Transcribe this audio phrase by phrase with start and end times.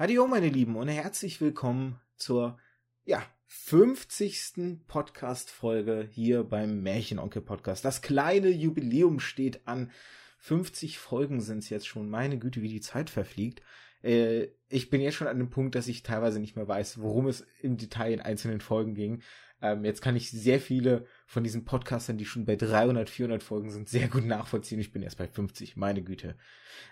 [0.00, 2.58] Hallo meine Lieben und herzlich willkommen zur
[3.04, 4.78] ja, 50.
[4.86, 7.84] Podcast-Folge hier beim Märchenonkel Podcast.
[7.84, 9.90] Das kleine Jubiläum steht an.
[10.38, 12.08] 50 Folgen sind es jetzt schon.
[12.08, 13.60] Meine Güte, wie die Zeit verfliegt.
[14.02, 17.26] Äh, ich bin jetzt schon an dem Punkt, dass ich teilweise nicht mehr weiß, worum
[17.26, 19.20] es im Detail in einzelnen Folgen ging.
[19.62, 23.70] Ähm, jetzt kann ich sehr viele von diesen Podcastern, die schon bei 300, 400 Folgen
[23.70, 24.80] sind, sehr gut nachvollziehen.
[24.80, 26.36] Ich bin erst bei 50, meine Güte.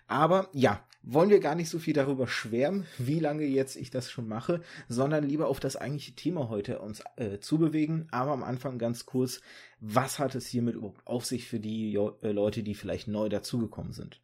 [0.06, 4.10] Aber ja, wollen wir gar nicht so viel darüber schwärmen, wie lange jetzt ich das
[4.10, 8.09] schon mache, sondern lieber auf das eigentliche Thema heute uns äh, zubewegen.
[8.10, 9.40] Aber am Anfang ganz kurz,
[9.80, 13.92] was hat es hiermit überhaupt auf sich für die äh, Leute, die vielleicht neu dazugekommen
[13.92, 14.20] sind?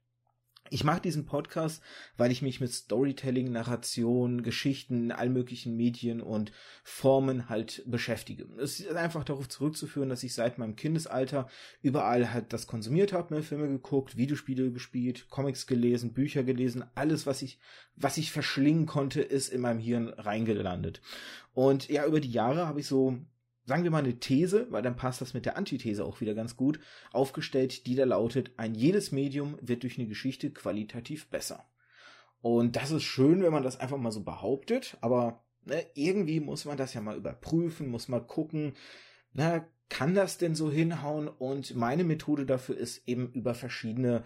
[0.70, 1.82] Ich mache diesen Podcast,
[2.16, 8.46] weil ich mich mit Storytelling, Narration, Geschichten, all möglichen Medien und Formen halt beschäftige.
[8.56, 11.48] Es ist einfach darauf zurückzuführen, dass ich seit meinem Kindesalter
[11.82, 13.42] überall halt das konsumiert habe, ne?
[13.42, 17.58] Filme geguckt, Videospiele gespielt, Comics gelesen, Bücher gelesen, alles, was ich,
[17.96, 21.02] was ich verschlingen konnte, ist in meinem Hirn reingelandet.
[21.52, 23.18] Und ja, über die Jahre habe ich so
[23.64, 26.56] sagen wir mal eine These, weil dann passt das mit der Antithese auch wieder ganz
[26.56, 26.80] gut,
[27.12, 31.64] aufgestellt, die da lautet, ein jedes Medium wird durch eine Geschichte qualitativ besser.
[32.40, 36.66] Und das ist schön, wenn man das einfach mal so behauptet, aber ne, irgendwie muss
[36.66, 38.74] man das ja mal überprüfen, muss mal gucken,
[39.32, 41.28] na, kann das denn so hinhauen?
[41.28, 44.24] Und meine Methode dafür ist eben über verschiedene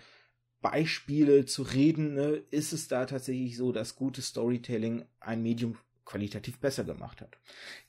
[0.61, 2.15] Beispiele zu reden.
[2.15, 2.43] Ne?
[2.51, 5.77] Ist es da tatsächlich so, dass gutes Storytelling ein Medium
[6.09, 7.37] qualitativ besser gemacht hat.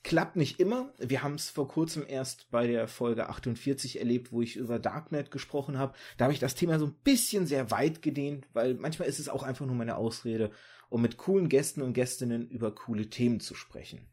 [0.02, 0.92] Klappt nicht immer.
[0.98, 5.30] Wir haben es vor kurzem erst bei der Folge 48 erlebt, wo ich über Darknet
[5.30, 5.94] gesprochen habe.
[6.18, 9.30] Da habe ich das Thema so ein bisschen sehr weit gedehnt, weil manchmal ist es
[9.30, 10.50] auch einfach nur meine Ausrede,
[10.90, 14.06] um mit coolen Gästen und Gästinnen über coole Themen zu sprechen.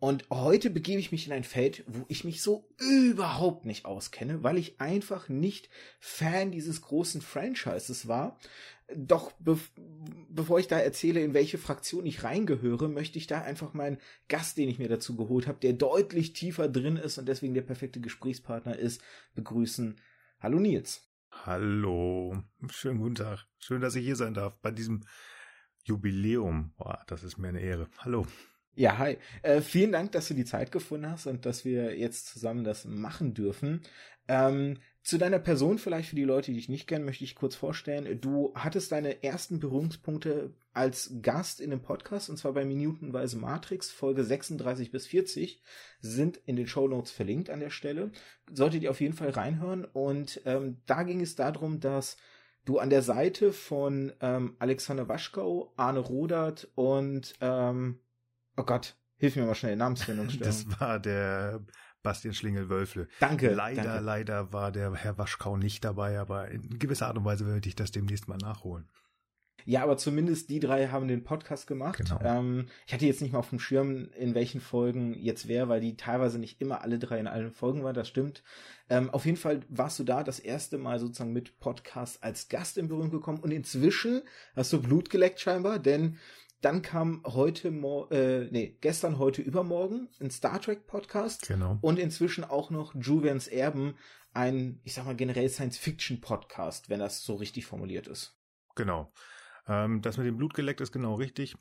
[0.00, 4.42] Und heute begebe ich mich in ein Feld, wo ich mich so überhaupt nicht auskenne,
[4.42, 8.38] weil ich einfach nicht Fan dieses großen Franchises war.
[8.96, 9.58] Doch be
[10.28, 14.56] bevor ich da erzähle, in welche Fraktion ich reingehöre, möchte ich da einfach meinen Gast,
[14.56, 18.00] den ich mir dazu geholt habe, der deutlich tiefer drin ist und deswegen der perfekte
[18.00, 19.02] Gesprächspartner ist,
[19.34, 20.00] begrüßen.
[20.38, 21.02] Hallo Nils.
[21.30, 23.46] Hallo, schönen guten Tag.
[23.58, 25.04] Schön, dass ich hier sein darf bei diesem
[25.84, 26.72] Jubiläum.
[26.76, 27.88] Boah, das ist mir eine Ehre.
[27.98, 28.26] Hallo.
[28.74, 29.18] Ja, hi.
[29.42, 32.84] Äh, vielen Dank, dass du die Zeit gefunden hast und dass wir jetzt zusammen das
[32.84, 33.82] machen dürfen.
[34.28, 37.54] Ähm, zu deiner Person vielleicht für die Leute, die dich nicht kennen, möchte ich kurz
[37.54, 38.20] vorstellen.
[38.20, 43.90] Du hattest deine ersten Berührungspunkte als Gast in dem Podcast und zwar bei Minutenweise Matrix,
[43.90, 45.62] Folge 36 bis 40,
[46.00, 48.12] sind in den Show Notes verlinkt an der Stelle.
[48.52, 52.18] Solltet ihr auf jeden Fall reinhören und ähm, da ging es darum, dass
[52.66, 58.00] du an der Seite von ähm, Alexander Waschkau, Arne Rodert und ähm,
[58.56, 60.44] Oh Gott, hilf mir mal schnell, Namensfindungsstörung.
[60.44, 61.64] Das war der
[62.02, 63.08] Bastian Schlingel-Wölfle.
[63.20, 63.52] Danke.
[63.52, 64.04] Leider, danke.
[64.04, 67.76] leider war der Herr Waschkau nicht dabei, aber in gewisser Art und Weise würde ich
[67.76, 68.88] das demnächst mal nachholen.
[69.64, 71.98] Ja, aber zumindest die drei haben den Podcast gemacht.
[71.98, 72.20] Genau.
[72.22, 75.80] Ähm, ich hatte jetzt nicht mal auf dem Schirm, in welchen Folgen jetzt wer, weil
[75.80, 78.42] die teilweise nicht immer alle drei in allen Folgen waren, das stimmt.
[78.88, 82.78] Ähm, auf jeden Fall warst du da das erste Mal sozusagen mit Podcast als Gast
[82.78, 84.22] in Berührung gekommen und inzwischen
[84.56, 86.16] hast du Blut geleckt scheinbar, denn
[86.60, 91.48] dann kam heute, äh, nee, gestern, heute, übermorgen ein Star Trek Podcast.
[91.48, 91.78] Genau.
[91.80, 93.94] Und inzwischen auch noch Julians Erben,
[94.32, 98.36] ein, ich sag mal, generell Science-Fiction Podcast, wenn das so richtig formuliert ist.
[98.76, 99.12] Genau.
[99.66, 101.56] Ähm, das mit dem Blut geleckt ist genau richtig.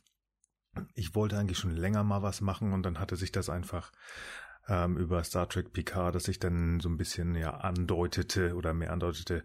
[0.93, 3.91] Ich wollte eigentlich schon länger mal was machen und dann hatte sich das einfach
[4.67, 8.91] ähm, über Star Trek Picard, dass ich dann so ein bisschen ja andeutete oder mehr
[8.91, 9.43] andeutete,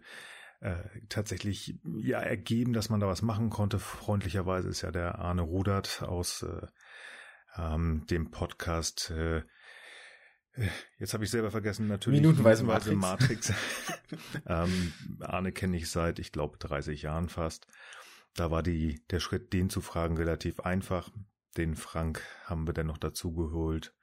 [0.65, 3.77] äh, tatsächlich ja ergeben, dass man da was machen konnte.
[3.77, 6.65] Freundlicherweise ist ja der Arne Rudert aus äh,
[7.55, 9.43] ähm, dem Podcast äh,
[10.53, 12.19] äh Jetzt habe ich selber vergessen, natürlich.
[12.19, 12.99] Minutenweise Matrix.
[12.99, 13.53] Matrix.
[14.47, 17.67] ähm, Arne kenne ich seit, ich glaube, 30 Jahren fast.
[18.33, 21.11] Da war die, der Schritt, den zu fragen, relativ einfach.
[21.57, 23.93] Den Frank haben wir dann noch dazu geholt.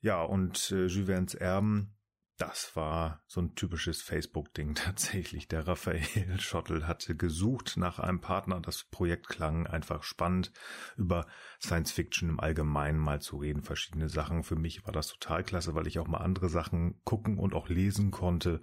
[0.00, 1.96] Ja, und äh, Juvens Erben,
[2.42, 5.46] das war so ein typisches Facebook-Ding tatsächlich.
[5.46, 8.60] Der Raphael Schottel hatte gesucht nach einem Partner.
[8.60, 10.52] Das Projekt klang einfach spannend,
[10.96, 11.26] über
[11.60, 14.42] Science Fiction im Allgemeinen mal zu reden, verschiedene Sachen.
[14.42, 17.68] Für mich war das total klasse, weil ich auch mal andere Sachen gucken und auch
[17.68, 18.60] lesen konnte.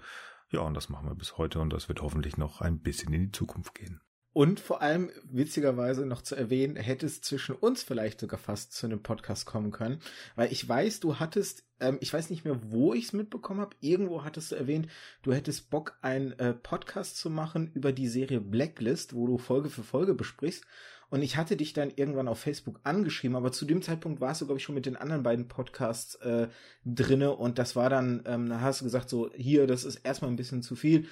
[0.52, 3.22] Ja, und das machen wir bis heute und das wird hoffentlich noch ein bisschen in
[3.22, 4.02] die Zukunft gehen.
[4.32, 8.86] Und vor allem, witzigerweise noch zu erwähnen, hätte es zwischen uns vielleicht sogar fast zu
[8.86, 10.02] einem Podcast kommen können.
[10.36, 13.76] Weil ich weiß, du hattest, ähm, ich weiß nicht mehr, wo ich es mitbekommen habe,
[13.80, 14.88] irgendwo hattest du erwähnt,
[15.24, 19.70] du hättest Bock, einen äh, Podcast zu machen über die Serie Blacklist, wo du Folge
[19.70, 20.64] für Folge besprichst.
[21.10, 24.46] Und ich hatte dich dann irgendwann auf Facebook angeschrieben, aber zu dem Zeitpunkt warst du,
[24.46, 26.48] glaube ich, schon mit den anderen beiden Podcasts äh,
[26.86, 30.30] drinne und das war dann, ähm, da hast du gesagt, so, hier, das ist erstmal
[30.30, 31.08] ein bisschen zu viel,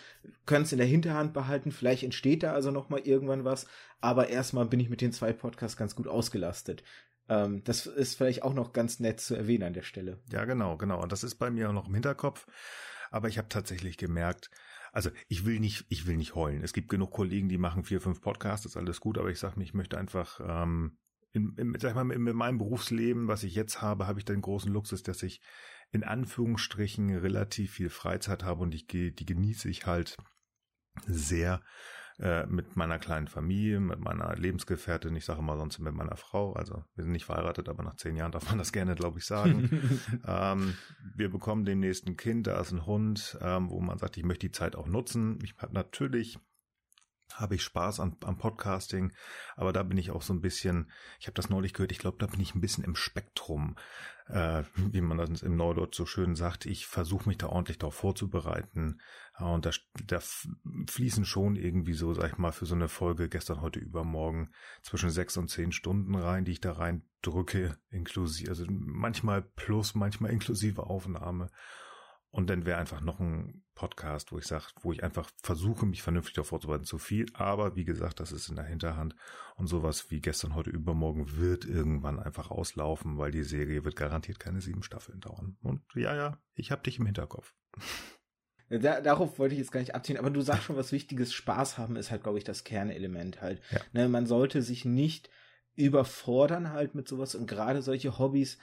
[0.45, 3.65] können es in der Hinterhand behalten, vielleicht entsteht da also nochmal irgendwann was,
[3.99, 6.83] aber erstmal bin ich mit den zwei Podcasts ganz gut ausgelastet.
[7.29, 10.19] Ähm, das ist vielleicht auch noch ganz nett zu erwähnen an der Stelle.
[10.31, 11.01] Ja, genau, genau.
[11.01, 12.45] Und das ist bei mir auch noch im Hinterkopf.
[13.09, 14.49] Aber ich habe tatsächlich gemerkt,
[14.97, 16.63] also ich will nicht, ich will nicht heulen.
[16.63, 19.59] Es gibt genug Kollegen, die machen vier, fünf Podcasts, ist alles gut, aber ich sage
[19.59, 20.97] mir, ich möchte einfach ähm,
[21.33, 24.73] in, in, sag mal, in meinem Berufsleben, was ich jetzt habe, habe ich den großen
[24.73, 25.39] Luxus, dass ich
[25.91, 30.17] in Anführungsstrichen relativ viel Freizeit habe und ich die genieße ich halt
[31.05, 31.61] sehr
[32.19, 36.53] äh, mit meiner kleinen Familie, mit meiner Lebensgefährtin, ich sage immer sonst mit meiner Frau,
[36.53, 39.25] also wir sind nicht verheiratet, aber nach zehn Jahren darf man das gerne, glaube ich,
[39.25, 39.99] sagen.
[40.27, 40.73] ähm,
[41.15, 44.47] wir bekommen demnächst ein Kind, da ist ein Hund, ähm, wo man sagt, ich möchte
[44.47, 45.37] die Zeit auch nutzen.
[45.43, 46.39] Ich habe natürlich
[47.33, 49.13] habe ich Spaß an, am Podcasting,
[49.55, 52.17] aber da bin ich auch so ein bisschen, ich habe das neulich gehört, ich glaube,
[52.19, 53.75] da bin ich ein bisschen im Spektrum,
[54.27, 56.65] äh, wie man das im Neudeutsch so schön sagt.
[56.65, 59.01] Ich versuche mich da ordentlich darauf vorzubereiten
[59.39, 59.71] und da,
[60.05, 60.19] da
[60.87, 64.51] fließen schon irgendwie so, sag ich mal, für so eine Folge gestern, heute, übermorgen
[64.81, 69.95] zwischen sechs und zehn Stunden rein, die ich da rein drücke, inklusive, also manchmal plus,
[69.95, 71.49] manchmal inklusive Aufnahme.
[72.29, 76.01] Und dann wäre einfach noch ein Podcast, wo ich sage, wo ich einfach versuche, mich
[76.01, 76.83] vernünftig darauf vorzubereiten.
[76.83, 79.15] Zu viel, aber wie gesagt, das ist in der Hinterhand.
[79.55, 84.39] Und sowas wie gestern, heute, übermorgen wird irgendwann einfach auslaufen, weil die Serie wird garantiert
[84.39, 85.57] keine sieben Staffeln dauern.
[85.61, 87.53] Und ja, ja, ich habe dich im Hinterkopf.
[88.69, 91.33] Da, darauf wollte ich jetzt gar nicht abziehen, aber du sagst schon was Wichtiges.
[91.33, 93.61] Spaß haben ist halt, glaube ich, das Kernelement halt.
[93.71, 93.79] Ja.
[93.93, 95.29] Ne, man sollte sich nicht
[95.75, 98.57] überfordern halt mit sowas und gerade solche Hobbys,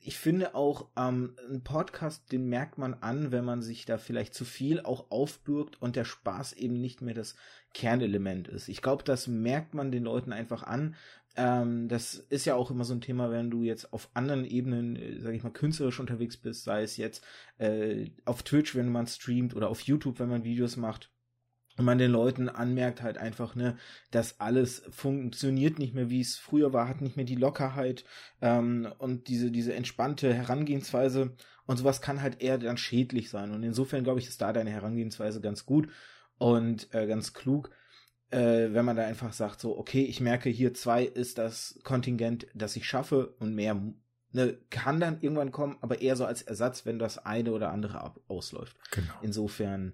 [0.00, 4.34] ich finde auch, ähm, ein Podcast, den merkt man an, wenn man sich da vielleicht
[4.34, 7.34] zu viel auch aufbürgt und der Spaß eben nicht mehr das
[7.74, 8.68] Kernelement ist.
[8.68, 10.94] Ich glaube, das merkt man den Leuten einfach an.
[11.36, 14.96] Ähm, das ist ja auch immer so ein Thema, wenn du jetzt auf anderen Ebenen,
[14.96, 17.24] äh, sage ich mal, künstlerisch unterwegs bist, sei es jetzt
[17.58, 21.10] äh, auf Twitch, wenn man streamt oder auf YouTube, wenn man Videos macht
[21.78, 23.78] und man den Leuten anmerkt halt einfach, ne,
[24.10, 28.04] dass alles funktioniert nicht mehr, wie es früher war, hat nicht mehr die Lockerheit
[28.42, 31.36] ähm, und diese, diese entspannte Herangehensweise
[31.66, 33.52] und sowas kann halt eher dann schädlich sein.
[33.52, 35.88] Und insofern glaube ich, ist da deine Herangehensweise ganz gut
[36.36, 37.70] und äh, ganz klug,
[38.30, 42.48] äh, wenn man da einfach sagt, so, okay, ich merke, hier zwei ist das Kontingent,
[42.54, 43.80] das ich schaffe und mehr
[44.32, 48.00] ne, kann dann irgendwann kommen, aber eher so als Ersatz, wenn das eine oder andere
[48.00, 48.76] ab ausläuft.
[48.90, 49.12] Genau.
[49.22, 49.92] Insofern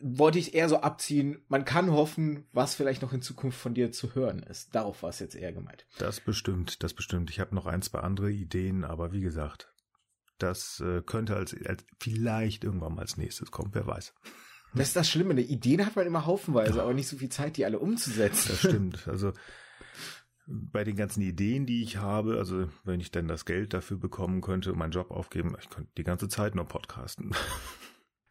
[0.00, 3.92] wollte ich eher so abziehen, man kann hoffen, was vielleicht noch in Zukunft von dir
[3.92, 4.74] zu hören ist.
[4.74, 5.86] Darauf war es jetzt eher gemeint.
[5.98, 7.30] Das bestimmt, das bestimmt.
[7.30, 9.72] Ich habe noch ein, zwei andere Ideen, aber wie gesagt,
[10.38, 14.14] das äh, könnte als, als vielleicht irgendwann mal als nächstes kommen, wer weiß.
[14.74, 15.40] Das ist das Schlimme, ne?
[15.40, 16.82] Ideen hat man immer haufenweise, ja.
[16.82, 18.48] aber nicht so viel Zeit, die alle umzusetzen.
[18.50, 19.08] Das stimmt.
[19.08, 19.32] Also
[20.46, 24.40] bei den ganzen Ideen, die ich habe, also wenn ich denn das Geld dafür bekommen
[24.40, 27.34] könnte, meinen Job aufgeben, ich könnte die ganze Zeit nur podcasten.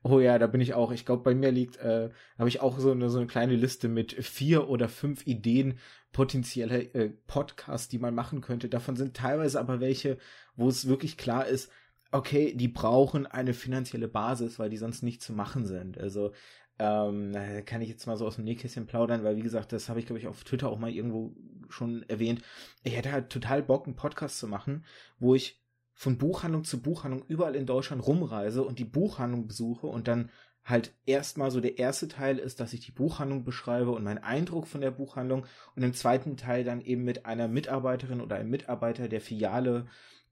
[0.09, 0.93] Oh ja, da bin ich auch.
[0.93, 3.89] Ich glaube, bei mir liegt, äh, habe ich auch so eine, so eine kleine Liste
[3.89, 5.79] mit vier oder fünf Ideen
[6.13, 8.69] potenzielle äh, Podcasts, die man machen könnte.
[8.69, 10.17] Davon sind teilweise aber welche,
[10.55, 11.69] wo es wirklich klar ist,
[12.11, 15.97] okay, die brauchen eine finanzielle Basis, weil die sonst nicht zu machen sind.
[15.97, 16.31] Also
[16.79, 19.99] ähm, kann ich jetzt mal so aus dem Nähkästchen plaudern, weil wie gesagt, das habe
[19.99, 21.35] ich glaube ich auf Twitter auch mal irgendwo
[21.67, 22.41] schon erwähnt.
[22.83, 24.85] Ich hätte halt total Bock, einen Podcast zu machen,
[25.19, 25.61] wo ich
[25.97, 30.29] von Buchhandlung zu Buchhandlung überall in Deutschland rumreise und die Buchhandlung besuche und dann
[30.63, 34.67] halt erstmal so der erste Teil ist, dass ich die Buchhandlung beschreibe und meinen Eindruck
[34.67, 39.09] von der Buchhandlung und im zweiten Teil dann eben mit einer Mitarbeiterin oder einem Mitarbeiter
[39.09, 39.87] der Filiale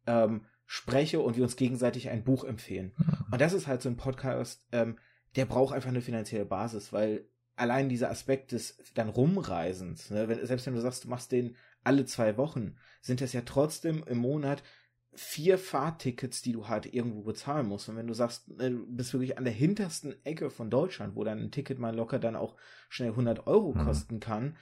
[0.06, 2.94] ähm, spreche und wir uns gegenseitig ein Buch empfehlen.
[2.96, 3.26] Mhm.
[3.32, 5.00] Und das ist halt so ein Podcast, ähm,
[5.36, 10.46] der braucht einfach eine finanzielle Basis, weil allein dieser Aspekt des dann Rumreisens, ne, wenn,
[10.46, 14.20] selbst wenn du sagst, du machst den alle zwei Wochen, sind das ja trotzdem im
[14.20, 14.62] Monat
[15.16, 17.88] vier Fahrtickets, die du halt irgendwo bezahlen musst.
[17.90, 21.24] Und wenn du sagst, ne, du bist wirklich an der hintersten Ecke von Deutschland, wo
[21.24, 22.56] dann ein Ticket mal locker dann auch
[22.90, 23.86] schnell 100 Euro mhm.
[23.86, 24.58] kosten kann,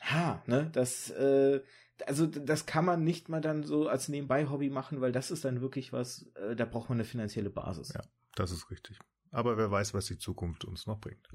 [0.00, 1.62] ha, ne, das, äh,
[2.06, 5.60] also das kann man nicht mal dann so als Nebenbei-Hobby machen, weil das ist dann
[5.60, 7.92] wirklich was, äh, da braucht man eine finanzielle Basis.
[7.94, 8.02] Ja,
[8.34, 8.98] das ist richtig.
[9.30, 11.28] Aber wer weiß, was die Zukunft uns noch bringt.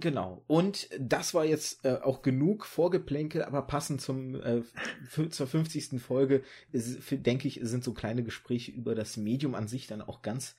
[0.00, 0.42] Genau.
[0.46, 4.62] Und das war jetzt äh, auch genug Vorgeplänkel, aber passend zum äh,
[5.30, 6.00] zur 50.
[6.00, 10.56] Folge, denke ich, sind so kleine Gespräche über das Medium an sich dann auch ganz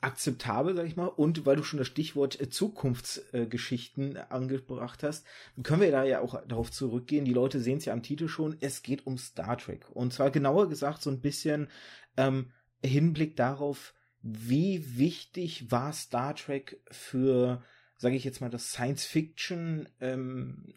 [0.00, 1.06] akzeptabel, sag ich mal.
[1.06, 5.26] Und weil du schon das Stichwort äh, Zukunftsgeschichten äh, angebracht hast,
[5.62, 7.24] können wir da ja auch darauf zurückgehen.
[7.24, 8.56] Die Leute sehen es ja am Titel schon.
[8.60, 9.86] Es geht um Star Trek.
[9.92, 11.68] Und zwar genauer gesagt so ein bisschen
[12.16, 12.52] ähm,
[12.84, 17.62] Hinblick darauf, wie wichtig war Star Trek für
[17.98, 20.74] sage ich jetzt mal, das Science Fiction ähm,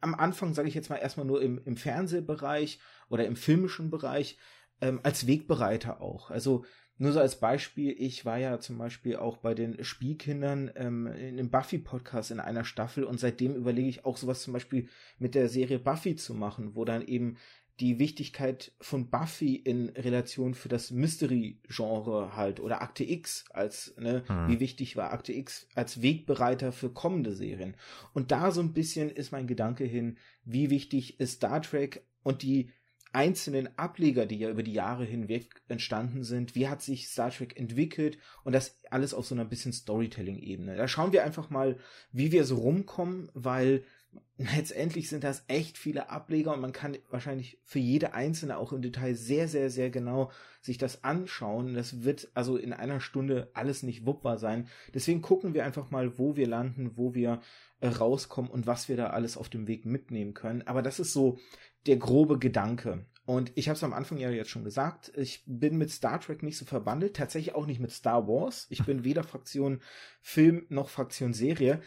[0.00, 4.36] am Anfang, sage ich jetzt mal, erstmal nur im, im Fernsehbereich oder im filmischen Bereich,
[4.80, 6.30] ähm, als Wegbereiter auch.
[6.30, 6.64] Also
[7.00, 11.38] nur so als Beispiel, ich war ja zum Beispiel auch bei den Spielkindern ähm, in
[11.38, 14.86] dem Buffy-Podcast in einer Staffel und seitdem überlege ich auch sowas zum Beispiel
[15.18, 17.38] mit der Serie Buffy zu machen, wo dann eben
[17.80, 24.22] die Wichtigkeit von Buffy in Relation für das Mystery-Genre halt oder Akte X als, ne,
[24.26, 24.48] hm.
[24.48, 27.74] wie wichtig war Akte X als Wegbereiter für kommende Serien.
[28.12, 32.42] Und da so ein bisschen ist mein Gedanke hin, wie wichtig ist Star Trek und
[32.42, 32.70] die
[33.12, 37.58] einzelnen Ableger, die ja über die Jahre hinweg entstanden sind, wie hat sich Star Trek
[37.58, 40.76] entwickelt und das alles auf so einer bisschen Storytelling-Ebene.
[40.76, 41.76] Da schauen wir einfach mal,
[42.12, 43.84] wie wir so rumkommen, weil
[44.38, 48.80] letztendlich sind das echt viele Ableger und man kann wahrscheinlich für jede einzelne auch im
[48.80, 50.30] Detail sehr, sehr, sehr genau
[50.62, 51.74] sich das anschauen.
[51.74, 54.68] Das wird also in einer Stunde alles nicht wuppbar sein.
[54.94, 57.40] Deswegen gucken wir einfach mal, wo wir landen, wo wir
[57.80, 60.62] äh, rauskommen und was wir da alles auf dem Weg mitnehmen können.
[60.62, 61.38] Aber das ist so
[61.86, 63.06] der grobe Gedanke.
[63.26, 66.42] Und ich habe es am Anfang ja jetzt schon gesagt, ich bin mit Star Trek
[66.42, 68.66] nicht so verbandelt, tatsächlich auch nicht mit Star Wars.
[68.70, 69.80] Ich bin weder Fraktion
[70.20, 71.80] Film noch Fraktion Serie.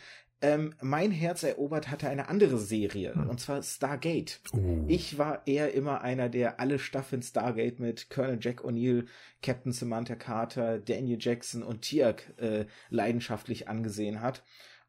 [0.43, 3.29] Ähm, mein Herz erobert hatte eine andere Serie, hm.
[3.29, 4.41] und zwar Stargate.
[4.51, 4.83] Uh.
[4.89, 9.05] Ich war eher immer einer, der alle Staffeln Stargate mit Colonel Jack O'Neill,
[9.41, 14.43] Captain Samantha Carter, Daniel Jackson und Tiak äh, leidenschaftlich angesehen hat.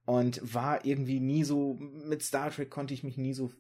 [0.06, 3.52] Und war irgendwie nie so, mit Star Trek konnte ich mich nie so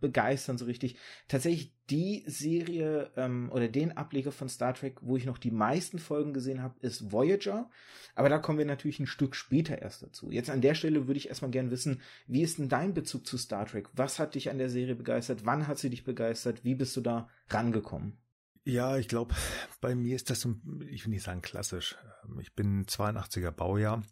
[0.00, 0.96] begeistern so richtig.
[1.28, 5.98] Tatsächlich die Serie ähm, oder den Ableger von Star Trek, wo ich noch die meisten
[5.98, 7.70] Folgen gesehen habe, ist Voyager.
[8.14, 10.30] Aber da kommen wir natürlich ein Stück später erst dazu.
[10.30, 13.36] Jetzt an der Stelle würde ich erstmal gern wissen, wie ist denn dein Bezug zu
[13.36, 13.88] Star Trek?
[13.94, 15.44] Was hat dich an der Serie begeistert?
[15.44, 16.64] Wann hat sie dich begeistert?
[16.64, 18.18] Wie bist du da rangekommen?
[18.64, 19.34] Ja, ich glaube,
[19.80, 20.54] bei mir ist das so,
[20.88, 21.96] ich will nicht sagen klassisch.
[22.40, 24.02] Ich bin 82er Baujahr.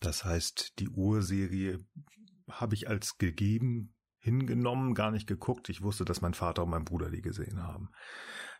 [0.00, 1.78] Das heißt, die Urserie
[2.50, 5.68] habe ich als gegeben hingenommen, gar nicht geguckt.
[5.68, 7.90] Ich wusste, dass mein Vater und mein Bruder die gesehen haben.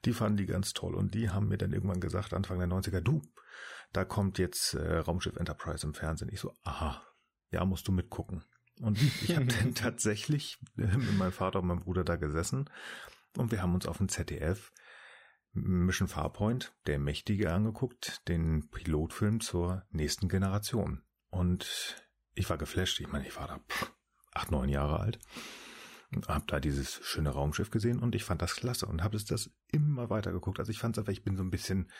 [0.05, 3.01] Die fanden die ganz toll und die haben mir dann irgendwann gesagt, Anfang der 90er,
[3.01, 3.23] du,
[3.93, 6.31] da kommt jetzt äh, Raumschiff Enterprise im Fernsehen.
[6.33, 7.03] Ich so, aha,
[7.51, 8.45] ja, musst du mitgucken.
[8.81, 12.69] Und ich habe dann tatsächlich äh, mit meinem Vater und meinem Bruder da gesessen
[13.37, 14.73] und wir haben uns auf dem ZDF
[15.55, 21.03] Mission Farpoint, der Mächtige, angeguckt, den Pilotfilm zur nächsten Generation.
[21.31, 22.03] Und
[22.35, 23.01] ich war geflasht.
[23.01, 23.93] Ich meine, ich war da pff,
[24.33, 25.19] acht, neun Jahre alt.
[26.27, 30.11] Hab da dieses schöne Raumschiff gesehen und ich fand das klasse und habe das immer
[30.11, 30.59] weiter geguckt.
[30.59, 31.91] Also ich fand es einfach, ich bin so ein bisschen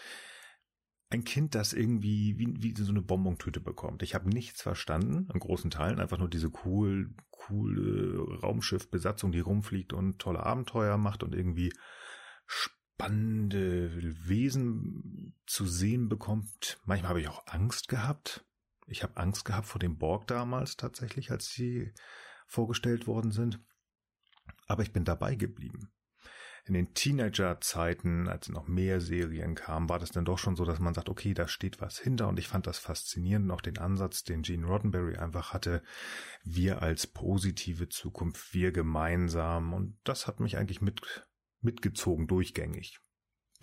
[1.13, 4.03] ein Kind, das irgendwie wie, wie so eine Bonbontüte bekommt.
[4.03, 9.93] Ich habe nichts verstanden, in großen Teilen, einfach nur diese cool, coole Raumschiffbesatzung, die rumfliegt
[9.93, 11.73] und tolle Abenteuer macht und irgendwie
[12.47, 13.93] spannende
[14.27, 16.81] Wesen zu sehen bekommt.
[16.85, 18.45] Manchmal habe ich auch Angst gehabt.
[18.87, 21.93] Ich habe Angst gehabt vor dem Borg damals tatsächlich, als sie
[22.47, 23.61] vorgestellt worden sind.
[24.67, 25.93] Aber ich bin dabei geblieben.
[26.65, 30.79] In den Teenager-Zeiten, als noch mehr Serien kamen, war das dann doch schon so, dass
[30.79, 34.23] man sagt, okay, da steht was hinter und ich fand das faszinierend, auch den Ansatz,
[34.23, 35.83] den Gene Roddenberry einfach hatte,
[36.45, 41.27] wir als positive Zukunft, wir gemeinsam und das hat mich eigentlich mit,
[41.63, 43.01] mitgezogen, durchgängig.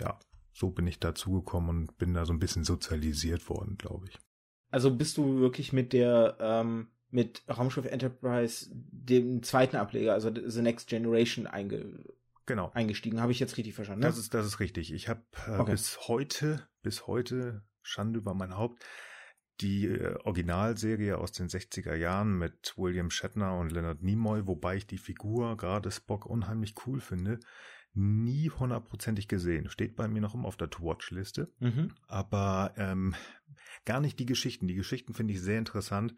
[0.01, 0.19] Ja,
[0.51, 4.19] so bin ich dazugekommen und bin da so ein bisschen sozialisiert worden, glaube ich.
[4.69, 10.61] Also bist du wirklich mit der ähm, mit Raumschiff Enterprise, dem zweiten Ableger, also The
[10.61, 12.05] Next Generation einge
[12.45, 12.71] genau.
[12.73, 13.21] eingestiegen.
[13.21, 14.01] Habe ich jetzt richtig verstanden?
[14.01, 14.07] Ne?
[14.07, 14.93] Das ist das ist richtig.
[14.93, 15.71] Ich habe äh, okay.
[15.71, 18.83] bis heute bis heute Schande über mein Haupt
[19.61, 24.88] die äh, Originalserie aus den 60er Jahren mit William Shatner und Leonard Nimoy, wobei ich
[24.88, 27.39] die Figur gerade Spock unheimlich cool finde,
[27.93, 29.69] nie hundertprozentig gesehen.
[29.69, 31.51] Steht bei mir noch immer auf der To-Watch-Liste.
[31.60, 31.93] Mhm.
[32.08, 33.15] Aber ähm,
[33.86, 34.67] gar nicht die Geschichten.
[34.67, 36.15] Die Geschichten finde ich sehr interessant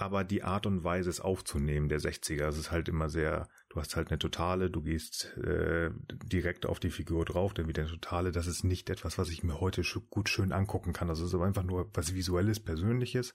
[0.00, 3.80] aber die Art und Weise, es aufzunehmen, der 60er, es ist halt immer sehr, du
[3.80, 5.90] hast halt eine Totale, du gehst äh,
[6.24, 9.44] direkt auf die Figur drauf, dann wieder eine Totale, das ist nicht etwas, was ich
[9.44, 11.08] mir heute gut schön angucken kann.
[11.08, 13.34] Das ist aber einfach nur was Visuelles, Persönliches.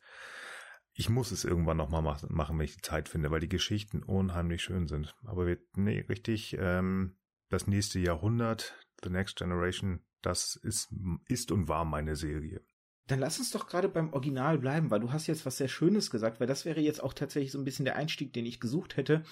[0.93, 4.63] Ich muss es irgendwann nochmal machen, wenn ich die Zeit finde, weil die Geschichten unheimlich
[4.63, 5.13] schön sind.
[5.25, 7.17] Aber wir, nee, richtig, ähm,
[7.49, 10.89] das nächste Jahrhundert, The Next Generation, das ist,
[11.27, 12.61] ist und war meine Serie.
[13.07, 16.09] Dann lass uns doch gerade beim Original bleiben, weil du hast jetzt was sehr Schönes
[16.09, 18.97] gesagt, weil das wäre jetzt auch tatsächlich so ein bisschen der Einstieg, den ich gesucht
[18.97, 19.23] hätte.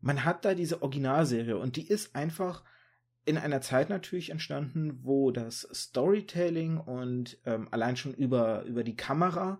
[0.00, 2.64] Man hat da diese Originalserie und die ist einfach
[3.26, 8.96] in einer Zeit natürlich entstanden, wo das Storytelling und ähm, allein schon über, über die
[8.96, 9.58] Kamera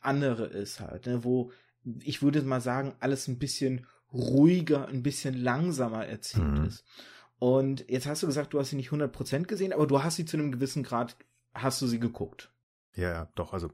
[0.00, 1.52] andere ist halt, ne, wo
[2.00, 6.64] ich würde mal sagen, alles ein bisschen ruhiger, ein bisschen langsamer erzählt mhm.
[6.64, 6.84] ist.
[7.42, 10.24] Und jetzt hast du gesagt, du hast sie nicht 100% gesehen, aber du hast sie
[10.24, 11.16] zu einem gewissen Grad,
[11.52, 12.52] hast du sie geguckt.
[12.94, 13.68] Ja, doch, also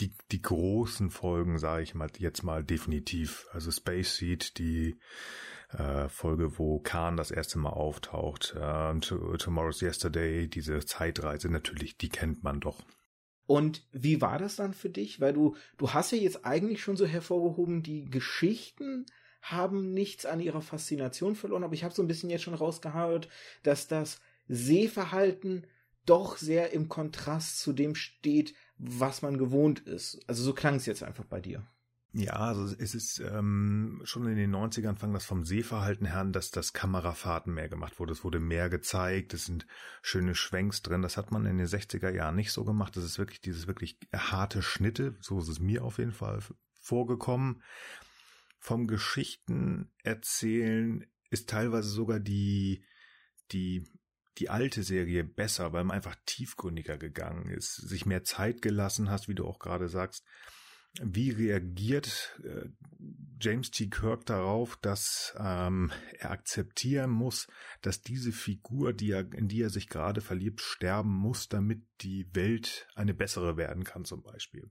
[0.00, 3.46] die, die großen Folgen, sage ich mal, jetzt mal definitiv.
[3.52, 4.98] Also Space Seed, die
[5.72, 12.08] äh, Folge, wo Khan das erste Mal auftaucht, äh, Tomorrow's Yesterday, diese Zeitreise, natürlich, die
[12.08, 12.86] kennt man doch.
[13.44, 15.20] Und wie war das dann für dich?
[15.20, 19.04] Weil du, du hast ja jetzt eigentlich schon so hervorgehoben, die Geschichten
[19.44, 23.28] haben nichts an ihrer Faszination verloren, aber ich habe so ein bisschen jetzt schon rausgehört,
[23.62, 25.66] dass das Sehverhalten
[26.06, 30.20] doch sehr im Kontrast zu dem steht, was man gewohnt ist.
[30.26, 31.66] Also so klang es jetzt einfach bei dir.
[32.16, 36.32] Ja, also es ist ähm, schon in den 90ern fang das vom Sehverhalten her an,
[36.32, 38.12] dass das Kamerafahrten mehr gemacht wurde.
[38.12, 39.66] Es wurde mehr gezeigt, es sind
[40.00, 41.02] schöne Schwenks drin.
[41.02, 42.96] Das hat man in den 60er Jahren nicht so gemacht.
[42.96, 46.38] Das ist wirklich dieses wirklich harte Schnitte, so ist es mir auf jeden Fall
[46.80, 47.62] vorgekommen.
[48.64, 52.82] Vom Geschichten erzählen ist teilweise sogar die,
[53.52, 53.84] die
[54.38, 59.28] die alte Serie besser, weil man einfach tiefgründiger gegangen ist, sich mehr Zeit gelassen hast,
[59.28, 60.24] wie du auch gerade sagst.
[61.02, 62.70] Wie reagiert äh,
[63.38, 63.90] James T.
[63.90, 67.46] Kirk darauf, dass ähm, er akzeptieren muss,
[67.82, 72.34] dass diese Figur, die er, in die er sich gerade verliebt, sterben muss, damit die
[72.34, 74.70] Welt eine bessere werden kann, zum Beispiel.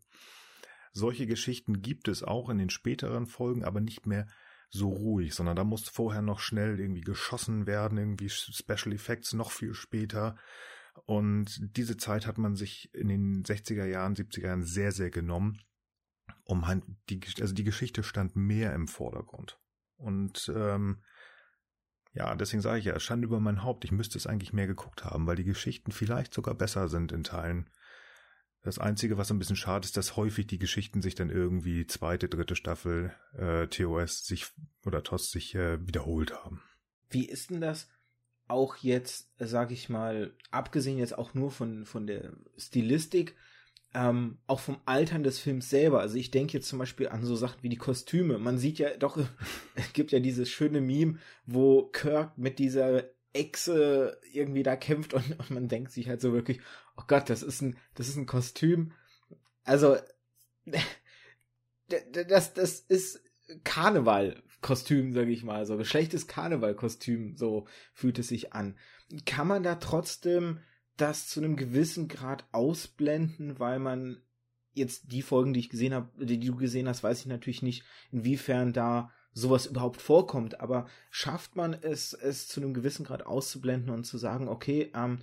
[0.93, 4.27] Solche Geschichten gibt es auch in den späteren Folgen, aber nicht mehr
[4.69, 9.51] so ruhig, sondern da muss vorher noch schnell irgendwie geschossen werden, irgendwie Special Effects noch
[9.51, 10.35] viel später.
[11.05, 15.61] Und diese Zeit hat man sich in den 60er Jahren, 70er Jahren sehr, sehr genommen,
[16.43, 16.63] um
[17.09, 19.59] die, also die Geschichte stand mehr im Vordergrund.
[19.97, 21.03] Und ähm,
[22.13, 23.85] ja, deswegen sage ich ja, Schande über mein Haupt.
[23.85, 27.23] Ich müsste es eigentlich mehr geguckt haben, weil die Geschichten vielleicht sogar besser sind in
[27.23, 27.69] Teilen
[28.63, 32.29] das Einzige, was ein bisschen schade ist, dass häufig die Geschichten sich dann irgendwie zweite,
[32.29, 34.47] dritte Staffel äh, TOS sich
[34.85, 36.61] oder TOS sich äh, wiederholt haben.
[37.09, 37.89] Wie ist denn das
[38.47, 43.35] auch jetzt, sag ich mal, abgesehen jetzt auch nur von, von der Stilistik,
[43.93, 45.99] ähm, auch vom Altern des Films selber.
[45.99, 48.39] Also ich denke jetzt zum Beispiel an so Sachen wie die Kostüme.
[48.39, 49.17] Man sieht ja doch,
[49.75, 53.03] es gibt ja dieses schöne Meme, wo Kirk mit dieser
[53.33, 56.59] Echse irgendwie da kämpft und, und, man denkt sich halt so wirklich,
[56.97, 58.93] oh Gott, das ist ein, das ist ein Kostüm.
[59.63, 59.97] Also,
[61.87, 63.21] das, das ist
[63.63, 68.77] Karneval-Kostüm, sage ich mal, so geschlechtes Karneval-Kostüm, so fühlt es sich an.
[69.25, 70.59] Kann man da trotzdem
[70.97, 74.21] das zu einem gewissen Grad ausblenden, weil man
[74.73, 77.83] jetzt die Folgen, die ich gesehen habe, die du gesehen hast, weiß ich natürlich nicht,
[78.11, 83.89] inwiefern da sowas überhaupt vorkommt, aber schafft man es, es zu einem gewissen Grad auszublenden
[83.89, 85.19] und zu sagen, okay, ähm,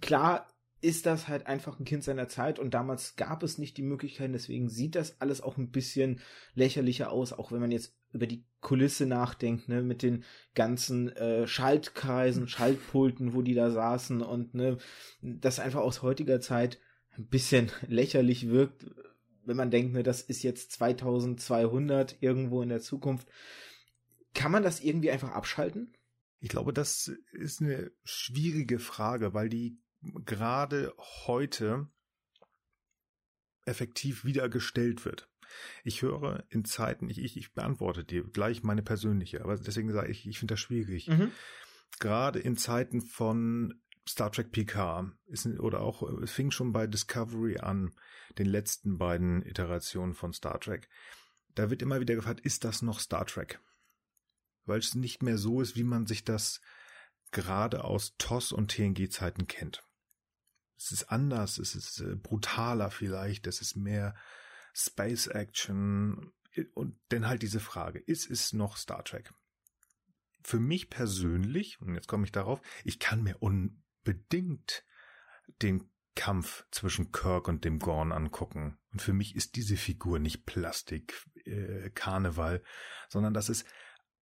[0.00, 0.46] klar
[0.82, 4.32] ist das halt einfach ein Kind seiner Zeit und damals gab es nicht die Möglichkeiten,
[4.32, 6.20] deswegen sieht das alles auch ein bisschen
[6.54, 11.46] lächerlicher aus, auch wenn man jetzt über die Kulisse nachdenkt, ne, mit den ganzen äh,
[11.46, 14.78] Schaltkreisen, Schaltpulten, wo die da saßen und ne,
[15.20, 16.78] das einfach aus heutiger Zeit
[17.16, 18.86] ein bisschen lächerlich wirkt,
[19.44, 23.28] wenn man denkt, ne, das ist jetzt 2200 irgendwo in der Zukunft,
[24.32, 25.92] kann man das irgendwie einfach abschalten?
[26.40, 29.78] Ich glaube, das ist eine schwierige Frage, weil die
[30.24, 30.94] gerade
[31.26, 31.88] heute
[33.66, 35.28] effektiv wieder gestellt wird.
[35.84, 40.10] Ich höre in Zeiten, ich, ich, ich beantworte dir gleich meine persönliche, aber deswegen sage
[40.10, 41.08] ich, ich finde das schwierig.
[41.08, 41.30] Mhm.
[41.98, 47.58] Gerade in Zeiten von Star Trek PK ist, oder auch, es fing schon bei Discovery
[47.58, 47.92] an,
[48.38, 50.88] den letzten beiden Iterationen von Star Trek.
[51.54, 53.60] Da wird immer wieder gefragt, ist das noch Star Trek?
[54.70, 56.60] Weil es nicht mehr so ist, wie man sich das
[57.32, 59.84] gerade aus TOS und TNG-Zeiten kennt.
[60.78, 64.14] Es ist anders, es ist äh, brutaler vielleicht, es ist mehr
[64.72, 66.32] Space Action
[66.74, 69.34] und dann halt diese Frage, ist es noch Star Trek?
[70.42, 74.84] Für mich persönlich, und jetzt komme ich darauf, ich kann mir unbedingt
[75.62, 78.78] den Kampf zwischen Kirk und dem Gorn angucken.
[78.92, 82.62] Und für mich ist diese Figur nicht Plastik, äh, Karneval,
[83.08, 83.66] sondern das ist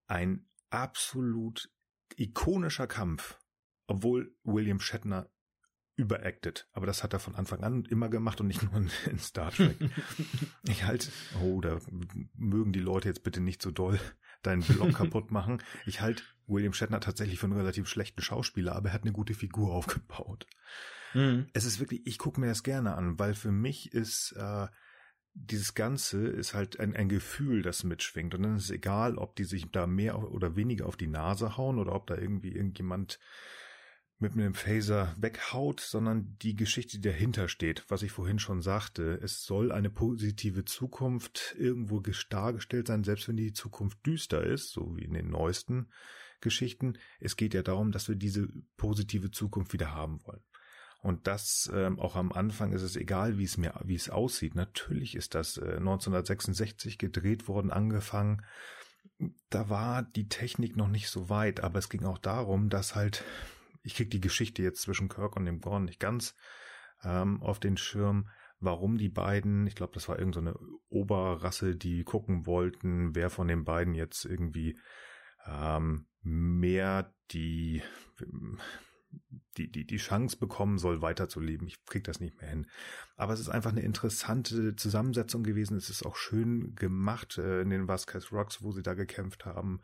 [0.09, 1.71] ein absolut
[2.17, 3.39] ikonischer Kampf,
[3.87, 5.29] obwohl William Shatner
[5.95, 6.67] überacted.
[6.71, 8.73] Aber das hat er von Anfang an immer gemacht und nicht nur
[9.05, 9.77] in, Star Trek.
[10.67, 11.79] ich halt, oh, da
[12.35, 13.99] mögen die Leute jetzt bitte nicht so doll
[14.41, 15.61] deinen Blog kaputt machen.
[15.85, 19.33] Ich halt William Shatner tatsächlich für einen relativ schlechten Schauspieler, aber er hat eine gute
[19.33, 20.47] Figur aufgebaut.
[21.13, 21.47] Mhm.
[21.53, 24.67] Es ist wirklich, ich gucke mir das gerne an, weil für mich ist äh,
[25.33, 28.33] dieses Ganze ist halt ein, ein Gefühl, das mitschwingt.
[28.35, 31.57] Und dann ist es egal, ob die sich da mehr oder weniger auf die Nase
[31.57, 33.19] hauen oder ob da irgendwie irgendjemand
[34.19, 39.17] mit einem Phaser weghaut, sondern die Geschichte, die dahinter steht, was ich vorhin schon sagte.
[39.23, 44.97] Es soll eine positive Zukunft irgendwo dargestellt sein, selbst wenn die Zukunft düster ist, so
[44.97, 45.89] wie in den neuesten
[46.41, 46.97] Geschichten.
[47.21, 50.43] Es geht ja darum, dass wir diese positive Zukunft wieder haben wollen.
[51.01, 54.55] Und das ähm, auch am Anfang ist es egal, wie es mir, wie es aussieht.
[54.55, 58.43] Natürlich ist das äh, 1966 gedreht worden, angefangen.
[59.49, 63.23] Da war die Technik noch nicht so weit, aber es ging auch darum, dass halt,
[63.83, 66.35] ich krieg die Geschichte jetzt zwischen Kirk und dem Gorn nicht ganz
[67.03, 68.27] ähm, auf den Schirm,
[68.59, 73.47] warum die beiden, ich glaube, das war irgendeine so Oberrasse, die gucken wollten, wer von
[73.47, 74.77] den beiden jetzt irgendwie
[75.45, 77.81] ähm, mehr die
[79.57, 81.67] die, die, die Chance bekommen soll, weiterzuleben.
[81.67, 82.67] Ich krieg das nicht mehr hin.
[83.15, 85.77] Aber es ist einfach eine interessante Zusammensetzung gewesen.
[85.77, 89.81] Es ist auch schön gemacht äh, in den Vasquez Rocks, wo sie da gekämpft haben.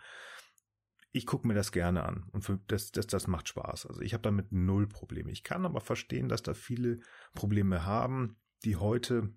[1.11, 3.85] Ich gucke mir das gerne an und für, das, das, das macht Spaß.
[3.85, 5.31] Also ich habe damit null Probleme.
[5.31, 6.99] Ich kann aber verstehen, dass da viele
[7.33, 9.33] Probleme haben, die heute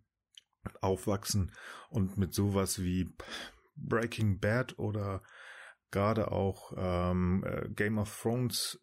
[0.81, 1.53] aufwachsen
[1.89, 3.15] und mit sowas wie
[3.77, 5.23] Breaking Bad oder
[5.91, 8.81] gerade auch ähm, äh, Game of Thrones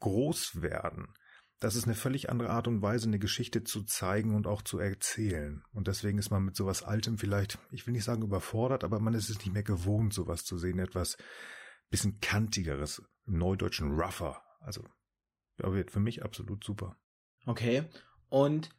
[0.00, 1.14] groß werden.
[1.58, 4.78] Das ist eine völlig andere Art und Weise, eine Geschichte zu zeigen und auch zu
[4.78, 5.62] erzählen.
[5.72, 9.14] Und deswegen ist man mit sowas Altem vielleicht, ich will nicht sagen überfordert, aber man
[9.14, 11.16] ist es nicht mehr gewohnt, sowas zu sehen, etwas
[11.88, 14.42] bisschen kantigeres, im Neudeutschen rougher.
[14.60, 14.84] Also,
[15.58, 16.96] ja, wird für mich absolut super.
[17.46, 17.84] Okay.
[18.28, 18.70] Und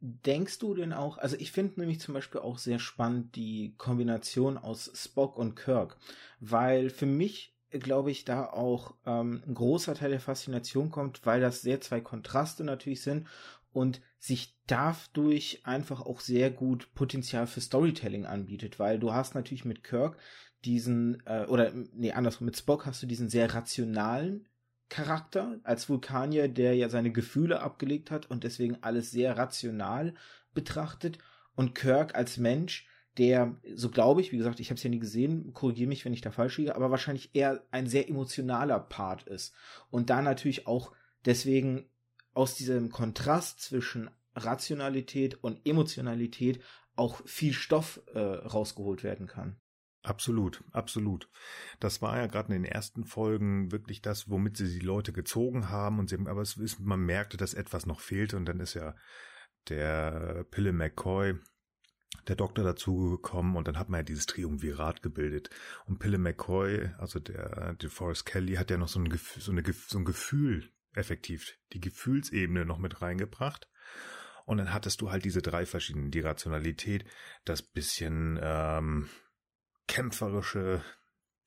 [0.00, 4.58] denkst du denn auch, also ich finde nämlich zum Beispiel auch sehr spannend die Kombination
[4.58, 5.96] aus Spock und Kirk,
[6.40, 11.40] weil für mich glaube ich, da auch ähm, ein großer Teil der Faszination kommt, weil
[11.40, 13.26] das sehr zwei Kontraste natürlich sind
[13.72, 19.64] und sich dadurch einfach auch sehr gut Potenzial für Storytelling anbietet, weil du hast natürlich
[19.64, 20.16] mit Kirk
[20.64, 24.48] diesen, äh, oder nee, andersrum, mit Spock hast du diesen sehr rationalen
[24.88, 30.14] Charakter als Vulkanier, der ja seine Gefühle abgelegt hat und deswegen alles sehr rational
[30.54, 31.18] betrachtet
[31.54, 35.00] und Kirk als Mensch, der, so glaube ich, wie gesagt, ich habe es ja nie
[35.00, 39.24] gesehen, korrigiere mich, wenn ich da falsch liege, aber wahrscheinlich eher ein sehr emotionaler Part
[39.24, 39.54] ist.
[39.90, 40.92] Und da natürlich auch
[41.24, 41.90] deswegen
[42.32, 46.62] aus diesem Kontrast zwischen Rationalität und Emotionalität
[46.94, 49.60] auch viel Stoff äh, rausgeholt werden kann.
[50.02, 51.28] Absolut, absolut.
[51.80, 55.70] Das war ja gerade in den ersten Folgen wirklich das, womit sie die Leute gezogen
[55.70, 58.74] haben und sie, aber es ist, man merkte, dass etwas noch fehlte und dann ist
[58.74, 58.94] ja
[59.68, 61.34] der Pille McCoy,
[62.26, 65.50] der Doktor dazugekommen und dann hat man ja dieses Triumvirat gebildet.
[65.86, 69.62] Und Pille McCoy, also der DeForest Kelly, hat ja noch so ein, Gefühl, so, eine,
[69.86, 73.68] so ein Gefühl effektiv, die Gefühlsebene noch mit reingebracht.
[74.44, 77.04] Und dann hattest du halt diese drei verschiedenen, die Rationalität,
[77.44, 79.08] das bisschen ähm,
[79.86, 80.82] kämpferische,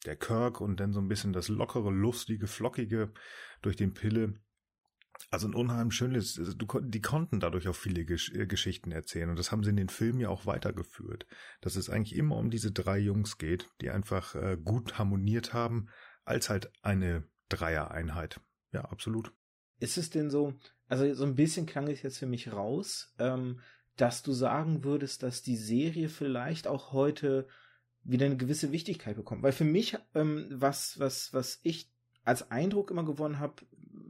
[0.05, 3.13] der Kirk und dann so ein bisschen das lockere, lustige, flockige
[3.61, 4.33] durch den Pille
[5.29, 9.37] also ein unheimlich schönes, also die konnten dadurch auch viele Gesch äh, Geschichten erzählen und
[9.37, 11.25] das haben sie in den Filmen ja auch weitergeführt.
[11.61, 15.87] Dass es eigentlich immer um diese drei Jungs geht, die einfach äh, gut harmoniert haben,
[16.23, 18.39] als halt eine Dreiereinheit.
[18.71, 19.33] Ja, absolut.
[19.79, 20.53] Ist es denn so,
[20.87, 23.59] also so ein bisschen klang es jetzt für mich raus, ähm,
[23.97, 27.47] dass du sagen würdest, dass die Serie vielleicht auch heute
[28.03, 29.43] wieder eine gewisse Wichtigkeit bekommt.
[29.43, 31.91] Weil für mich, ähm, was, was, was ich
[32.23, 33.55] als Eindruck immer gewonnen habe,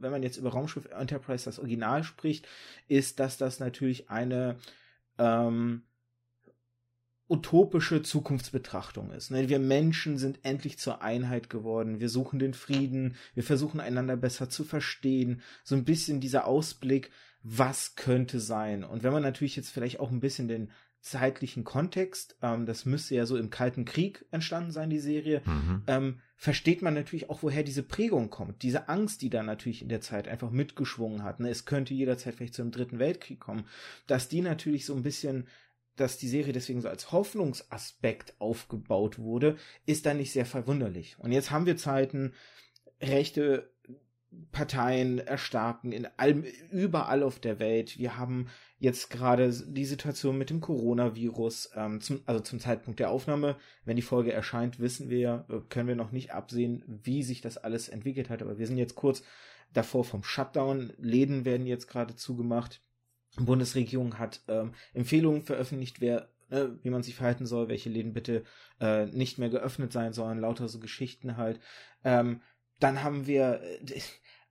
[0.02, 2.46] wenn man jetzt über Raumschiff Enterprise das Original spricht,
[2.88, 4.56] ist, dass das natürlich eine
[5.18, 5.82] ähm,
[7.28, 9.30] utopische Zukunftsbetrachtung ist.
[9.30, 9.48] Ne?
[9.48, 12.00] Wir Menschen sind endlich zur Einheit geworden.
[12.00, 13.16] Wir suchen den Frieden.
[13.34, 15.40] Wir versuchen einander besser zu verstehen.
[15.64, 17.10] So ein bisschen dieser Ausblick,
[17.42, 18.84] was könnte sein.
[18.84, 20.70] Und wenn man natürlich jetzt vielleicht auch ein bisschen den
[21.02, 25.82] zeitlichen Kontext, ähm, das müsste ja so im Kalten Krieg entstanden sein, die Serie, mhm.
[25.88, 28.62] ähm, versteht man natürlich auch, woher diese Prägung kommt.
[28.62, 31.40] Diese Angst, die da natürlich in der Zeit einfach mitgeschwungen hat.
[31.40, 31.50] Ne?
[31.50, 33.66] Es könnte jederzeit vielleicht zu einem dritten Weltkrieg kommen.
[34.06, 35.48] Dass die natürlich so ein bisschen,
[35.96, 41.18] dass die Serie deswegen so als Hoffnungsaspekt aufgebaut wurde, ist dann nicht sehr verwunderlich.
[41.18, 42.32] Und jetzt haben wir Zeiten,
[43.00, 43.72] rechte
[44.50, 47.98] Parteien erstarken in allem, überall auf der Welt.
[47.98, 53.10] Wir haben jetzt gerade die Situation mit dem Coronavirus, ähm, zum, also zum Zeitpunkt der
[53.10, 57.40] Aufnahme, wenn die Folge erscheint, wissen wir, äh, können wir noch nicht absehen, wie sich
[57.40, 58.42] das alles entwickelt hat.
[58.42, 59.22] Aber wir sind jetzt kurz
[59.72, 60.92] davor vom Shutdown.
[60.98, 62.82] Läden werden jetzt gerade zugemacht.
[63.38, 68.12] Die Bundesregierung hat ähm, Empfehlungen veröffentlicht, wer äh, wie man sich verhalten soll, welche Läden
[68.12, 68.44] bitte
[68.80, 71.58] äh, nicht mehr geöffnet sein sollen, lauter so Geschichten halt.
[72.04, 72.42] Ähm,
[72.78, 74.00] dann haben wir äh,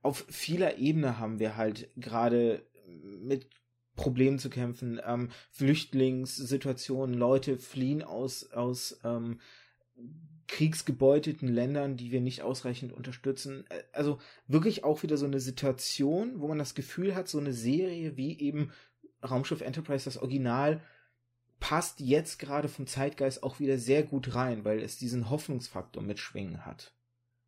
[0.02, 3.46] auf vieler Ebene haben wir halt gerade mit
[3.94, 9.40] Problemen zu kämpfen, ähm, Flüchtlingssituationen, Leute fliehen aus, aus ähm,
[10.48, 13.64] kriegsgebeuteten Ländern, die wir nicht ausreichend unterstützen.
[13.68, 17.52] Äh, also wirklich auch wieder so eine Situation, wo man das Gefühl hat, so eine
[17.52, 18.72] Serie wie eben
[19.22, 20.80] Raumschiff Enterprise, das Original,
[21.60, 26.66] passt jetzt gerade vom Zeitgeist auch wieder sehr gut rein, weil es diesen Hoffnungsfaktor mitschwingen
[26.66, 26.92] hat.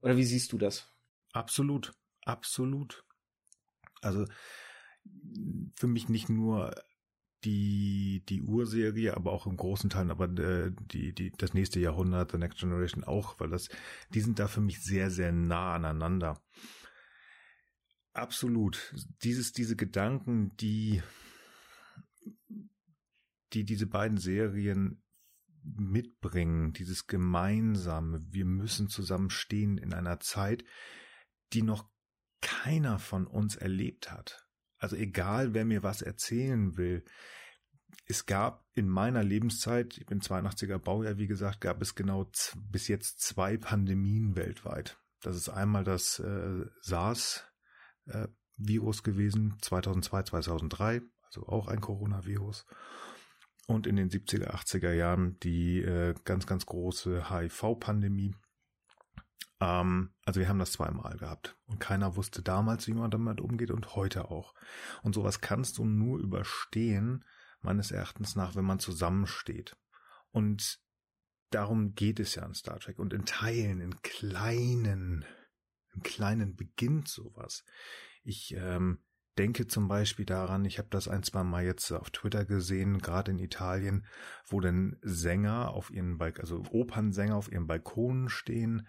[0.03, 0.89] Oder wie siehst du das?
[1.33, 1.93] Absolut,
[2.25, 3.05] absolut.
[4.01, 4.27] Also
[5.75, 6.75] für mich nicht nur
[7.45, 12.33] die, die Urserie, aber auch im großen Teil, aber äh, die, die, das nächste Jahrhundert,
[12.33, 13.69] The Next Generation auch, weil das,
[14.11, 16.43] die sind da für mich sehr, sehr nah aneinander.
[18.13, 18.95] Absolut.
[19.23, 21.03] Dieses, diese Gedanken, die,
[23.53, 25.03] die diese beiden Serien
[25.63, 30.65] mitbringen, dieses gemeinsame, wir müssen zusammenstehen in einer Zeit,
[31.53, 31.91] die noch
[32.45, 34.47] keiner von uns erlebt hat.
[34.79, 37.03] Also egal, wer mir was erzählen will,
[38.07, 42.31] es gab in meiner Lebenszeit, ich bin 82er Baujahr, wie gesagt, gab es genau
[42.71, 44.99] bis jetzt zwei Pandemien weltweit.
[45.23, 47.39] Das ist einmal das äh, SARS-Virus
[48.99, 52.67] äh, gewesen, 2002, 2003, also auch ein Coronavirus
[53.67, 58.35] und in den 70er, 80er Jahren die äh, ganz, ganz große HIV-Pandemie.
[59.61, 63.71] Ähm, also wir haben das zweimal gehabt und keiner wusste damals, wie man damit umgeht
[63.71, 64.55] und heute auch.
[65.03, 67.25] Und sowas kannst du nur überstehen,
[67.61, 69.77] meines Erachtens nach, wenn man zusammensteht.
[70.31, 70.81] Und
[71.51, 75.25] darum geht es ja in Star Trek und in Teilen, in kleinen,
[75.95, 77.65] im kleinen beginnt sowas.
[78.23, 78.99] Ich ähm,
[79.39, 83.31] denke zum Beispiel daran, ich habe das ein, zwei Mal jetzt auf Twitter gesehen, gerade
[83.31, 84.07] in Italien,
[84.47, 88.89] wo dann Sänger auf ihren Balk also Opernsänger auf ihren Balkonen stehen,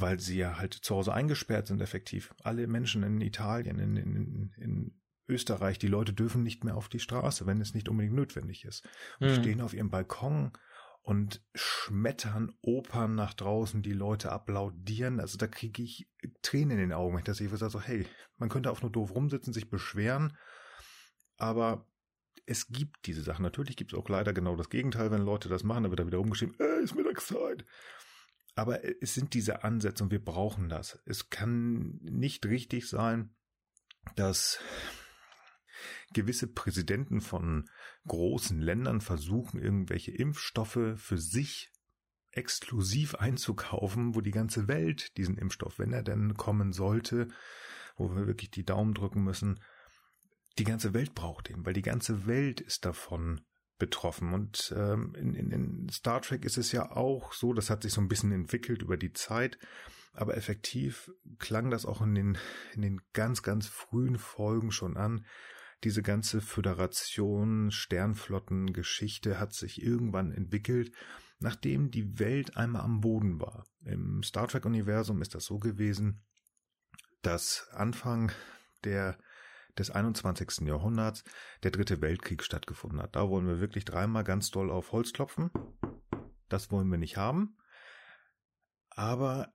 [0.00, 2.34] weil sie ja halt zu Hause eingesperrt sind, effektiv.
[2.42, 7.00] Alle Menschen in Italien, in, in, in Österreich, die Leute dürfen nicht mehr auf die
[7.00, 8.88] Straße, wenn es nicht unbedingt notwendig ist.
[9.20, 9.34] Und mhm.
[9.34, 10.52] stehen auf ihrem Balkon
[11.02, 15.20] und schmettern Opern nach draußen, die Leute applaudieren.
[15.20, 16.08] Also da kriege ich
[16.42, 17.46] Tränen in den Augen, wenn ich das sehe.
[17.46, 18.06] Ich sage so, hey,
[18.36, 20.36] man könnte auch nur doof rumsitzen, sich beschweren,
[21.36, 21.86] aber
[22.46, 23.42] es gibt diese Sachen.
[23.42, 26.06] Natürlich gibt es auch leider genau das Gegenteil, wenn Leute das machen, dann wird da
[26.06, 27.64] wieder rumgeschrieben, ey, ist Mittagszeit.
[28.58, 31.00] Aber es sind diese Ansätze und wir brauchen das.
[31.04, 33.30] Es kann nicht richtig sein,
[34.16, 34.58] dass
[36.12, 37.70] gewisse Präsidenten von
[38.08, 41.70] großen Ländern versuchen, irgendwelche Impfstoffe für sich
[42.32, 47.28] exklusiv einzukaufen, wo die ganze Welt diesen Impfstoff, wenn er denn kommen sollte,
[47.96, 49.62] wo wir wirklich die Daumen drücken müssen,
[50.58, 53.40] die ganze Welt braucht ihn, weil die ganze Welt ist davon
[53.78, 54.32] betroffen.
[54.32, 57.92] Und ähm, in, in, in Star Trek ist es ja auch so, das hat sich
[57.92, 59.58] so ein bisschen entwickelt über die Zeit,
[60.12, 62.38] aber effektiv klang das auch in den,
[62.74, 65.24] in den ganz, ganz frühen Folgen schon an,
[65.84, 70.92] diese ganze Föderation, Sternflotten-Geschichte hat sich irgendwann entwickelt,
[71.38, 73.64] nachdem die Welt einmal am Boden war.
[73.84, 76.24] Im Star Trek-Universum ist das so gewesen,
[77.22, 78.32] dass Anfang
[78.82, 79.18] der
[79.78, 80.66] des 21.
[80.66, 81.24] Jahrhunderts
[81.62, 83.16] der dritte Weltkrieg stattgefunden hat.
[83.16, 85.50] Da wollen wir wirklich dreimal ganz doll auf Holz klopfen.
[86.48, 87.56] Das wollen wir nicht haben.
[88.90, 89.52] Aber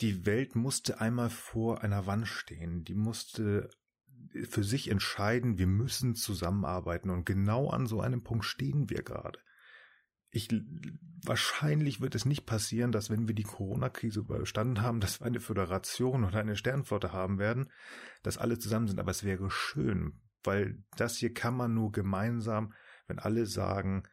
[0.00, 2.84] die Welt musste einmal vor einer Wand stehen.
[2.84, 3.68] Die musste
[4.48, 9.38] für sich entscheiden, wir müssen zusammenarbeiten und genau an so einem Punkt stehen wir gerade.
[10.34, 10.48] Ich,
[11.24, 15.40] wahrscheinlich wird es nicht passieren, dass wenn wir die Corona-Krise überstanden haben, dass wir eine
[15.40, 17.70] Föderation oder eine Sternflotte haben werden,
[18.22, 18.98] dass alle zusammen sind.
[18.98, 22.72] Aber es wäre schön, weil das hier kann man nur gemeinsam,
[23.06, 24.04] wenn alle sagen,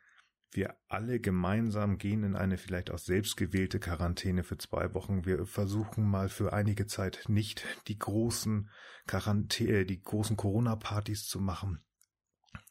[0.51, 5.25] wir alle gemeinsam gehen in eine vielleicht auch selbstgewählte Quarantäne für zwei Wochen.
[5.25, 8.69] Wir versuchen mal für einige Zeit nicht die großen
[9.05, 11.83] Quarantäne, die großen Corona-Partys zu machen,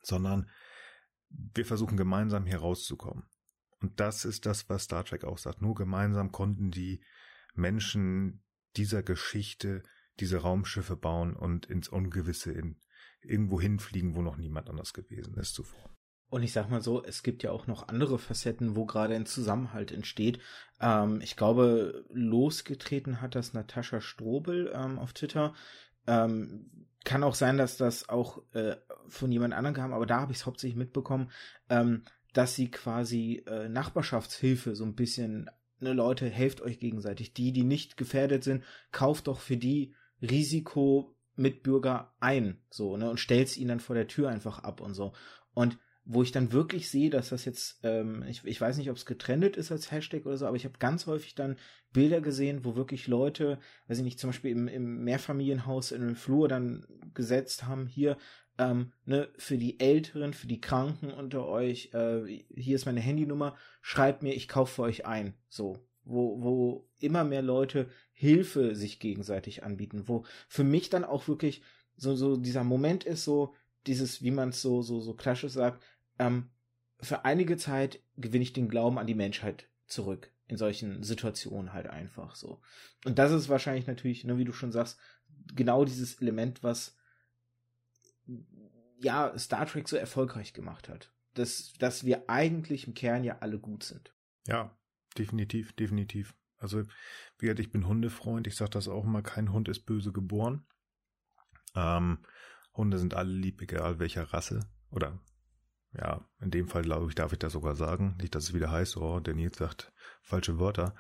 [0.02, 0.50] sondern
[1.28, 3.24] wir versuchen gemeinsam hier rauszukommen.
[3.80, 5.62] Und das ist das, was Star Trek auch sagt.
[5.62, 7.00] Nur gemeinsam konnten die
[7.54, 8.42] Menschen
[8.76, 9.82] dieser Geschichte
[10.20, 12.76] diese Raumschiffe bauen und ins Ungewisse in
[13.22, 15.90] irgendwo hinfliegen, wo noch niemand anders gewesen ist zuvor.
[16.30, 19.26] Und ich sag mal so, es gibt ja auch noch andere Facetten, wo gerade ein
[19.26, 20.40] Zusammenhalt entsteht.
[20.80, 25.54] Ähm, ich glaube, losgetreten hat das Natascha Strobel ähm, auf Twitter.
[26.06, 28.76] Ähm, kann auch sein, dass das auch äh,
[29.08, 31.30] von jemand anderem kam, aber da habe ich es hauptsächlich mitbekommen,
[31.70, 37.32] ähm, dass sie quasi äh, Nachbarschaftshilfe so ein bisschen, ne Leute, helft euch gegenseitig.
[37.34, 43.56] Die, die nicht gefährdet sind, kauft doch für die Risikomitbürger ein, so, ne, und stellt
[43.56, 45.12] ihnen dann vor der Tür einfach ab und so.
[45.54, 45.78] Und
[46.10, 49.04] wo ich dann wirklich sehe, dass das jetzt, ähm, ich, ich weiß nicht, ob es
[49.04, 51.56] getrennt ist als Hashtag oder so, aber ich habe ganz häufig dann
[51.92, 56.16] Bilder gesehen, wo wirklich Leute, weiß ich nicht, zum Beispiel im, im Mehrfamilienhaus in den
[56.16, 58.16] Flur dann gesetzt haben, hier,
[58.58, 63.56] ähm, ne, für die Älteren, für die Kranken unter euch, äh, hier ist meine Handynummer,
[63.80, 65.34] schreibt mir, ich kaufe für euch ein.
[65.48, 65.78] So.
[66.04, 71.62] Wo, wo immer mehr Leute Hilfe sich gegenseitig anbieten, wo für mich dann auch wirklich
[71.96, 73.54] so, so dieser Moment ist so,
[73.86, 75.84] dieses, wie man es so, so, so klassisch sagt,
[76.18, 76.48] ähm,
[77.00, 80.32] für einige Zeit gewinne ich den Glauben an die Menschheit zurück.
[80.46, 82.62] In solchen Situationen halt einfach so.
[83.04, 84.98] Und das ist wahrscheinlich natürlich, ne, wie du schon sagst,
[85.54, 86.96] genau dieses Element, was
[89.00, 91.12] ja Star Trek so erfolgreich gemacht hat.
[91.34, 94.12] Dass, dass wir eigentlich im Kern ja alle gut sind.
[94.46, 94.76] Ja,
[95.16, 96.34] definitiv, definitiv.
[96.56, 96.82] Also,
[97.38, 98.46] wie gesagt, ich bin Hundefreund.
[98.46, 100.66] Ich sage das auch immer, kein Hund ist böse geboren.
[101.76, 102.18] Ähm,
[102.74, 104.68] Hunde sind alle lieb, egal welcher Rasse.
[104.90, 105.20] Oder
[105.92, 108.16] ja, in dem Fall glaube ich, darf ich das sogar sagen.
[108.20, 110.94] Nicht, dass es wieder heißt, oh, der Nils sagt falsche Wörter.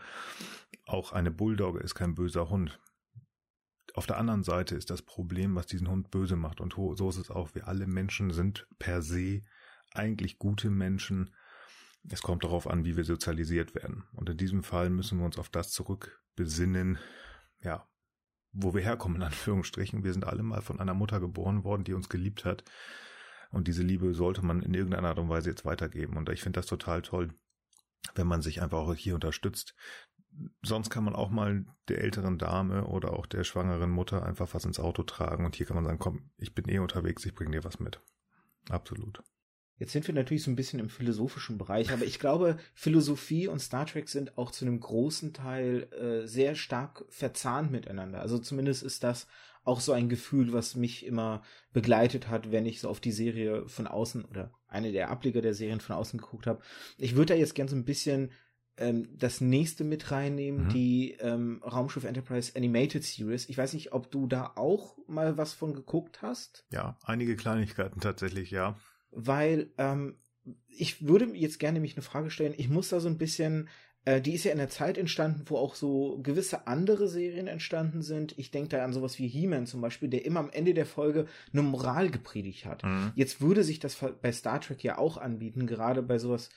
[0.86, 2.78] Auch eine Bulldogge ist kein böser Hund.
[3.94, 6.60] Auf der anderen Seite ist das Problem, was diesen Hund böse macht.
[6.60, 7.54] Und so ist es auch.
[7.54, 9.42] Wir alle Menschen sind per se
[9.92, 11.34] eigentlich gute Menschen.
[12.10, 14.04] Es kommt darauf an, wie wir sozialisiert werden.
[14.12, 16.98] Und in diesem Fall müssen wir uns auf das zurückbesinnen,
[17.62, 17.88] ja,
[18.52, 20.04] wo wir herkommen, in Anführungsstrichen.
[20.04, 22.64] Wir sind alle mal von einer Mutter geboren worden, die uns geliebt hat.
[23.50, 26.16] Und diese Liebe sollte man in irgendeiner Art und Weise jetzt weitergeben.
[26.16, 27.34] Und ich finde das total toll,
[28.14, 29.74] wenn man sich einfach auch hier unterstützt
[30.62, 34.64] sonst kann man auch mal der älteren Dame oder auch der schwangeren Mutter einfach was
[34.64, 37.52] ins Auto tragen und hier kann man sagen, komm, ich bin eh unterwegs, ich bringe
[37.52, 38.00] dir was mit.
[38.68, 39.22] Absolut.
[39.78, 43.60] Jetzt sind wir natürlich so ein bisschen im philosophischen Bereich, aber ich glaube, Philosophie und
[43.60, 48.20] Star Trek sind auch zu einem großen Teil äh, sehr stark verzahnt miteinander.
[48.20, 49.28] Also zumindest ist das
[49.62, 53.68] auch so ein Gefühl, was mich immer begleitet hat, wenn ich so auf die Serie
[53.68, 56.60] von außen oder eine der Ableger der Serien von außen geguckt habe.
[56.96, 58.32] Ich würde da jetzt gerne so ein bisschen
[58.78, 60.68] ähm, das nächste mit reinnehmen, mhm.
[60.70, 63.48] die ähm, Raumschiff Enterprise Animated Series.
[63.48, 66.64] Ich weiß nicht, ob du da auch mal was von geguckt hast.
[66.70, 68.78] Ja, einige Kleinigkeiten tatsächlich, ja.
[69.10, 70.16] Weil ähm,
[70.66, 72.54] ich würde jetzt gerne mich eine Frage stellen.
[72.56, 73.68] Ich muss da so ein bisschen
[74.08, 78.00] äh, die ist ja in der Zeit entstanden, wo auch so gewisse andere Serien entstanden
[78.00, 78.38] sind.
[78.38, 81.26] Ich denke da an sowas wie He-Man zum Beispiel, der immer am Ende der Folge
[81.52, 82.84] eine Moral gepredigt hat.
[82.84, 83.12] Mhm.
[83.14, 86.48] Jetzt würde sich das bei Star Trek ja auch anbieten, gerade bei sowas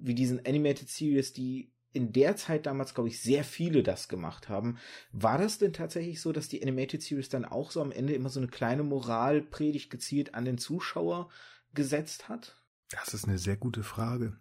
[0.00, 4.48] wie diesen Animated Series, die in der Zeit damals, glaube ich, sehr viele das gemacht
[4.48, 4.78] haben.
[5.12, 8.28] War das denn tatsächlich so, dass die Animated Series dann auch so am Ende immer
[8.28, 11.30] so eine kleine Moralpredigt gezielt an den Zuschauer
[11.74, 12.62] gesetzt hat?
[12.90, 14.38] Das ist eine sehr gute Frage.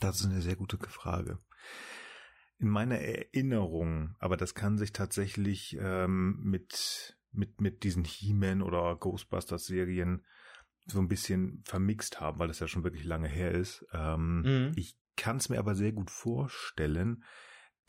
[0.00, 1.38] Das ist eine sehr gute Frage.
[2.58, 8.96] In meiner Erinnerung, aber das kann sich tatsächlich ähm, mit, mit, mit diesen He-Man oder
[8.96, 10.24] Ghostbusters Serien
[10.86, 13.86] so ein bisschen vermixt haben, weil das ja schon wirklich lange her ist.
[13.92, 14.72] Ähm, mhm.
[14.76, 17.24] Ich kann es mir aber sehr gut vorstellen,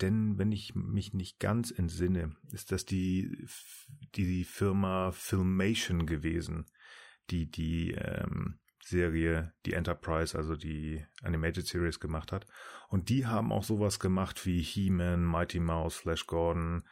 [0.02, 3.48] denn wenn ich mich nicht ganz entsinne, ist das die,
[4.16, 6.66] die Firma Filmation gewesen,
[7.30, 12.46] die die ähm, Serie, die Enterprise, also die Animated Series gemacht hat.
[12.90, 16.84] Und die haben auch sowas gemacht wie He-Man, Mighty Mouse, Flash Gordon.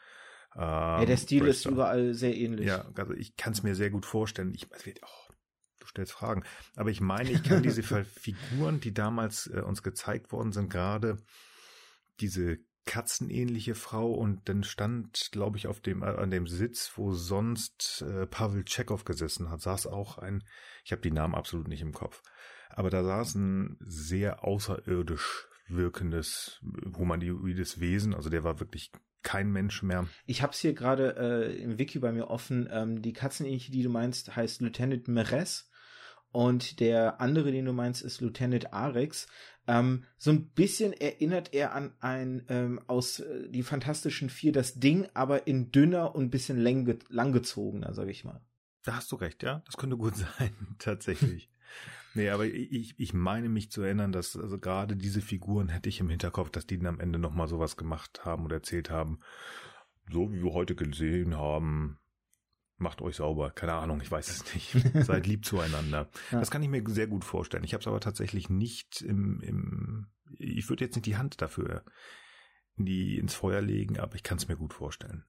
[0.56, 1.72] Ähm, ja, der Stil Bristol.
[1.72, 2.68] ist überall sehr ähnlich.
[2.68, 4.54] Ja, also ich kann es mir sehr gut vorstellen.
[4.56, 5.23] Ich, oh,
[5.84, 6.44] du stellst Fragen.
[6.76, 11.18] Aber ich meine, ich kann diese Figuren, die damals äh, uns gezeigt worden sind, gerade
[12.20, 17.14] diese katzenähnliche Frau und dann stand, glaube ich, auf dem äh, an dem Sitz, wo
[17.14, 20.44] sonst äh, Pavel Tschechow gesessen hat, saß auch ein,
[20.84, 22.22] ich habe die Namen absolut nicht im Kopf,
[22.70, 26.62] aber da saß ein sehr außerirdisch wirkendes
[26.98, 28.92] humanoides Wesen, also der war wirklich
[29.24, 30.08] kein Mensch mehr.
[30.26, 32.68] Ich habe es hier gerade äh, im Wiki bei mir offen.
[32.70, 35.72] Ähm, die Katzenähnliche, die du meinst, heißt Lieutenant Meres
[36.34, 39.28] und der andere, den du meinst, ist Lieutenant Arex.
[39.68, 44.80] Ähm, so ein bisschen erinnert er an ein ähm, aus äh, die Fantastischen Vier das
[44.80, 48.42] Ding, aber in dünner und ein bisschen lang, langgezogener, sag ich mal.
[48.84, 49.62] Da hast du recht, ja.
[49.68, 51.52] Das könnte gut sein, tatsächlich.
[52.16, 56.00] nee, aber ich, ich meine mich zu erinnern, dass also gerade diese Figuren hätte ich
[56.00, 59.20] im Hinterkopf, dass die dann am Ende nochmal sowas gemacht haben oder erzählt haben.
[60.12, 62.00] So wie wir heute gesehen haben,
[62.84, 63.50] macht euch sauber.
[63.50, 65.06] Keine Ahnung, ich weiß es nicht.
[65.06, 66.10] Seid lieb zueinander.
[66.32, 66.40] Ja.
[66.40, 67.64] Das kann ich mir sehr gut vorstellen.
[67.64, 71.84] Ich habe es aber tatsächlich nicht im, im ich würde jetzt nicht die Hand dafür
[72.78, 75.26] in die, ins Feuer legen, aber ich kann es mir gut vorstellen.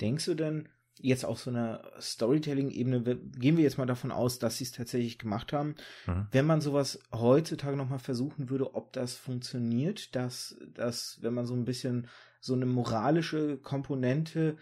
[0.00, 0.68] Denkst du denn,
[1.00, 5.18] jetzt auf so einer Storytelling-Ebene, gehen wir jetzt mal davon aus, dass sie es tatsächlich
[5.18, 5.76] gemacht haben.
[6.06, 6.26] Mhm.
[6.30, 11.54] Wenn man sowas heutzutage nochmal versuchen würde, ob das funktioniert, dass, dass, wenn man so
[11.54, 12.08] ein bisschen
[12.40, 14.56] so eine moralische Komponente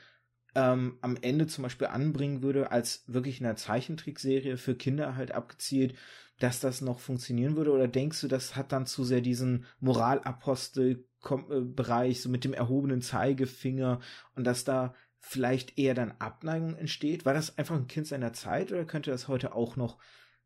[0.57, 5.33] ähm, am Ende zum Beispiel anbringen würde, als wirklich in einer Zeichentrickserie für Kinder halt
[5.33, 5.95] abgezielt,
[6.39, 7.73] dass das noch funktionieren würde?
[7.73, 14.01] Oder denkst du, das hat dann zu sehr diesen Moralapostel-Bereich, so mit dem erhobenen Zeigefinger
[14.35, 17.27] und dass da vielleicht eher dann Abneigung entsteht?
[17.27, 19.99] War das einfach ein Kind seiner Zeit oder könnte das heute auch noch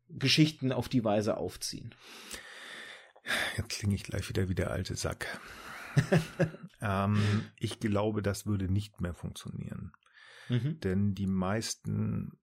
[0.09, 1.95] Geschichten auf die Weise aufziehen?
[3.55, 5.39] Jetzt klinge ich gleich wieder wie der alte Sack.
[6.81, 9.93] ähm, ich glaube, das würde nicht mehr funktionieren.
[10.51, 10.79] Mhm.
[10.81, 12.37] Denn die meisten,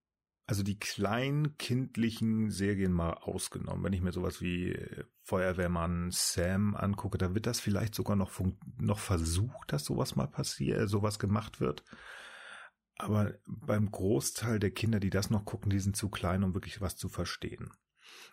[0.47, 7.19] also die kleinkindlichen Serien mal ausgenommen, wenn ich mir sowas wie äh, Feuerwehrmann Sam angucke,
[7.19, 8.33] da wird das vielleicht sogar noch,
[8.79, 11.85] noch versucht, dass sowas mal passiert, äh, sowas gemacht wird.
[12.97, 16.81] Aber beim Großteil der Kinder, die das noch gucken, die sind zu klein, um wirklich
[16.81, 17.71] was zu verstehen.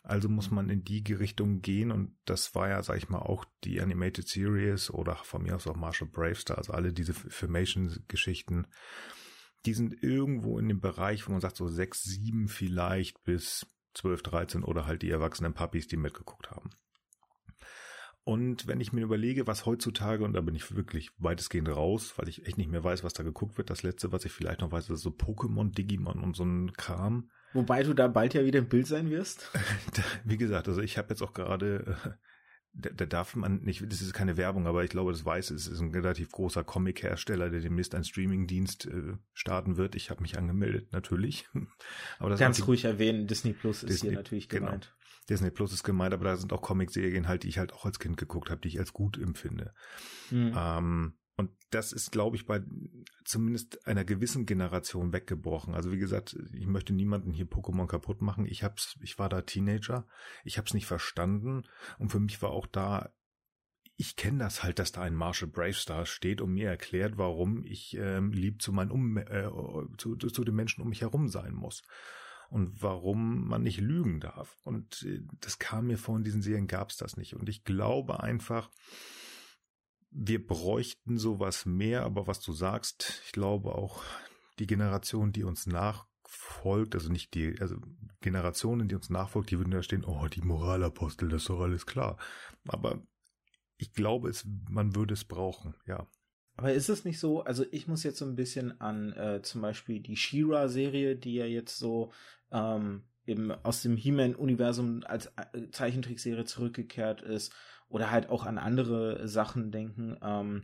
[0.03, 3.43] Also muss man in die Richtung gehen und das war ja, sag ich mal, auch
[3.65, 8.67] die Animated Series oder von mir aus auch Marshall Bravestar, also alle diese Filmation-Geschichten,
[9.66, 14.22] die sind irgendwo in dem Bereich, wo man sagt so sechs, sieben vielleicht bis zwölf,
[14.22, 16.70] dreizehn oder halt die erwachsenen Puppies, die mitgeguckt haben.
[18.24, 22.28] Und wenn ich mir überlege, was heutzutage, und da bin ich wirklich weitestgehend raus, weil
[22.28, 23.70] ich echt nicht mehr weiß, was da geguckt wird.
[23.70, 27.30] Das letzte, was ich vielleicht noch weiß, ist so Pokémon, Digimon und so ein Kram.
[27.53, 29.51] Wobei du da bald ja wieder im Bild sein wirst.
[30.26, 32.09] Wie gesagt, also ich habe jetzt auch gerade, äh,
[32.78, 35.67] da, da darf man nicht, das ist keine Werbung, aber ich glaube, das weiß es
[35.67, 39.95] ist ein relativ großer Comic-Hersteller, der demnächst einen Streaming-Dienst äh, starten wird.
[39.95, 41.47] Ich habe mich angemeldet, natürlich.
[42.19, 44.65] aber das Ganz ruhig erwähnen, Disney Plus ist Disney, hier natürlich genau.
[44.65, 44.86] gemeint.
[44.86, 45.26] Genau.
[45.30, 47.99] Disney Plus ist gemeint, aber da sind auch Comic-Serien halt, die ich halt auch als
[47.99, 49.73] Kind geguckt habe, die ich als gut empfinde.
[50.30, 50.53] Mhm.
[50.55, 52.61] Ähm, und das ist, glaube ich, bei
[53.25, 55.73] zumindest einer gewissen Generation weggebrochen.
[55.73, 58.45] Also wie gesagt, ich möchte niemanden hier Pokémon kaputt machen.
[58.45, 60.07] Ich hab's, ich war da Teenager,
[60.43, 61.63] ich hab's nicht verstanden
[61.97, 63.11] und für mich war auch da
[63.97, 67.95] ich kenne das halt, dass da ein Marshall Bravestar steht und mir erklärt, warum ich
[67.97, 69.47] ähm, lieb zu meinen um äh,
[69.97, 71.81] zu, zu den Menschen um mich herum sein muss
[72.49, 74.57] und warum man nicht lügen darf.
[74.63, 77.36] Und äh, das kam mir vor, in diesen Serien gab es das nicht.
[77.36, 78.69] Und ich glaube einfach,
[80.18, 84.01] wir bräuchten sowas mehr, aber was du sagst, ich glaube auch
[84.59, 87.76] die Generation, die uns nachfolgt, also nicht die, also
[88.22, 91.86] Generationen, die uns nachfolgt, die würden da stehen, oh, die Moralapostel, das ist doch alles
[91.86, 92.18] klar.
[92.68, 93.01] Aber
[93.78, 96.07] ich glaube, es, man würde es brauchen, ja.
[96.55, 99.61] Aber ist es nicht so, also ich muss jetzt so ein bisschen an äh, zum
[99.61, 102.13] Beispiel die She-Ra-Serie, die ja jetzt so
[102.51, 107.53] ähm, eben aus dem He-Man-Universum als äh, Zeichentrickserie zurückgekehrt ist
[107.89, 110.17] oder halt auch an andere Sachen denken.
[110.21, 110.63] Ähm,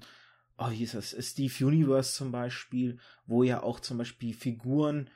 [0.58, 1.16] oh, wie ist das?
[1.20, 5.10] Steve Universe zum Beispiel, wo ja auch zum Beispiel Figuren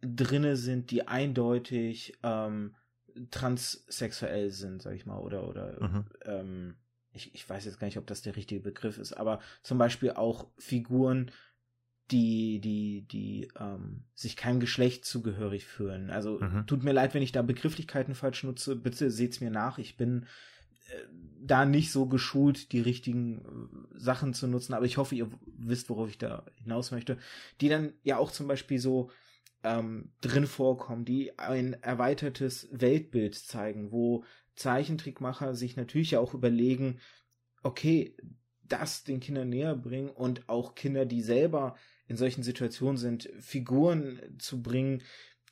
[0.00, 2.74] drinne sind, die eindeutig ähm,
[3.30, 6.04] transsexuell sind, sag ich mal, oder oder mhm.
[6.24, 6.76] ähm,
[7.12, 10.10] ich, ich weiß jetzt gar nicht, ob das der richtige Begriff ist, aber zum Beispiel
[10.10, 11.30] auch Figuren,
[12.10, 16.10] die, die, die ähm, sich keinem Geschlecht zugehörig fühlen.
[16.10, 16.66] Also mhm.
[16.66, 18.76] tut mir leid, wenn ich da Begrifflichkeiten falsch nutze.
[18.76, 19.78] Bitte seht's mir nach.
[19.78, 20.26] Ich bin
[20.88, 21.06] äh,
[21.40, 25.88] da nicht so geschult, die richtigen äh, Sachen zu nutzen, aber ich hoffe, ihr wisst,
[25.88, 27.18] worauf ich da hinaus möchte.
[27.60, 29.10] Die dann ja auch zum Beispiel so
[29.62, 34.24] ähm, drin vorkommen, die ein erweitertes Weltbild zeigen, wo
[34.56, 37.00] Zeichentrickmacher sich natürlich ja auch überlegen,
[37.62, 38.14] okay,
[38.62, 41.76] das den Kindern näher bringen und auch Kinder, die selber
[42.06, 45.02] in solchen Situationen sind, Figuren zu bringen,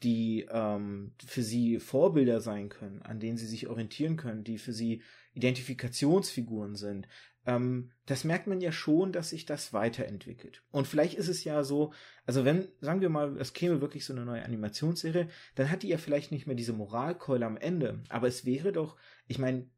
[0.02, 4.72] die ähm, für sie Vorbilder sein können, an denen sie sich orientieren können, die für
[4.72, 5.02] sie
[5.34, 7.08] Identifikationsfiguren sind.
[7.46, 10.62] Ähm, das merkt man ja schon, dass sich das weiterentwickelt.
[10.70, 11.92] Und vielleicht ist es ja so,
[12.26, 15.88] also wenn, sagen wir mal, es käme wirklich so eine neue Animationsserie, dann hat die
[15.88, 18.02] ja vielleicht nicht mehr diese Moralkeule am Ende.
[18.08, 18.96] Aber es wäre doch,
[19.26, 19.68] ich meine,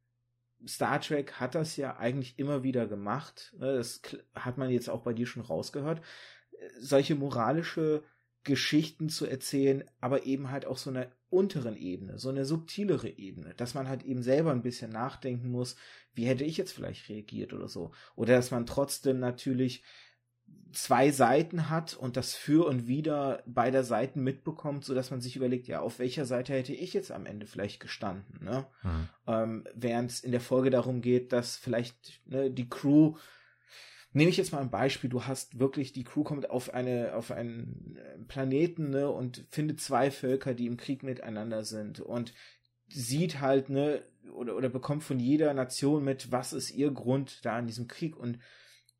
[0.67, 3.55] Star Trek hat das ja eigentlich immer wieder gemacht.
[3.59, 3.77] Ne?
[3.77, 4.01] Das
[4.35, 6.01] hat man jetzt auch bei dir schon rausgehört
[6.79, 8.03] solche moralische
[8.45, 13.55] Geschichten zu erzählen, aber eben halt auch so einer unteren Ebene, so eine subtilere Ebene,
[13.57, 15.77] dass man halt eben selber ein bisschen nachdenken muss,
[16.13, 17.91] wie hätte ich jetzt vielleicht reagiert oder so.
[18.15, 19.83] Oder dass man trotzdem natürlich
[20.73, 25.37] zwei Seiten hat und das für und wieder beider Seiten mitbekommt, so dass man sich
[25.37, 28.67] überlegt, ja, auf welcher Seite hätte ich jetzt am Ende vielleicht gestanden, ne?
[28.83, 29.09] Mhm.
[29.27, 33.15] Ähm, Während es in der Folge darum geht, dass vielleicht ne, die Crew
[34.15, 37.31] nehme ich jetzt mal ein Beispiel, du hast wirklich, die Crew kommt auf eine, auf
[37.31, 42.33] einen äh, Planeten, ne, und findet zwei Völker, die im Krieg miteinander sind und
[42.89, 44.03] sieht halt, ne,
[44.33, 48.17] oder, oder bekommt von jeder Nation mit, was ist ihr Grund da in diesem Krieg?
[48.17, 48.39] Und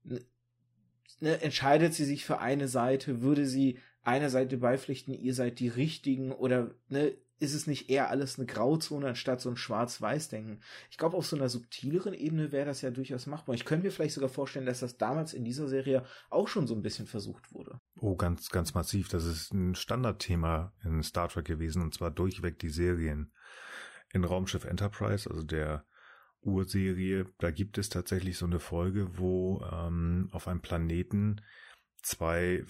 [0.03, 5.69] ne, entscheidet sie sich für eine Seite, würde sie einer Seite beipflichten, ihr seid die
[5.69, 10.61] Richtigen oder ne, ist es nicht eher alles eine Grauzone anstatt so ein Schwarz-Weiß-Denken?
[10.91, 13.55] Ich glaube, auf so einer subtileren Ebene wäre das ja durchaus machbar.
[13.55, 16.75] Ich könnte mir vielleicht sogar vorstellen, dass das damals in dieser Serie auch schon so
[16.75, 17.81] ein bisschen versucht wurde.
[17.99, 19.09] Oh, ganz, ganz massiv.
[19.09, 23.33] Das ist ein Standardthema in Star Trek gewesen und zwar durchweg die Serien.
[24.13, 25.85] In Raumschiff Enterprise, also der
[26.41, 31.41] Urserie, da gibt es tatsächlich so eine Folge, wo ähm, auf einem Planeten
[32.03, 32.65] zwei,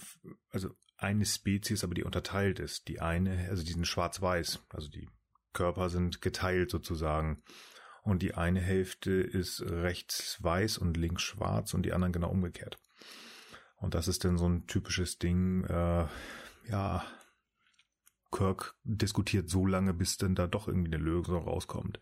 [0.49, 2.87] also eine Spezies, aber die unterteilt ist.
[2.87, 5.09] Die eine, also die sind schwarz-weiß, also die
[5.53, 7.43] Körper sind geteilt sozusagen.
[8.03, 12.77] Und die eine Hälfte ist rechts weiß und links schwarz und die anderen genau umgekehrt.
[13.77, 16.07] Und das ist dann so ein typisches Ding, äh,
[16.69, 17.05] ja,
[18.31, 21.99] Kirk diskutiert so lange, bis dann da doch irgendwie eine Lösung rauskommt.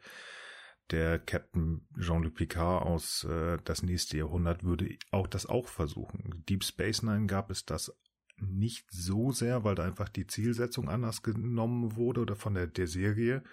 [0.92, 6.44] Der Captain Jean-Luc Picard aus äh, Das nächste Jahrhundert würde auch das auch versuchen.
[6.50, 7.96] Deep Space Nine gab es das
[8.38, 12.88] nicht so sehr, weil da einfach die Zielsetzung anders genommen wurde oder von der, der
[12.88, 13.44] Serie.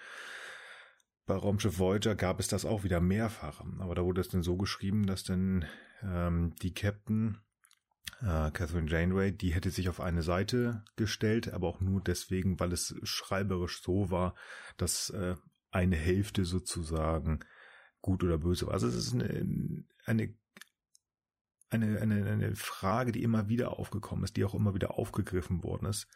[1.25, 4.57] Bei Raumschiff Voyager gab es das auch wieder mehrfach, aber da wurde es dann so
[4.57, 5.65] geschrieben, dass dann
[6.03, 7.37] ähm, die Captain
[8.21, 12.71] äh, Catherine Janeway, die hätte sich auf eine Seite gestellt, aber auch nur deswegen, weil
[12.71, 14.35] es schreiberisch so war,
[14.77, 15.35] dass äh,
[15.71, 17.39] eine Hälfte sozusagen
[18.01, 18.73] gut oder böse war.
[18.73, 20.33] Also es ist eine, eine
[21.71, 25.87] eine, eine, eine Frage, die immer wieder aufgekommen ist, die auch immer wieder aufgegriffen worden
[25.87, 26.07] ist.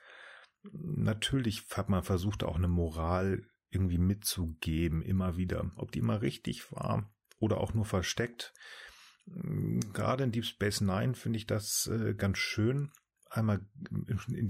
[0.72, 5.72] Natürlich hat man versucht, auch eine Moral irgendwie mitzugeben, immer wieder.
[5.76, 8.54] Ob die immer richtig war oder auch nur versteckt.
[9.26, 12.92] Gerade in Deep Space Nine finde ich das äh, ganz schön
[13.30, 13.66] einmal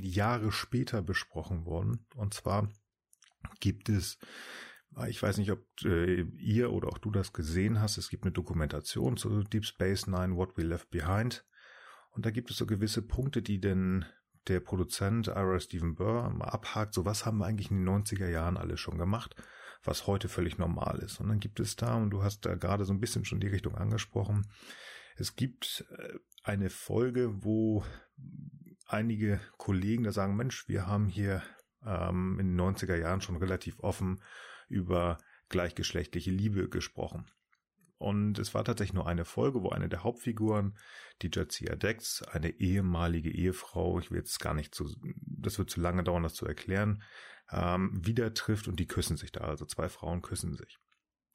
[0.01, 2.06] Jahre später besprochen worden.
[2.16, 2.70] Und zwar
[3.60, 4.20] gibt es
[5.07, 7.97] ich weiß nicht, ob äh, ihr oder auch du das gesehen hast.
[7.97, 11.45] Es gibt eine Dokumentation zu Deep Space Nine, What We Left Behind.
[12.11, 14.05] Und da gibt es so gewisse Punkte, die denn
[14.47, 16.93] der Produzent Ira Stephen Burr mal abhakt.
[16.93, 19.35] So was haben wir eigentlich in den 90er Jahren alle schon gemacht,
[19.83, 21.19] was heute völlig normal ist.
[21.19, 23.47] Und dann gibt es da, und du hast da gerade so ein bisschen schon die
[23.47, 24.47] Richtung angesprochen,
[25.17, 27.83] es gibt äh, eine Folge, wo
[28.87, 31.41] einige Kollegen da sagen, Mensch, wir haben hier
[31.85, 34.21] ähm, in den 90er Jahren schon relativ offen
[34.68, 35.18] über
[35.49, 37.26] gleichgeschlechtliche Liebe gesprochen.
[37.97, 40.78] Und es war tatsächlich nur eine Folge, wo eine der Hauptfiguren,
[41.22, 45.80] die Jadzia Dex, eine ehemalige Ehefrau, ich will jetzt gar nicht zu, das wird zu
[45.80, 47.03] lange dauern, das zu erklären,
[47.51, 49.41] ähm, wieder trifft und die küssen sich da.
[49.41, 50.78] Also zwei Frauen küssen sich.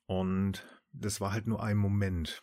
[0.06, 2.42] Und das war halt nur ein Moment,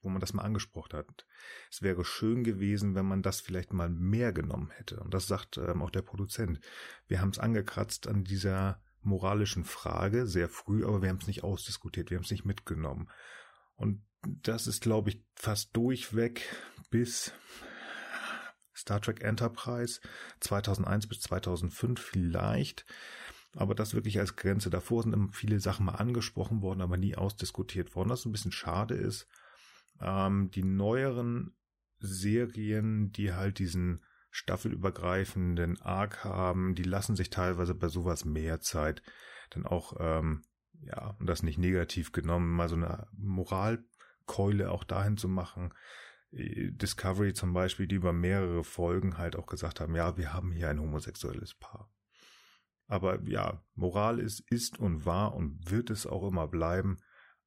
[0.00, 1.26] wo man das mal angesprochen hat.
[1.70, 4.98] Es wäre schön gewesen, wenn man das vielleicht mal mehr genommen hätte.
[5.00, 6.58] Und das sagt ähm, auch der Produzent.
[7.06, 11.44] Wir haben es angekratzt an dieser moralischen Frage sehr früh, aber wir haben es nicht
[11.44, 13.08] ausdiskutiert, wir haben es nicht mitgenommen.
[13.76, 16.42] Und das ist, glaube ich, fast durchweg
[16.90, 17.32] bis
[18.74, 20.00] Star Trek Enterprise
[20.40, 22.84] 2001 bis 2005 vielleicht.
[23.54, 24.70] Aber das wirklich als Grenze.
[24.70, 28.08] Davor sind immer viele Sachen mal angesprochen worden, aber nie ausdiskutiert worden.
[28.08, 29.28] Was ein bisschen schade ist.
[30.00, 31.54] Ähm, die neueren
[31.98, 34.02] Serien, die halt diesen
[34.32, 39.02] staffelübergreifenden Arc haben, die lassen sich teilweise bei sowas mehr Zeit.
[39.50, 40.42] Dann auch, ähm,
[40.80, 45.74] ja, und das nicht negativ genommen, mal so eine Moralkeule auch dahin zu machen.
[46.32, 50.50] Äh, Discovery zum Beispiel, die über mehrere Folgen halt auch gesagt haben, ja, wir haben
[50.50, 51.92] hier ein homosexuelles Paar.
[52.86, 56.98] Aber ja, Moral ist, ist und war und wird es auch immer bleiben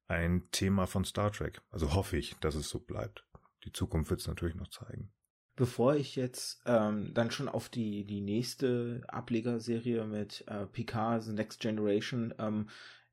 [0.06, 1.60] ein Thema von Star Trek.
[1.70, 3.26] Also hoffe ich, dass es so bleibt.
[3.64, 5.12] Die Zukunft wird es natürlich noch zeigen
[5.56, 11.32] bevor ich jetzt ähm, dann schon auf die, die nächste Ablegerserie mit äh, Picard, The
[11.32, 12.68] Next Generation, ähm,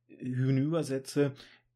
[0.08, 1.32] hinübersetze,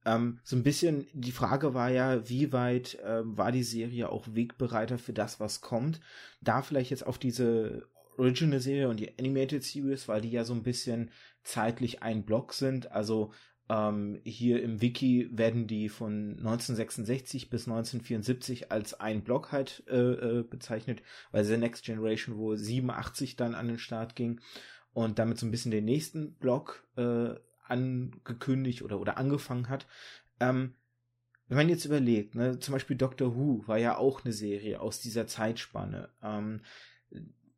[0.08, 4.26] ähm, so ein bisschen die Frage war ja, wie weit ähm, war die Serie auch
[4.32, 6.00] Wegbereiter für das, was kommt?
[6.42, 7.88] Da vielleicht jetzt auf diese
[8.18, 11.12] Original-Serie und die Animated Series, weil die ja so ein bisschen
[11.44, 12.92] zeitlich ein Block sind.
[12.92, 13.32] Also
[13.70, 20.40] ähm, hier im Wiki werden die von 1966 bis 1974 als ein Block halt äh,
[20.40, 21.02] äh, bezeichnet,
[21.32, 24.40] weil The Next Generation wohl 87 dann an den Start ging
[24.94, 29.86] und damit so ein bisschen den nächsten Block äh, angekündigt oder, oder angefangen hat.
[30.40, 30.76] Ähm,
[31.50, 35.00] wenn man jetzt überlegt, ne, zum Beispiel Doctor Who war ja auch eine Serie aus
[35.00, 36.10] dieser Zeitspanne.
[36.22, 36.62] Ähm,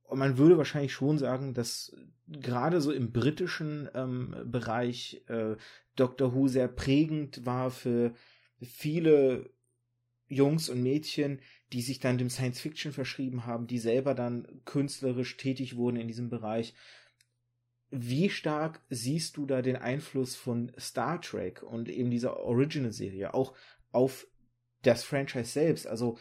[0.04, 1.96] und man würde wahrscheinlich schon sagen, dass
[2.28, 5.56] gerade so im britischen ähm, Bereich äh,
[6.00, 8.14] Doctor Who sehr prägend war für
[8.62, 9.52] viele
[10.28, 11.40] Jungs und Mädchen,
[11.74, 16.08] die sich dann dem Science Fiction verschrieben haben, die selber dann künstlerisch tätig wurden in
[16.08, 16.74] diesem Bereich.
[17.90, 23.56] Wie stark siehst du da den Einfluss von Star Trek und eben dieser Original-Serie auch
[23.92, 24.28] auf
[24.84, 25.88] das Franchise selbst?
[25.88, 26.18] Also,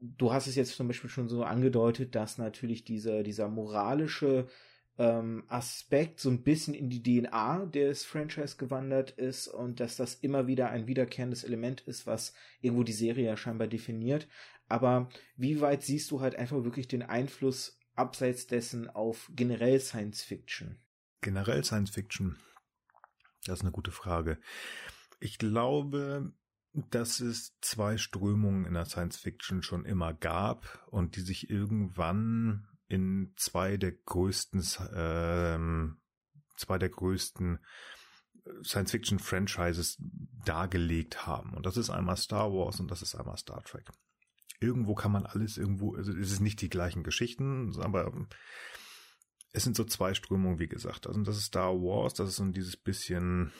[0.00, 4.48] du hast es jetzt zum Beispiel schon so angedeutet, dass natürlich dieser, dieser moralische
[4.98, 10.14] ähm, Aspekt so ein bisschen in die DNA des Franchise gewandert ist und dass das
[10.16, 14.28] immer wieder ein wiederkehrendes Element ist, was irgendwo die Serie ja scheinbar definiert.
[14.68, 20.22] Aber wie weit siehst du halt einfach wirklich den Einfluss abseits dessen auf generell Science
[20.22, 20.78] Fiction?
[21.20, 22.36] Generell Science Fiction.
[23.46, 24.38] Das ist eine gute Frage.
[25.20, 26.32] Ich glaube,
[26.72, 32.68] dass es zwei Strömungen in der Science Fiction schon immer gab und die sich irgendwann
[32.88, 34.64] in zwei der größten,
[34.94, 36.00] ähm,
[36.56, 37.58] zwei der größten
[38.62, 39.98] Science-Fiction-Franchises
[40.44, 41.54] dargelegt haben.
[41.54, 43.88] Und das ist einmal Star Wars und das ist einmal Star Trek.
[44.60, 48.12] Irgendwo kann man alles irgendwo, also es ist nicht die gleichen Geschichten, aber
[49.52, 51.06] es sind so zwei Strömungen, wie gesagt.
[51.06, 53.52] Also das ist Star Wars, das ist so dieses bisschen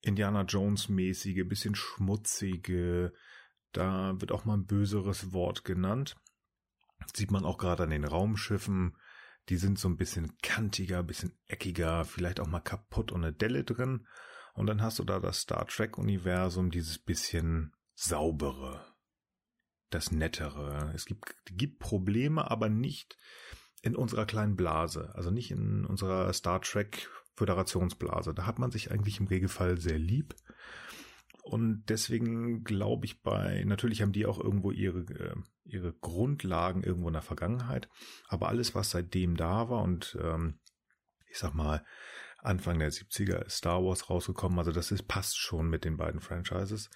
[0.00, 3.12] Indiana Jones mäßige, bisschen schmutzige,
[3.72, 6.16] da wird auch mal ein böseres Wort genannt.
[7.14, 8.96] Sieht man auch gerade an den Raumschiffen.
[9.48, 13.64] Die sind so ein bisschen kantiger, bisschen eckiger, vielleicht auch mal kaputt und eine Delle
[13.64, 14.06] drin.
[14.54, 18.84] Und dann hast du da das Star Trek-Universum, dieses bisschen saubere,
[19.90, 20.92] das nettere.
[20.94, 23.16] Es gibt, gibt Probleme, aber nicht
[23.82, 28.34] in unserer kleinen Blase, also nicht in unserer Star Trek Föderationsblase.
[28.34, 30.34] Da hat man sich eigentlich im Regelfall sehr lieb.
[31.48, 35.34] Und deswegen glaube ich bei, natürlich haben die auch irgendwo ihre, äh,
[35.64, 37.88] ihre Grundlagen irgendwo in der Vergangenheit,
[38.28, 40.58] aber alles, was seitdem da war und ähm,
[41.30, 41.84] ich sag mal,
[42.38, 46.20] Anfang der 70er ist Star Wars rausgekommen, also das ist, passt schon mit den beiden
[46.20, 46.90] Franchises.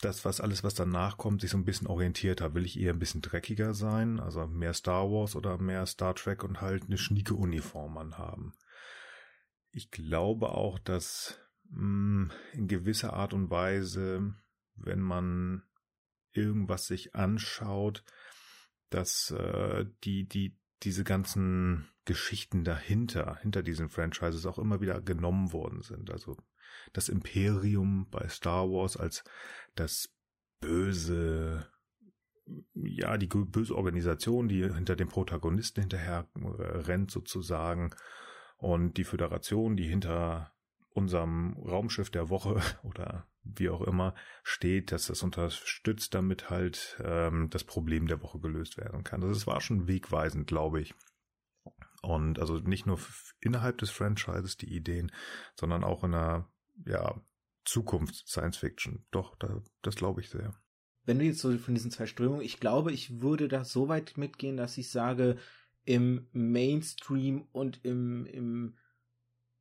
[0.00, 2.94] Das, was alles, was danach kommt, sich so ein bisschen orientiert hat, will ich eher
[2.94, 6.98] ein bisschen dreckiger sein, also mehr Star Wars oder mehr Star Trek und halt eine
[6.98, 8.54] schnieke Uniform anhaben.
[9.70, 11.38] Ich glaube auch, dass
[11.74, 12.30] in
[12.68, 14.34] gewisser Art und Weise,
[14.74, 15.62] wenn man
[16.32, 18.04] irgendwas sich anschaut,
[18.90, 25.52] dass äh, die, die, diese ganzen Geschichten dahinter, hinter diesen Franchises auch immer wieder genommen
[25.52, 26.10] worden sind.
[26.10, 26.36] Also
[26.92, 29.24] das Imperium bei Star Wars als
[29.74, 30.08] das
[30.60, 31.66] böse,
[32.74, 37.94] ja, die böse Organisation, die hinter dem Protagonisten hinterher äh, rennt sozusagen
[38.56, 40.52] und die Föderation, die hinter
[40.94, 44.14] unserem Raumschiff der Woche oder wie auch immer
[44.44, 49.22] steht, dass das unterstützt, damit halt ähm, das Problem der Woche gelöst werden kann.
[49.22, 50.94] Also es war schon wegweisend, glaube ich.
[52.02, 52.98] Und also nicht nur
[53.40, 55.12] innerhalb des Franchises die Ideen,
[55.54, 56.48] sondern auch in einer
[56.84, 57.20] ja,
[57.64, 59.06] Zukunft Science Fiction.
[59.10, 60.54] Doch, da, das glaube ich sehr.
[61.04, 64.16] Wenn du jetzt so von diesen zwei Strömungen, ich glaube, ich würde da so weit
[64.16, 65.36] mitgehen, dass ich sage,
[65.84, 68.76] im Mainstream und im, im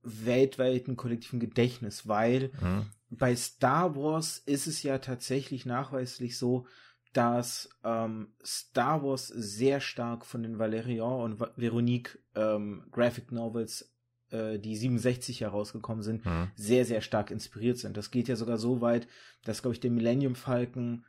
[0.04, 2.86] weltweiten kollektiven Gedächtnis, weil mhm.
[3.10, 6.66] bei Star Wars ist es ja tatsächlich nachweislich so,
[7.14, 13.94] dass ähm, Star Wars sehr stark von den Valerian und Veronique ähm, Graphic Novels,
[14.30, 16.52] äh, die 67 herausgekommen sind, mhm.
[16.56, 17.98] sehr, sehr stark inspiriert sind.
[17.98, 19.08] Das geht ja sogar so weit,
[19.44, 21.04] dass, glaube ich, der Millennium Falcon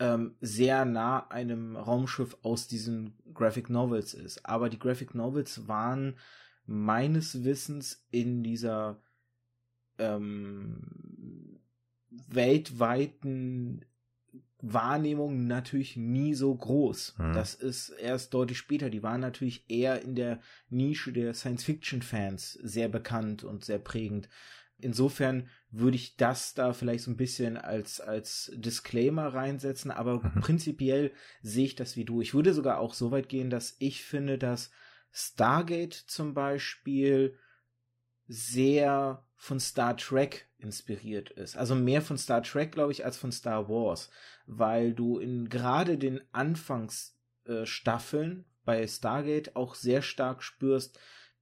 [0.00, 4.44] ähm, sehr nah einem Raumschiff aus diesen Graphic Novels ist.
[4.46, 6.16] Aber die Graphic Novels waren
[6.66, 9.00] meines Wissens in dieser
[9.98, 11.60] ähm,
[12.10, 13.84] weltweiten
[14.60, 17.16] Wahrnehmung natürlich nie so groß.
[17.18, 17.32] Mhm.
[17.34, 18.88] Das ist erst deutlich später.
[18.88, 20.40] Die waren natürlich eher in der
[20.70, 24.28] Nische der Science-Fiction-Fans sehr bekannt und sehr prägend.
[24.78, 30.40] Insofern würde ich das da vielleicht so ein bisschen als, als Disclaimer reinsetzen, aber mhm.
[30.40, 31.12] prinzipiell
[31.42, 32.20] sehe ich das wie du.
[32.20, 34.70] Ich würde sogar auch so weit gehen, dass ich finde, dass
[35.14, 37.38] Stargate zum Beispiel
[38.26, 41.56] sehr von Star Trek inspiriert ist.
[41.56, 44.10] Also mehr von Star Trek, glaube ich, als von Star Wars,
[44.46, 50.98] weil du in gerade den Anfangsstaffeln äh, bei Stargate auch sehr stark spürst,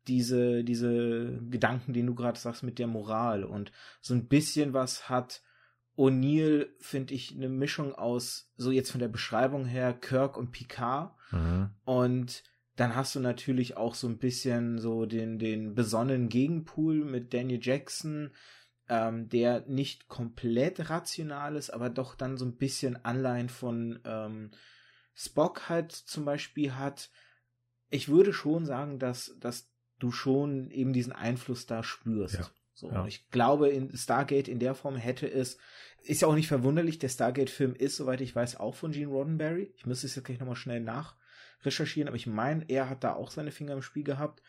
[0.09, 5.09] diese, diese Gedanken, den du gerade sagst mit der Moral und so ein bisschen was
[5.09, 5.43] hat
[5.97, 11.15] O'Neill, finde ich, eine Mischung aus, so jetzt von der Beschreibung her, Kirk und Picard
[11.31, 11.71] mhm.
[11.85, 12.43] und
[12.77, 17.61] dann hast du natürlich auch so ein bisschen so den, den besonnenen Gegenpool mit Daniel
[17.63, 18.31] Jackson,
[18.89, 24.51] ähm, der nicht komplett rational ist, aber doch dann so ein bisschen Anleihen von ähm,
[25.15, 27.11] Spock halt zum Beispiel hat.
[27.91, 32.35] Ich würde schon sagen, dass, dass du schon eben diesen Einfluss da spürst.
[32.35, 32.51] Ja.
[32.75, 33.07] So, ja.
[33.07, 35.59] ich glaube, in Stargate in der Form hätte es,
[36.03, 39.75] ist ja auch nicht verwunderlich, der Stargate-Film ist, soweit ich weiß, auch von Gene Roddenberry.
[39.77, 41.17] Ich müsste es jetzt gleich nochmal schnell nach
[41.65, 44.43] recherchieren, aber ich meine, er hat da auch seine Finger im Spiel gehabt.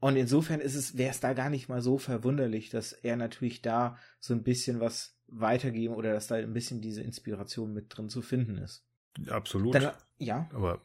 [0.00, 3.62] Und insofern ist es, wäre es da gar nicht mal so verwunderlich, dass er natürlich
[3.62, 8.08] da so ein bisschen was weitergeben oder dass da ein bisschen diese Inspiration mit drin
[8.08, 8.84] zu finden ist.
[9.28, 9.74] Absolut.
[9.74, 10.48] Dann, ja.
[10.52, 10.80] Aber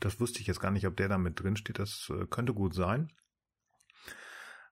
[0.00, 1.78] das wusste ich jetzt gar nicht, ob der da mit drin steht.
[1.78, 3.12] Das äh, könnte gut sein.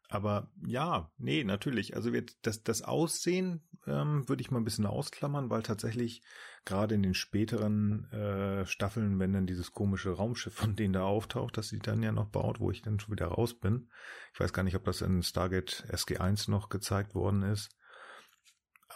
[0.08, 1.94] Aber ja, nee, natürlich.
[1.94, 6.22] Also wird das, das Aussehen ähm, würde ich mal ein bisschen ausklammern, weil tatsächlich
[6.64, 11.58] gerade in den späteren äh, Staffeln, wenn dann dieses komische Raumschiff von denen da auftaucht,
[11.58, 13.90] das sie dann ja noch baut, wo ich dann schon wieder raus bin.
[14.32, 17.68] Ich weiß gar nicht, ob das in Stargate SG1 noch gezeigt worden ist.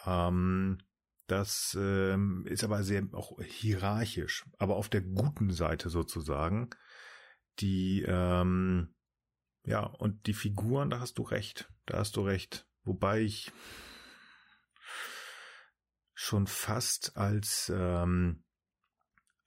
[0.07, 0.79] Ähm,
[1.27, 6.71] das ähm, ist aber sehr auch hierarchisch, aber auf der guten Seite sozusagen.
[7.59, 8.95] Die ähm,
[9.65, 11.71] ja, und die Figuren, da hast du recht.
[11.87, 12.67] Da hast du recht.
[12.85, 13.53] Wobei ich
[16.15, 18.45] schon fast als ähm,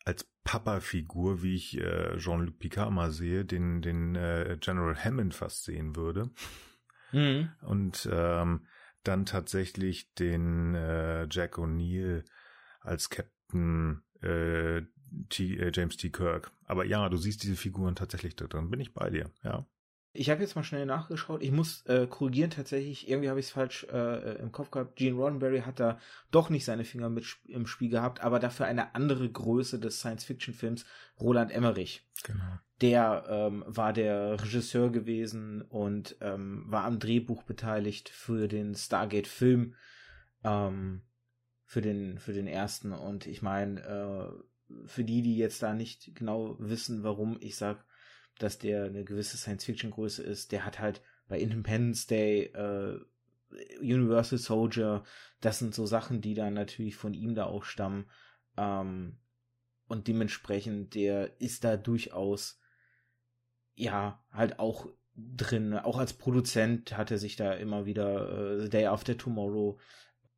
[0.06, 5.64] als Papa-Figur, wie ich äh, Jean-Luc Picard mal sehe, den den äh, General Hammond fast
[5.64, 6.30] sehen würde.
[7.12, 7.50] Mhm.
[7.62, 8.68] Und ähm,
[9.04, 12.26] dann tatsächlich den äh, Jack O'Neill
[12.82, 14.82] als Captain äh,
[15.30, 16.10] T, äh, James T.
[16.10, 16.52] Kirk.
[16.66, 18.70] Aber ja, du siehst diese Figuren tatsächlich da drin.
[18.70, 19.66] Bin ich bei dir, ja.
[20.16, 21.44] Ich habe jetzt mal schnell nachgeschaut.
[21.44, 23.10] Ich muss äh, korrigieren tatsächlich.
[23.10, 24.96] Irgendwie habe ich es falsch äh, im Kopf gehabt.
[24.96, 26.00] Gene Roddenberry hat da
[26.32, 30.86] doch nicht seine Finger mit im Spiel gehabt, aber dafür eine andere Größe des Science-Fiction-Films,
[31.20, 32.08] Roland Emmerich.
[32.24, 32.60] Genau.
[32.82, 39.76] Der ähm, war der Regisseur gewesen und ähm, war am Drehbuch beteiligt für den Stargate-Film,
[40.44, 41.02] ähm,
[41.66, 42.92] für den für den ersten.
[42.92, 47.86] Und ich meine, äh, für die, die jetzt da nicht genau wissen, warum ich sag
[48.40, 50.52] dass der eine gewisse Science-Fiction-Größe ist.
[50.52, 53.00] Der hat halt bei Independence Day, äh,
[53.80, 55.04] Universal Soldier,
[55.40, 58.06] das sind so Sachen, die dann natürlich von ihm da auch stammen.
[58.58, 59.18] Ähm,
[59.88, 62.60] und dementsprechend, der ist da durchaus,
[63.76, 65.74] ja, halt auch drin.
[65.74, 69.80] Auch als Produzent hat er sich da immer wieder äh, Day After Tomorrow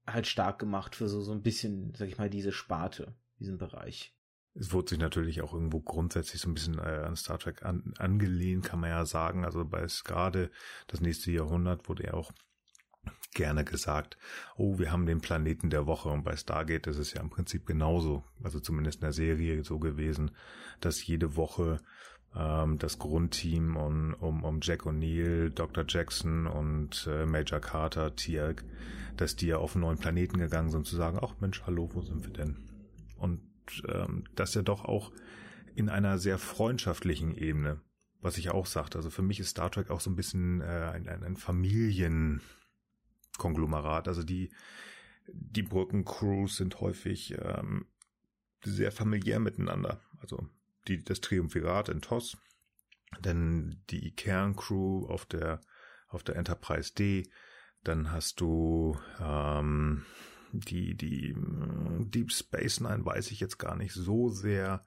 [0.05, 4.16] halt stark gemacht für so, so ein bisschen, sag ich mal, diese Sparte, diesen Bereich.
[4.59, 7.93] Es wurde sich natürlich auch irgendwo grundsätzlich so ein bisschen äh, an Star Trek an,
[7.97, 9.45] angelehnt, kann man ja sagen.
[9.45, 10.49] Also bei gerade
[10.87, 12.31] das nächste Jahrhundert wurde ja auch
[13.33, 14.17] gerne gesagt,
[14.55, 17.65] oh, wir haben den Planeten der Woche und bei Stargate ist es ja im Prinzip
[17.67, 20.31] genauso, also zumindest in der Serie so gewesen,
[20.81, 21.79] dass jede Woche
[22.35, 25.85] ähm, das Grundteam um, um, um Jack O'Neill, Dr.
[25.87, 28.63] Jackson und äh, Major Carter, Tiag,
[29.17, 32.01] dass die ja auf einen neuen Planeten gegangen sind, zu sagen, ach Mensch, hallo, wo
[32.01, 32.57] sind wir denn?
[33.17, 33.41] Und
[33.87, 35.11] ähm, das ja doch auch
[35.75, 37.81] in einer sehr freundschaftlichen Ebene,
[38.19, 38.97] was ich auch sagte.
[38.97, 44.07] Also für mich ist Star Trek auch so ein bisschen äh, ein, ein, ein Familienkonglomerat.
[44.07, 44.51] Also die,
[45.27, 47.85] die Brückencrews sind häufig ähm,
[48.63, 50.01] sehr familiär miteinander.
[50.19, 50.49] Also
[50.87, 52.37] die, das Triumvirat in TOS,
[53.21, 55.61] dann die Kerncrew auf der,
[56.07, 57.29] auf der Enterprise D,
[57.83, 60.05] dann hast du ähm,
[60.51, 64.85] die, die mm, Deep Space Nine weiß ich jetzt gar nicht so sehr,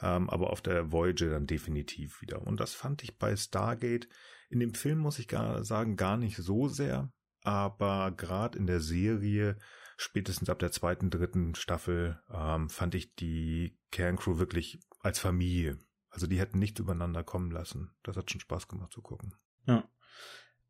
[0.00, 2.46] ähm, aber auf der Voyager dann definitiv wieder.
[2.46, 4.08] Und das fand ich bei Stargate
[4.48, 8.80] in dem Film, muss ich gar sagen, gar nicht so sehr, aber gerade in der
[8.80, 9.58] Serie,
[9.96, 15.78] spätestens ab der zweiten, dritten Staffel, ähm, fand ich die Kerncrew wirklich als Familie.
[16.08, 17.90] Also die hätten nichts übereinander kommen lassen.
[18.02, 19.34] Das hat schon Spaß gemacht zu gucken.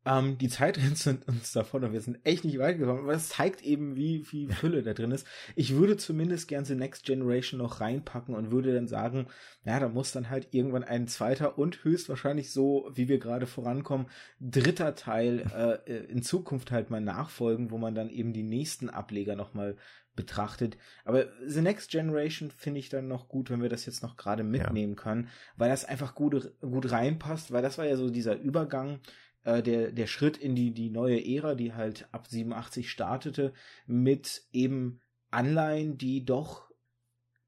[0.05, 3.29] Ähm, die Zeit rennt uns davon und wir sind echt nicht weit gekommen, aber es
[3.29, 5.25] zeigt eben, wie viel Fülle da drin ist.
[5.55, 9.27] Ich würde zumindest gern The Next Generation noch reinpacken und würde dann sagen,
[9.65, 14.05] ja, da muss dann halt irgendwann ein zweiter und höchstwahrscheinlich so, wie wir gerade vorankommen,
[14.39, 15.39] dritter Teil
[15.87, 19.75] äh, äh in Zukunft halt mal nachfolgen, wo man dann eben die nächsten Ableger nochmal
[20.15, 20.77] betrachtet.
[21.03, 24.43] Aber The Next Generation finde ich dann noch gut, wenn wir das jetzt noch gerade
[24.43, 25.01] mitnehmen ja.
[25.01, 28.99] können, weil das einfach gut, gut reinpasst, weil das war ja so dieser Übergang
[29.45, 33.53] äh, der, der Schritt in die, die neue Ära, die halt ab 87 startete,
[33.85, 34.99] mit eben
[35.31, 36.69] Anleihen, die doch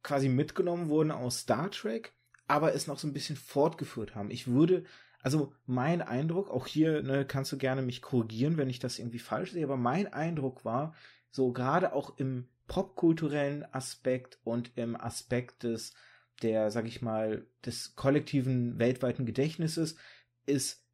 [0.04, 2.14] quasi mitgenommen wurden aus Star Trek,
[2.48, 4.32] aber es noch so ein bisschen fortgeführt haben.
[4.32, 4.86] Ich würde,
[5.22, 9.20] also mein Eindruck, auch hier ne, kannst du gerne mich korrigieren, wenn ich das irgendwie
[9.20, 10.94] falsch sehe, aber mein Eindruck war,
[11.30, 15.94] so gerade auch im popkulturellen Aspekt und im Aspekt des,
[16.42, 19.96] der, sag ich mal, des kollektiven weltweiten Gedächtnisses,
[20.46, 20.87] ist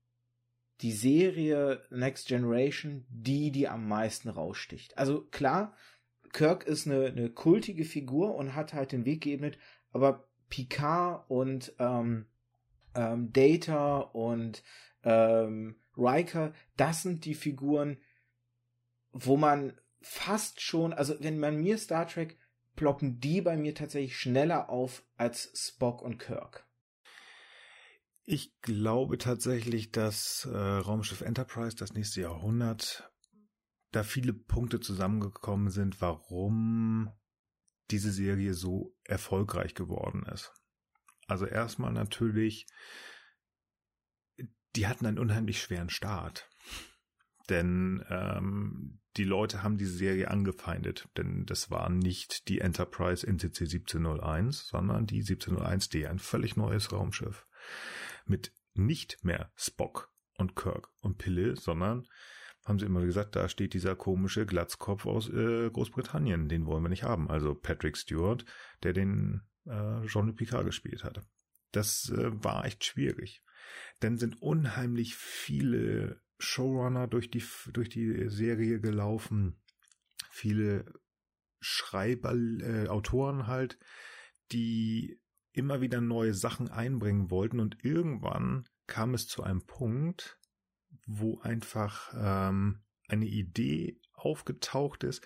[0.81, 4.97] die Serie Next Generation die, die am meisten raussticht.
[4.97, 5.75] Also klar,
[6.33, 9.57] Kirk ist eine, eine kultige Figur und hat halt den Weg geebnet,
[9.91, 12.25] aber Picard und ähm,
[12.95, 14.63] ähm, Data und
[15.03, 17.97] ähm, Riker, das sind die Figuren,
[19.11, 22.37] wo man fast schon, also wenn man mir Star Trek,
[22.75, 26.65] ploppen die bei mir tatsächlich schneller auf als Spock und Kirk.
[28.25, 33.11] Ich glaube tatsächlich, dass äh, Raumschiff Enterprise das nächste Jahrhundert
[33.91, 37.11] da viele Punkte zusammengekommen sind, warum
[37.91, 40.53] diese Serie so erfolgreich geworden ist.
[41.27, 42.65] Also erstmal natürlich,
[44.75, 46.49] die hatten einen unheimlich schweren Start.
[47.49, 53.65] Denn ähm, die Leute haben diese Serie angefeindet, denn das war nicht die Enterprise NCC
[53.65, 57.45] 1701, sondern die 1701D, ein völlig neues Raumschiff
[58.25, 62.07] mit nicht mehr Spock und Kirk und Pille, sondern
[62.65, 66.89] haben sie immer gesagt, da steht dieser komische Glatzkopf aus äh, Großbritannien, den wollen wir
[66.89, 67.29] nicht haben.
[67.29, 68.45] Also Patrick Stewart,
[68.83, 71.23] der den äh, Jean-Luc Picard gespielt hatte.
[71.71, 73.43] Das äh, war echt schwierig.
[73.99, 79.61] Dann sind unheimlich viele Showrunner durch die, durch die Serie gelaufen,
[80.29, 80.85] viele
[81.59, 83.77] Schreiber, äh, Autoren halt,
[84.51, 85.19] die
[85.53, 90.39] immer wieder neue Sachen einbringen wollten und irgendwann kam es zu einem Punkt,
[91.05, 95.25] wo einfach ähm, eine Idee aufgetaucht ist.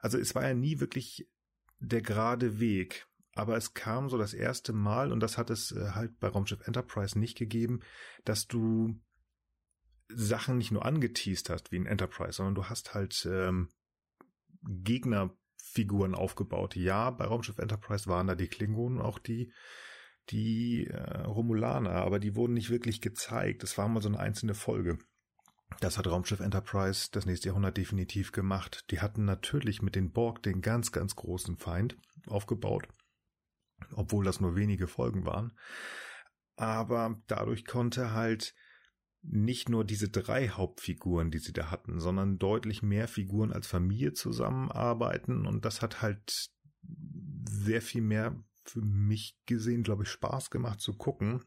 [0.00, 1.28] Also es war ja nie wirklich
[1.78, 3.06] der gerade Weg.
[3.34, 6.66] aber es kam so das erste Mal, und das hat es äh, halt bei Raumschiff
[6.66, 7.80] Enterprise nicht gegeben,
[8.24, 9.00] dass du
[10.08, 13.70] Sachen nicht nur angeteased hast wie in Enterprise, sondern du hast halt ähm,
[15.74, 16.76] Gegnerfiguren aufgebaut.
[16.76, 19.52] Ja, bei Raumschiff Enterprise waren da die Klingonen auch die
[20.30, 23.62] die äh, Romulaner, aber die wurden nicht wirklich gezeigt.
[23.62, 24.96] Es war mal so eine einzelne Folge.
[25.80, 28.86] Das hat Raumschiff Enterprise das nächste Jahrhundert definitiv gemacht.
[28.90, 32.88] Die hatten natürlich mit den Borg den ganz, ganz großen Feind aufgebaut,
[33.92, 35.58] obwohl das nur wenige Folgen waren.
[36.56, 38.54] Aber dadurch konnte halt
[39.26, 44.12] nicht nur diese drei Hauptfiguren, die sie da hatten, sondern deutlich mehr Figuren als Familie
[44.12, 46.50] zusammenarbeiten und das hat halt
[47.48, 51.42] sehr viel mehr für mich gesehen, glaube ich, Spaß gemacht zu gucken,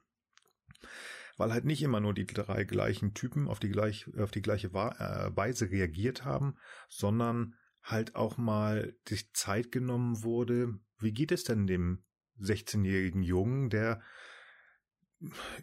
[1.37, 4.67] weil halt nicht immer nur die drei gleichen Typen auf die, gleich, auf die gleiche
[4.67, 6.55] äh, Weise reagiert haben,
[6.89, 10.79] sondern halt auch mal sich Zeit genommen wurde.
[10.99, 12.03] Wie geht es denn dem
[12.39, 14.01] 16-jährigen Jungen, der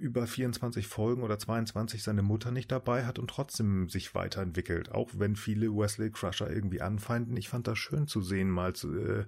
[0.00, 5.10] über 24 Folgen oder 22 seine Mutter nicht dabei hat und trotzdem sich weiterentwickelt, auch
[5.14, 7.36] wenn viele Wesley Crusher irgendwie anfeinden.
[7.36, 9.26] Ich fand das schön zu sehen, mal zu, äh,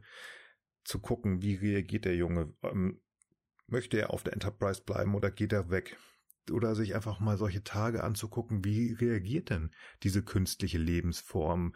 [0.84, 2.52] zu gucken, wie reagiert der Junge.
[2.62, 3.00] Ähm,
[3.68, 5.96] möchte er auf der Enterprise bleiben oder geht er weg?
[6.50, 9.72] Oder sich einfach mal solche Tage anzugucken, wie reagiert denn
[10.04, 11.74] diese künstliche Lebensform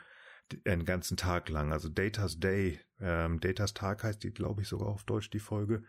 [0.64, 1.72] einen ganzen Tag lang?
[1.72, 5.82] Also Data's Day, ähm, Data's Tag heißt die, glaube ich, sogar auf Deutsch die Folge.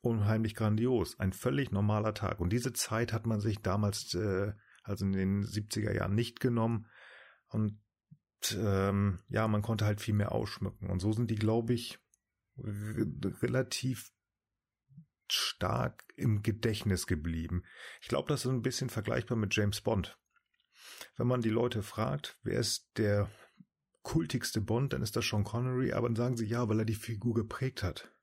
[0.00, 2.40] Unheimlich grandios, ein völlig normaler Tag.
[2.40, 6.86] Und diese Zeit hat man sich damals, äh, also in den 70er Jahren nicht genommen.
[7.48, 7.80] Und
[8.56, 10.90] ähm, ja, man konnte halt viel mehr ausschmücken.
[10.90, 11.98] Und so sind die, glaube ich,
[12.58, 14.12] relativ
[15.28, 17.64] stark im Gedächtnis geblieben.
[18.00, 20.18] Ich glaube, das ist ein bisschen vergleichbar mit James Bond.
[21.16, 23.30] Wenn man die Leute fragt, wer ist der
[24.02, 26.94] kultigste Bond, dann ist das Sean Connery, aber dann sagen sie ja, weil er die
[26.94, 28.15] Figur geprägt hat.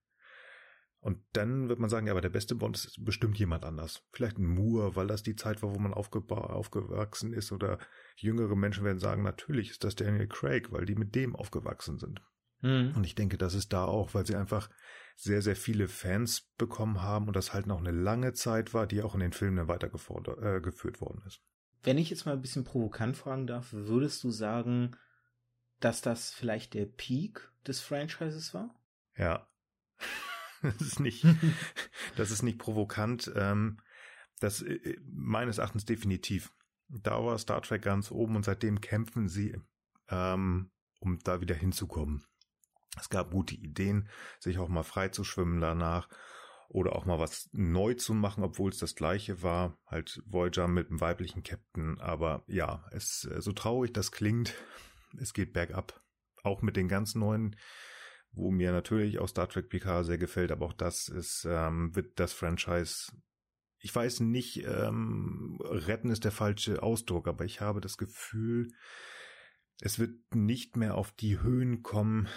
[1.04, 4.04] Und dann wird man sagen, ja, aber der beste Bond ist bestimmt jemand anders.
[4.14, 7.52] Vielleicht ein Moore, weil das die Zeit war, wo man aufgewachsen ist.
[7.52, 7.78] Oder
[8.16, 12.22] jüngere Menschen werden sagen, natürlich ist das Daniel Craig, weil die mit dem aufgewachsen sind.
[12.62, 12.94] Mhm.
[12.96, 14.70] Und ich denke, das ist da auch, weil sie einfach
[15.18, 19.02] sehr, sehr viele Fans bekommen haben und das halt noch eine lange Zeit war, die
[19.02, 21.42] auch in den Filmen weitergeführt äh, worden ist.
[21.84, 24.96] Wenn ich jetzt mal ein bisschen provokant fragen darf, würdest du sagen,
[25.82, 28.74] dass das vielleicht der Peak des Franchises war?
[29.18, 29.50] Ja.
[30.80, 31.26] das ist nicht,
[32.16, 33.32] das ist nicht provokant.
[33.36, 33.80] Ähm,
[34.40, 36.54] das äh, meines Erachtens definitiv.
[36.90, 39.58] Da war Star Trek ganz oben und seitdem kämpfen sie,
[40.10, 42.26] ähm, um da wieder hinzukommen.
[43.00, 44.10] Es gab gute Ideen,
[44.40, 46.08] sich auch mal frei zu schwimmen danach
[46.70, 49.78] oder auch mal was neu zu machen, obwohl es das gleiche war.
[49.88, 52.00] Halt Voyager mit einem weiblichen Captain.
[52.00, 54.54] Aber ja, es so traurig das klingt,
[55.20, 56.02] es geht bergab.
[56.44, 57.56] Auch mit den ganz neuen,
[58.34, 62.20] wo mir natürlich auch Star Trek PK sehr gefällt, aber auch das ist, ähm, wird
[62.20, 63.12] das Franchise
[63.84, 68.72] ich weiß nicht, ähm, retten ist der falsche Ausdruck, aber ich habe das Gefühl,
[69.82, 72.30] es wird nicht mehr auf die Höhen kommen,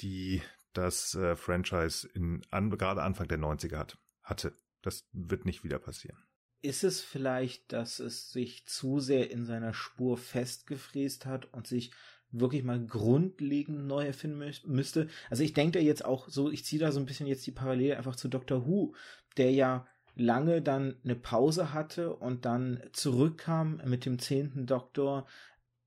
[0.00, 0.42] die
[0.72, 4.56] das äh, Franchise in an, gerade Anfang der 90er hat, hatte.
[4.82, 6.18] Das wird nicht wieder passieren.
[6.62, 11.92] Ist es vielleicht, dass es sich zu sehr in seiner Spur festgefräst hat und sich
[12.30, 15.08] wirklich mal grundlegend neu erfinden müsste?
[15.30, 17.52] Also ich denke da jetzt auch so, ich ziehe da so ein bisschen jetzt die
[17.52, 18.94] Parallele einfach zu Doctor Who,
[19.36, 25.26] der ja lange dann eine Pause hatte und dann zurückkam mit dem zehnten Doktor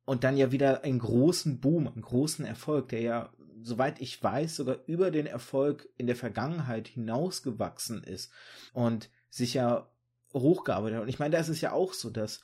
[0.05, 3.33] und dann ja wieder einen großen Boom, einen großen Erfolg, der ja
[3.63, 8.31] soweit ich weiß, sogar über den Erfolg in der Vergangenheit hinausgewachsen ist
[8.73, 9.89] und sich ja
[10.33, 11.03] hochgearbeitet hat.
[11.03, 12.41] Und ich meine, da ist es ja auch so, dass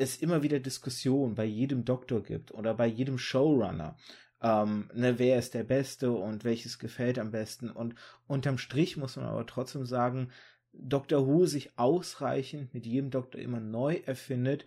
[0.00, 3.96] es immer wieder Diskussionen bei jedem Doktor gibt oder bei jedem Showrunner.
[4.42, 7.70] Ähm, ne, wer ist der Beste und welches gefällt am besten.
[7.70, 7.94] Und
[8.26, 10.30] unterm Strich muss man aber trotzdem sagen,
[10.72, 11.26] Dr.
[11.26, 14.66] Who sich ausreichend mit jedem Doktor immer neu erfindet,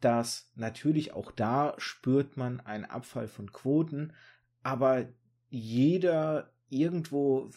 [0.00, 4.12] dass natürlich auch da spürt man einen Abfall von Quoten,
[4.62, 5.06] aber
[5.48, 7.50] jeder irgendwo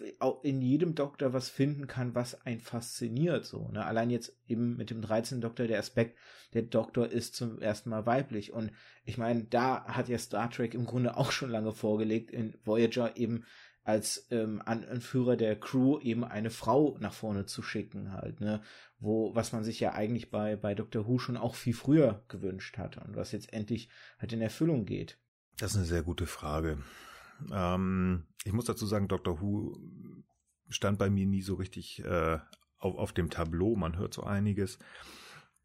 [0.43, 3.45] in jedem Doktor was finden kann, was einen fasziniert.
[3.45, 3.85] So, ne?
[3.85, 5.41] Allein jetzt eben mit dem 13.
[5.41, 6.17] Doktor der Aspekt,
[6.53, 8.53] der Doktor ist zum ersten Mal weiblich.
[8.53, 8.71] Und
[9.03, 13.17] ich meine, da hat ja Star Trek im Grunde auch schon lange vorgelegt, in Voyager
[13.17, 13.43] eben
[13.83, 18.61] als ähm, Anführer der Crew eben eine Frau nach vorne zu schicken halt, ne?
[18.99, 22.77] Wo, was man sich ja eigentlich bei, bei Doctor Who schon auch viel früher gewünscht
[22.77, 23.89] hat und was jetzt endlich
[24.19, 25.17] halt in Erfüllung geht.
[25.57, 26.79] Das ist eine sehr gute Frage.
[27.51, 29.77] Ähm, ich muss dazu sagen, Doctor Who
[30.69, 32.39] stand bei mir nie so richtig äh,
[32.77, 33.75] auf, auf dem Tableau.
[33.75, 34.79] Man hört so einiges.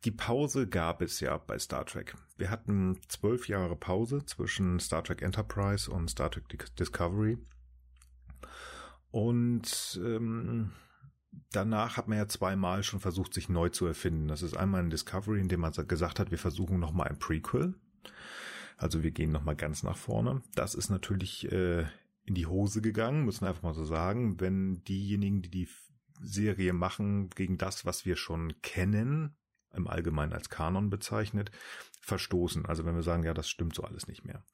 [0.04, 2.16] Die Pause gab es ja bei Star Trek.
[2.36, 7.38] Wir hatten zwölf Jahre Pause zwischen Star Trek Enterprise und Star Trek Discovery.
[9.12, 10.72] Und ähm,
[11.52, 14.26] danach hat man ja zweimal schon versucht, sich neu zu erfinden.
[14.26, 17.74] Das ist einmal in Discovery, in dem man gesagt hat, wir versuchen nochmal ein Prequel.
[18.82, 20.42] Also wir gehen nochmal ganz nach vorne.
[20.56, 21.86] Das ist natürlich äh,
[22.24, 24.40] in die Hose gegangen, müssen wir einfach mal so sagen.
[24.40, 25.68] Wenn diejenigen, die die
[26.20, 29.36] Serie machen, gegen das, was wir schon kennen,
[29.72, 31.52] im Allgemeinen als Kanon bezeichnet,
[32.00, 32.66] verstoßen.
[32.66, 34.44] Also wenn wir sagen, ja, das stimmt so alles nicht mehr.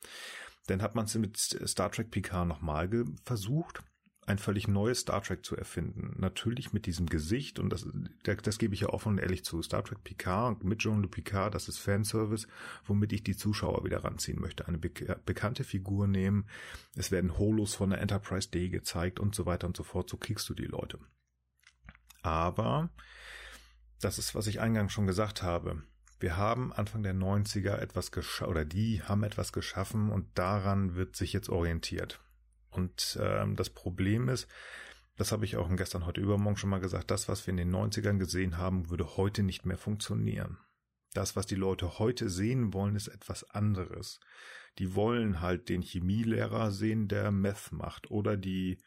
[0.66, 2.90] Dann hat man es mit Star Trek Picard nochmal
[3.24, 3.82] versucht
[4.28, 6.14] ein völlig neues Star Trek zu erfinden.
[6.18, 7.86] Natürlich mit diesem Gesicht und das,
[8.22, 9.62] das gebe ich ja offen und ehrlich zu.
[9.62, 12.46] Star Trek Picard und mit Jean-Luc Picard, das ist Fanservice,
[12.84, 14.68] womit ich die Zuschauer wieder ranziehen möchte.
[14.68, 14.90] Eine be
[15.24, 16.46] bekannte Figur nehmen,
[16.94, 20.10] es werden Holos von der Enterprise D gezeigt und so weiter und so fort.
[20.10, 20.98] So kriegst du die Leute.
[22.22, 22.90] Aber,
[24.00, 25.82] das ist, was ich eingangs schon gesagt habe.
[26.20, 31.16] Wir haben Anfang der 90er etwas geschaffen, oder die haben etwas geschaffen und daran wird
[31.16, 32.20] sich jetzt orientiert.
[32.78, 34.46] Und ähm, das Problem ist,
[35.16, 37.74] das habe ich auch gestern, heute übermorgen schon mal gesagt, das, was wir in den
[37.74, 40.58] 90ern gesehen haben, würde heute nicht mehr funktionieren.
[41.12, 44.20] Das, was die Leute heute sehen wollen, ist etwas anderes.
[44.78, 48.78] Die wollen halt den Chemielehrer sehen, der Meth macht, oder die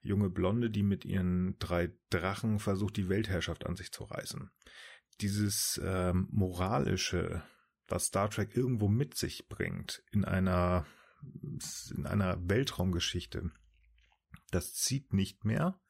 [0.00, 4.48] junge Blonde, die mit ihren drei Drachen versucht, die Weltherrschaft an sich zu reißen.
[5.20, 7.42] Dieses ähm, moralische,
[7.88, 10.86] was Star Trek irgendwo mit sich bringt, in einer
[11.94, 13.50] in einer Weltraumgeschichte.
[14.50, 15.80] Das zieht nicht mehr.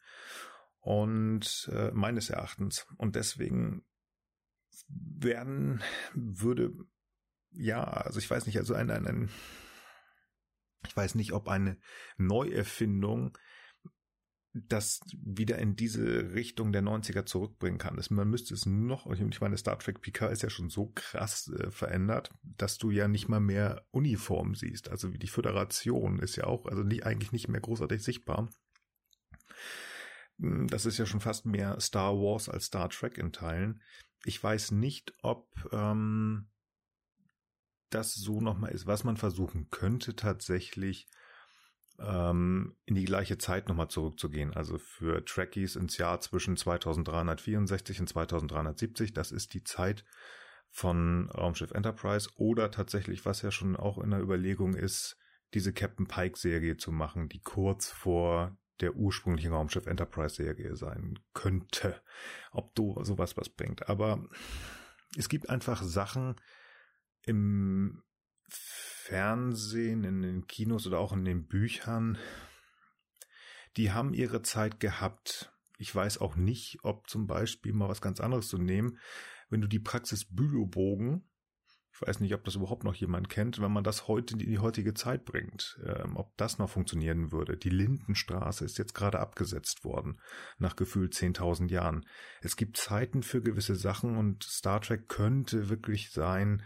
[0.81, 2.87] Und äh, meines Erachtens.
[2.97, 3.85] Und deswegen
[4.89, 5.83] werden,
[6.15, 6.73] würde,
[7.51, 9.31] ja, also ich weiß nicht, also ein, ein, ein
[10.87, 11.79] ich weiß nicht, ob eine
[12.17, 13.37] Neuerfindung
[14.53, 18.01] das wieder in diese Richtung der 90er zurückbringen kann.
[18.11, 21.71] Man müsste es noch, ich meine, Star Trek Picard ist ja schon so krass äh,
[21.71, 24.89] verändert, dass du ja nicht mal mehr Uniform siehst.
[24.91, 28.51] Also die Föderation ist ja auch, also nicht, eigentlich nicht mehr großartig sichtbar.
[30.41, 33.81] Hm, das ist ja schon fast mehr Star Wars als Star Trek in Teilen.
[34.25, 36.49] Ich weiß nicht, ob ähm,
[37.91, 38.87] das so nochmal ist.
[38.87, 41.07] Was man versuchen könnte tatsächlich,
[42.01, 44.55] ähm, in die gleiche Zeit nochmal zurückzugehen.
[44.55, 50.05] Also für Trekkies ins Jahr zwischen 2364 und 2370, das ist die Zeit
[50.71, 55.17] von Raumschiff Enterprise oder tatsächlich, was ja schon auch in der Überlegung ist,
[55.55, 61.19] diese Captain Pike Serie zu machen, die kurz vor der ursprünglichen Raumschiff Enterprise Serie sein
[61.35, 62.01] könnte.
[62.53, 63.89] Ob du sowas was bringt.
[63.89, 64.25] Aber
[65.17, 66.37] es gibt einfach Sachen
[67.23, 68.03] im
[69.11, 72.17] Fernsehen, in den Kinos oder auch in den Büchern,
[73.77, 75.53] die haben ihre Zeit gehabt.
[75.79, 78.99] Ich weiß auch nicht, ob zum Beispiel mal was ganz anderes zu nehmen,
[79.49, 81.29] wenn du die Praxis Bülowbogen,
[81.93, 84.61] ich weiß nicht, ob das überhaupt noch jemand kennt, wenn man das heute in die
[84.61, 87.57] heutige Zeit bringt, ähm, ob das noch funktionieren würde.
[87.57, 90.21] Die Lindenstraße ist jetzt gerade abgesetzt worden,
[90.59, 92.07] nach gefühlt 10.000 Jahren.
[92.43, 96.63] Es gibt Zeiten für gewisse Sachen und Star Trek könnte wirklich sein,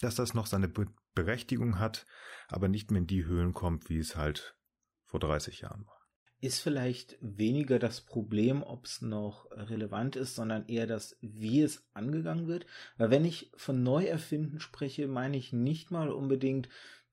[0.00, 2.06] dass das noch seine Be Berechtigung hat,
[2.46, 4.56] aber nicht mehr in die Höhlen kommt, wie es halt
[5.04, 5.98] vor 30 Jahren war.
[6.40, 11.84] Ist vielleicht weniger das Problem, ob es noch relevant ist, sondern eher das, wie es
[11.92, 12.66] angegangen wird.
[12.98, 16.68] Weil wenn ich von Neuerfinden spreche, meine ich nicht mal unbedingt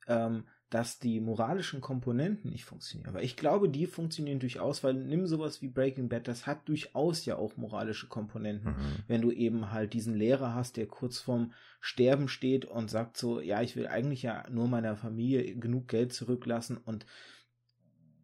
[0.06, 0.46] ähm,
[0.76, 3.08] dass die moralischen Komponenten nicht funktionieren.
[3.08, 7.24] Aber ich glaube, die funktionieren durchaus, weil nimm sowas wie Breaking Bad, das hat durchaus
[7.24, 8.72] ja auch moralische Komponenten.
[8.72, 9.04] Mhm.
[9.08, 13.40] Wenn du eben halt diesen Lehrer hast, der kurz vorm Sterben steht und sagt so,
[13.40, 17.06] ja, ich will eigentlich ja nur meiner Familie genug Geld zurücklassen und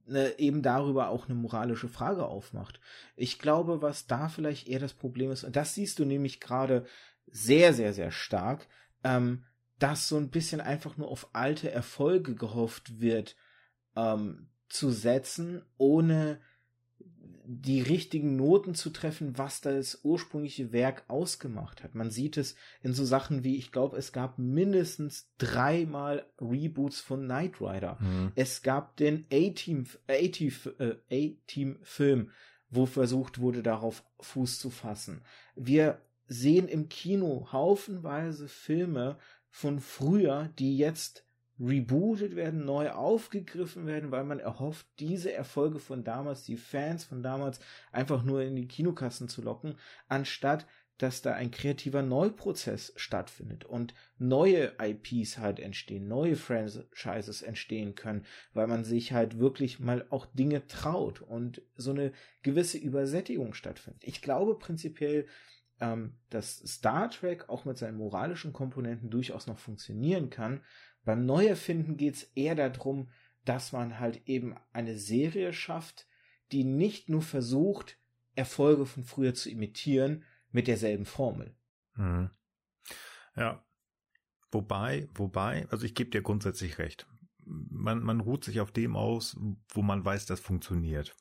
[0.05, 2.81] ne, eben darüber auch eine moralische Frage aufmacht.
[3.15, 6.85] Ich glaube, was da vielleicht eher das Problem ist, und das siehst du nämlich gerade
[7.27, 8.67] sehr, sehr, sehr stark,
[9.05, 9.45] ähm,
[9.81, 13.35] dass so ein bisschen einfach nur auf alte Erfolge gehofft wird,
[13.95, 16.39] ähm, zu setzen, ohne
[17.43, 21.95] die richtigen Noten zu treffen, was das ursprüngliche Werk ausgemacht hat.
[21.95, 27.25] Man sieht es in so Sachen wie, ich glaube, es gab mindestens dreimal Reboots von
[27.25, 27.97] Knight Rider.
[27.99, 28.33] Mhm.
[28.35, 32.29] Es gab den A-Team, A-Team-Film,
[32.69, 35.23] wo versucht wurde, darauf Fuß zu fassen.
[35.55, 39.17] Wir sehen im Kino haufenweise Filme,
[39.51, 41.25] von früher, die jetzt
[41.59, 47.21] rebootet werden, neu aufgegriffen werden, weil man erhofft, diese Erfolge von damals, die Fans von
[47.21, 47.59] damals
[47.91, 49.75] einfach nur in die Kinokassen zu locken,
[50.07, 50.65] anstatt
[51.01, 58.23] dass da ein kreativer Neuprozess stattfindet und neue IPs halt entstehen, neue Franchises entstehen können,
[58.53, 62.11] weil man sich halt wirklich mal auch Dinge traut und so eine
[62.43, 64.03] gewisse Übersättigung stattfindet.
[64.05, 65.25] Ich glaube prinzipiell,
[65.81, 70.61] ähm, dass Star Trek auch mit seinen moralischen Komponenten durchaus noch funktionieren kann.
[71.03, 73.09] Beim Neuerfinden geht es eher darum,
[73.43, 76.07] dass man halt eben eine Serie schafft,
[76.51, 77.97] die nicht nur versucht,
[78.35, 81.55] Erfolge von früher zu imitieren mit derselben Formel.
[81.95, 82.29] Mhm.
[83.35, 83.65] Ja.
[84.51, 87.07] Wobei, wobei, also ich gebe dir grundsätzlich recht.
[87.45, 89.37] Man, man ruht sich auf dem aus,
[89.69, 91.15] wo man weiß, das funktioniert.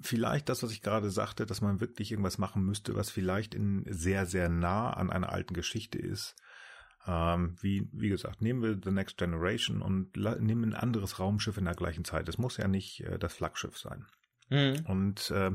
[0.00, 3.84] Vielleicht das, was ich gerade sagte, dass man wirklich irgendwas machen müsste, was vielleicht in
[3.88, 6.34] sehr, sehr nah an einer alten Geschichte ist.
[7.06, 11.64] Ähm, wie, wie gesagt, nehmen wir The Next Generation und nehmen ein anderes Raumschiff in
[11.64, 12.28] der gleichen Zeit.
[12.28, 14.06] Es muss ja nicht äh, das Flaggschiff sein.
[14.50, 14.86] Mhm.
[14.86, 15.50] Und äh,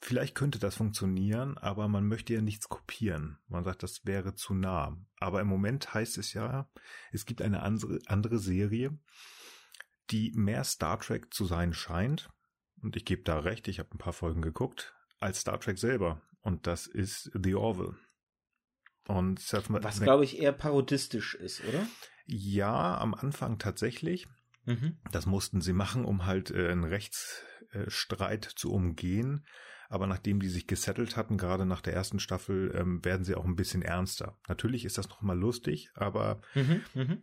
[0.00, 3.38] vielleicht könnte das funktionieren, aber man möchte ja nichts kopieren.
[3.48, 4.96] Man sagt, das wäre zu nah.
[5.18, 6.68] Aber im Moment heißt es ja,
[7.10, 8.98] es gibt eine andere, andere Serie,
[10.10, 12.28] die mehr Star Trek zu sein scheint.
[12.82, 16.22] Und ich gebe da recht, ich habe ein paar Folgen geguckt, als Star Trek selber.
[16.40, 17.96] Und das ist The Orville.
[19.06, 21.86] Und was glaube ich eher parodistisch ist, oder?
[22.26, 24.28] Ja, am Anfang tatsächlich.
[24.66, 24.98] Mhm.
[25.10, 29.44] Das mussten sie machen, um halt äh, einen Rechtsstreit zu umgehen.
[29.88, 33.44] Aber nachdem die sich gesettelt hatten, gerade nach der ersten Staffel, ähm, werden sie auch
[33.44, 34.38] ein bisschen ernster.
[34.46, 37.18] Natürlich ist das noch mal lustig, aber mhm, mh.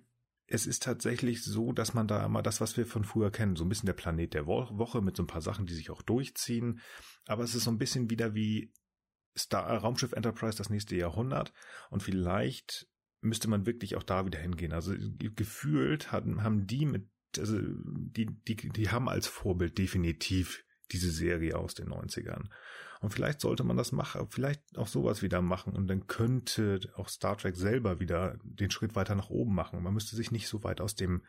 [0.47, 3.65] Es ist tatsächlich so, dass man da immer das, was wir von früher kennen, so
[3.65, 6.79] ein bisschen der Planet der Woche mit so ein paar Sachen, die sich auch durchziehen.
[7.25, 8.73] Aber es ist so ein bisschen wieder wie
[9.37, 11.53] Star Raumschiff Enterprise das nächste Jahrhundert
[11.89, 12.87] und vielleicht
[13.21, 14.73] müsste man wirklich auch da wieder hingehen.
[14.73, 14.95] Also
[15.35, 21.57] gefühlt haben, haben die mit, also die, die, die haben als Vorbild definitiv diese Serie
[21.57, 22.49] aus den 90ern.
[22.99, 27.09] Und vielleicht sollte man das machen, vielleicht auch sowas wieder machen und dann könnte auch
[27.09, 29.83] Star Trek selber wieder den Schritt weiter nach oben machen.
[29.83, 31.21] Man müsste sich nicht so weit aus dem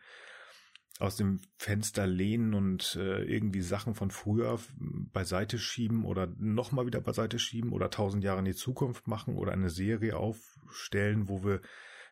[0.99, 6.99] aus dem Fenster lehnen und äh, irgendwie Sachen von früher beiseite schieben oder nochmal wieder
[6.99, 11.61] beiseite schieben oder tausend Jahre in die Zukunft machen oder eine Serie aufstellen, wo wir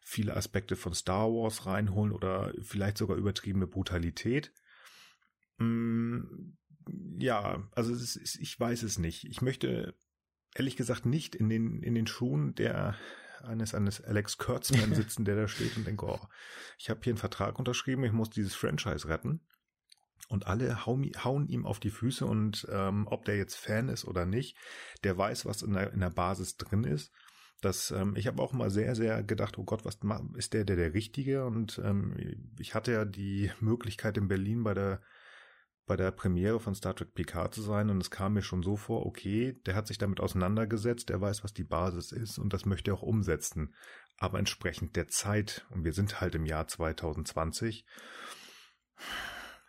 [0.02, 4.54] viele Aspekte von Star Wars reinholen oder vielleicht sogar übertriebene Brutalität.
[5.58, 6.22] Mm,
[7.17, 9.25] ja, also ist, ich weiß es nicht.
[9.25, 9.95] Ich möchte
[10.55, 12.95] ehrlich gesagt nicht in den, in den Schuhen der
[13.43, 16.19] eines, eines Alex Kurtzman sitzen, der da steht und denkt, oh,
[16.77, 19.41] ich habe hier einen Vertrag unterschrieben, ich muss dieses Franchise retten.
[20.29, 24.03] Und alle hauen, hauen ihm auf die Füße und ähm, ob der jetzt Fan ist
[24.03, 24.57] oder nicht,
[25.03, 27.13] der weiß, was in der, in der Basis drin ist.
[27.61, 29.99] Das, ähm, ich habe auch mal sehr, sehr gedacht, oh Gott, was
[30.35, 31.45] ist der der der Richtige?
[31.45, 35.01] Und ähm, ich hatte ja die Möglichkeit in Berlin bei der
[35.88, 38.75] bei der Premiere von Star Trek Picard zu sein und es kam mir schon so
[38.75, 42.65] vor, okay, der hat sich damit auseinandergesetzt, er weiß, was die Basis ist und das
[42.65, 43.73] möchte er auch umsetzen.
[44.17, 47.85] Aber entsprechend der Zeit, und wir sind halt im Jahr 2020,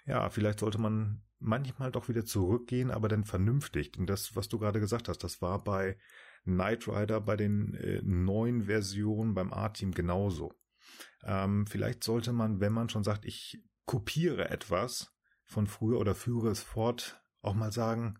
[0.07, 3.93] ja, vielleicht sollte man manchmal doch wieder zurückgehen, aber dann vernünftig.
[3.93, 5.99] Denn das, was du gerade gesagt hast, das war bei
[6.45, 10.53] Knight Rider, bei den äh, neuen Versionen, beim A-Team genauso.
[11.23, 15.13] Ähm, vielleicht sollte man, wenn man schon sagt, ich kopiere etwas,
[15.49, 18.19] von früher oder führe es fort, auch mal sagen,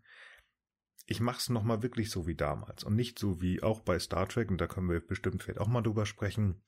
[1.07, 4.29] ich mache es nochmal wirklich so wie damals und nicht so wie auch bei Star
[4.29, 6.63] Trek, und da können wir bestimmt vielleicht auch mal drüber sprechen,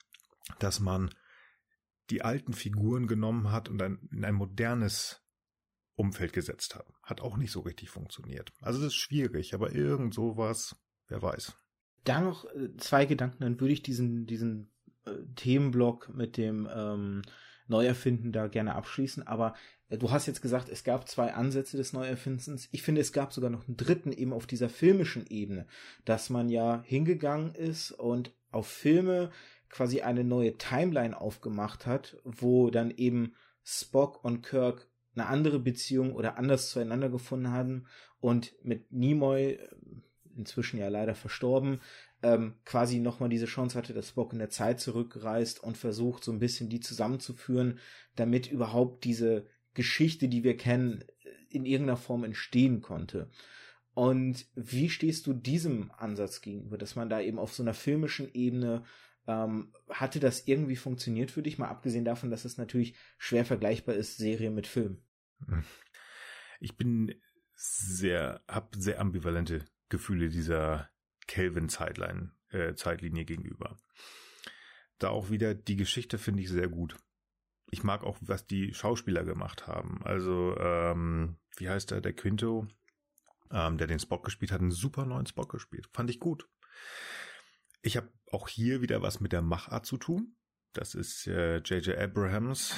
[0.59, 1.11] dass man
[2.11, 5.23] die alten Figuren genommen hat und ein, in ein modernes
[5.95, 6.87] Umfeld gesetzt hat.
[7.03, 8.53] Hat auch nicht so richtig funktioniert.
[8.61, 10.77] Also das ist schwierig, aber irgend sowas,
[11.09, 11.57] wer weiß.
[12.05, 14.73] Da noch äh, zwei Gedanken, dann würde ich diesen, diesen
[15.05, 17.23] äh, Themenblock mit dem ähm,
[17.67, 19.55] Neuerfinden da gerne abschließen, aber
[19.91, 22.69] du hast jetzt gesagt, es gab zwei Ansätze des Neuerfindens.
[22.71, 25.67] Ich finde, es gab sogar noch einen dritten eben auf dieser filmischen Ebene,
[26.05, 29.31] dass man ja hingegangen ist und auf Filme
[29.69, 36.15] quasi eine neue Timeline aufgemacht hat, wo dann eben Spock und Kirk eine andere Beziehung
[36.15, 37.87] oder anders zueinander gefunden haben
[38.21, 39.69] und mit Nimoy, äh,
[40.37, 41.81] inzwischen ja leider verstorben,
[42.23, 46.33] ähm, quasi nochmal diese Chance hatte, dass Spock in der Zeit zurückreist und versucht, so
[46.33, 47.79] ein bisschen die zusammenzuführen,
[48.17, 49.47] damit überhaupt diese
[49.81, 51.03] Geschichte, die wir kennen,
[51.49, 53.31] in irgendeiner Form entstehen konnte.
[53.95, 58.31] Und wie stehst du diesem Ansatz gegenüber, dass man da eben auf so einer filmischen
[58.35, 58.85] Ebene
[59.27, 63.95] ähm, hatte das irgendwie funktioniert für dich, mal abgesehen davon, dass es natürlich schwer vergleichbar
[63.95, 64.99] ist, Serie mit Film?
[66.61, 67.15] Ich bin
[67.55, 70.91] sehr, hab sehr ambivalente Gefühle dieser
[71.27, 73.79] Kelvin-Zeitline, äh, gegenüber.
[74.99, 76.99] Da auch wieder die Geschichte finde ich sehr gut.
[77.71, 80.01] Ich mag auch, was die Schauspieler gemacht haben.
[80.05, 82.67] Also, ähm, wie heißt der, der Quinto,
[83.51, 85.89] ähm, der den Spock gespielt hat, einen super neuen Spock gespielt.
[85.93, 86.49] Fand ich gut.
[87.83, 90.37] Ich habe auch hier wieder was mit der Machart zu tun.
[90.73, 91.89] Das ist J.J.
[91.89, 92.75] Äh, Abrahams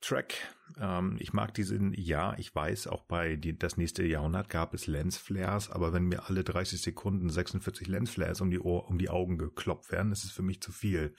[0.00, 0.34] Track.
[0.80, 4.86] Ähm, ich mag diesen, ja, ich weiß, auch bei die, das nächste Jahrhundert gab es
[4.86, 9.38] Lensflares, aber wenn mir alle 30 Sekunden 46 Lensflares um die, Ohr, um die Augen
[9.38, 11.14] geklopft werden, ist es für mich zu viel.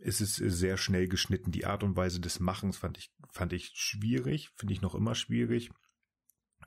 [0.00, 1.50] Es ist sehr schnell geschnitten.
[1.50, 5.14] Die Art und Weise des Machens fand ich, fand ich schwierig, finde ich noch immer
[5.14, 5.70] schwierig.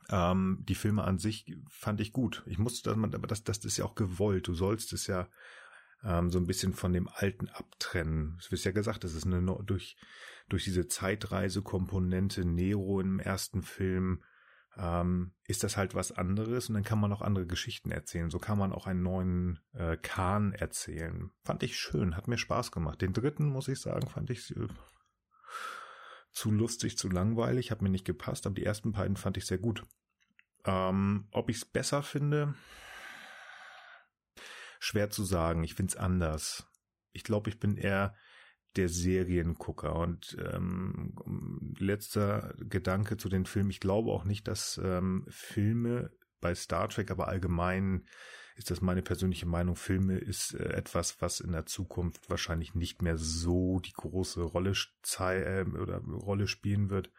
[0.09, 2.43] Ähm, die Filme an sich fand ich gut.
[2.45, 4.47] Ich musste, aber das, das ist ja auch gewollt.
[4.47, 5.29] Du sollst es ja
[6.03, 8.37] ähm, so ein bisschen von dem Alten abtrennen.
[8.39, 9.97] Es wird ja gesagt, das ist eine durch
[10.49, 14.23] durch diese Zeitreise-Komponente Nero im ersten Film
[14.79, 18.29] ähm, ist das halt was anderes und dann kann man auch andere Geschichten erzählen.
[18.29, 21.31] So kann man auch einen neuen äh, Kahn erzählen.
[21.43, 23.01] Fand ich schön, hat mir Spaß gemacht.
[23.01, 24.67] Den dritten, muss ich sagen, fand ich äh,
[26.31, 29.57] zu lustig, zu langweilig, hat mir nicht gepasst, aber die ersten beiden fand ich sehr
[29.57, 29.85] gut.
[30.63, 32.55] Ähm, ob ich es besser finde,
[34.79, 35.63] schwer zu sagen.
[35.63, 36.67] Ich finde es anders.
[37.11, 38.15] Ich glaube, ich bin eher
[38.75, 39.95] der Seriengucker.
[39.95, 41.13] Und ähm,
[41.77, 43.69] letzter Gedanke zu den Filmen.
[43.69, 48.05] Ich glaube auch nicht, dass ähm, Filme bei Star Trek, aber allgemein
[48.55, 49.75] ist das meine persönliche Meinung.
[49.75, 54.73] Filme ist äh, etwas, was in der Zukunft wahrscheinlich nicht mehr so die große Rolle
[55.19, 57.11] äh, oder Rolle spielen wird.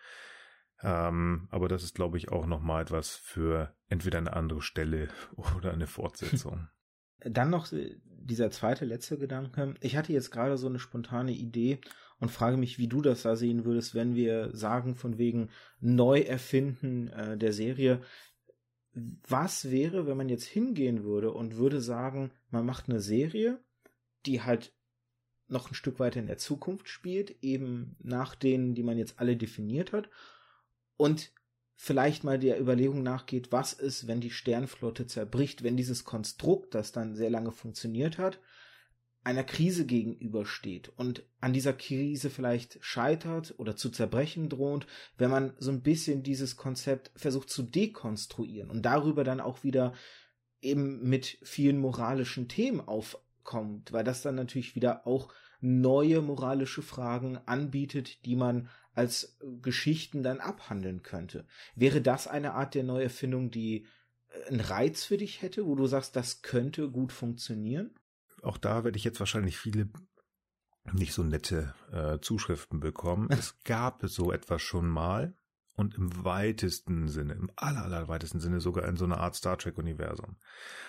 [0.82, 5.08] Ähm, aber das ist, glaube ich, auch nochmal etwas für entweder eine andere Stelle
[5.56, 6.68] oder eine Fortsetzung.
[7.24, 9.74] Dann noch dieser zweite, letzte Gedanke.
[9.80, 11.80] Ich hatte jetzt gerade so eine spontane Idee
[12.18, 17.08] und frage mich, wie du das da sehen würdest, wenn wir sagen, von wegen Neuerfinden
[17.08, 18.02] äh, der Serie.
[18.92, 23.58] Was wäre, wenn man jetzt hingehen würde und würde sagen, man macht eine Serie,
[24.26, 24.72] die halt
[25.48, 29.36] noch ein Stück weiter in der Zukunft spielt, eben nach denen, die man jetzt alle
[29.36, 30.08] definiert hat,
[30.96, 31.32] und
[31.82, 36.92] vielleicht mal der Überlegung nachgeht, was ist, wenn die Sternflotte zerbricht, wenn dieses Konstrukt, das
[36.92, 38.38] dann sehr lange funktioniert hat,
[39.24, 44.86] einer Krise gegenübersteht und an dieser Krise vielleicht scheitert oder zu zerbrechen droht,
[45.16, 49.94] wenn man so ein bisschen dieses Konzept versucht zu dekonstruieren und darüber dann auch wieder
[50.60, 57.38] eben mit vielen moralischen Themen aufkommt, weil das dann natürlich wieder auch neue moralische Fragen
[57.46, 61.46] anbietet, die man als Geschichten dann abhandeln könnte.
[61.74, 63.86] Wäre das eine Art der Neuerfindung, die
[64.28, 67.94] äh, einen Reiz für dich hätte, wo du sagst, das könnte gut funktionieren?
[68.42, 69.88] Auch da werde ich jetzt wahrscheinlich viele
[70.92, 73.28] nicht so nette äh, Zuschriften bekommen.
[73.30, 75.34] es gab so etwas schon mal
[75.74, 79.56] und im weitesten Sinne, im aller, aller weitesten Sinne sogar in so einer Art Star
[79.56, 80.36] Trek Universum.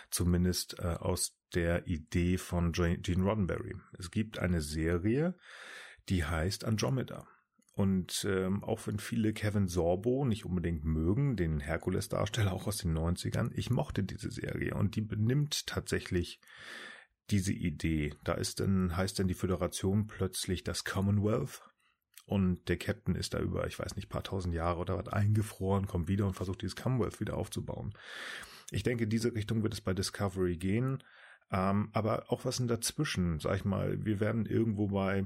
[0.09, 3.75] Zumindest äh, aus der Idee von Gene Roddenberry.
[3.97, 5.35] Es gibt eine Serie,
[6.09, 7.27] die heißt Andromeda.
[7.73, 12.97] Und ähm, auch wenn viele Kevin Sorbo nicht unbedingt mögen, den Herkules-Darsteller auch aus den
[12.97, 16.41] 90ern, ich mochte diese Serie und die benimmt tatsächlich
[17.29, 18.13] diese Idee.
[18.23, 21.61] Da ist dann, heißt dann die Föderation plötzlich das Commonwealth
[22.25, 25.87] und der Captain ist da über, ich weiß nicht, paar tausend Jahre oder was eingefroren,
[25.87, 27.93] kommt wieder und versucht dieses Commonwealth wieder aufzubauen.
[28.71, 31.03] Ich denke, diese Richtung wird es bei Discovery gehen.
[31.51, 35.25] Ähm, aber auch was denn dazwischen, sag ich mal, wir werden irgendwo bei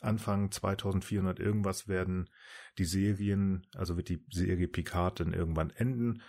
[0.00, 2.30] Anfang 2400 irgendwas werden
[2.78, 6.22] die Serien, also wird die Serie Picard dann irgendwann enden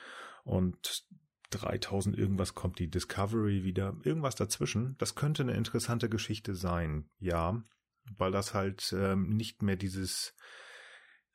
[0.44, 1.06] und
[1.52, 4.96] 3000 irgendwas kommt die Discovery wieder, irgendwas dazwischen.
[4.98, 7.64] Das könnte eine interessante Geschichte sein, ja,
[8.18, 10.36] weil das halt ähm, nicht mehr dieses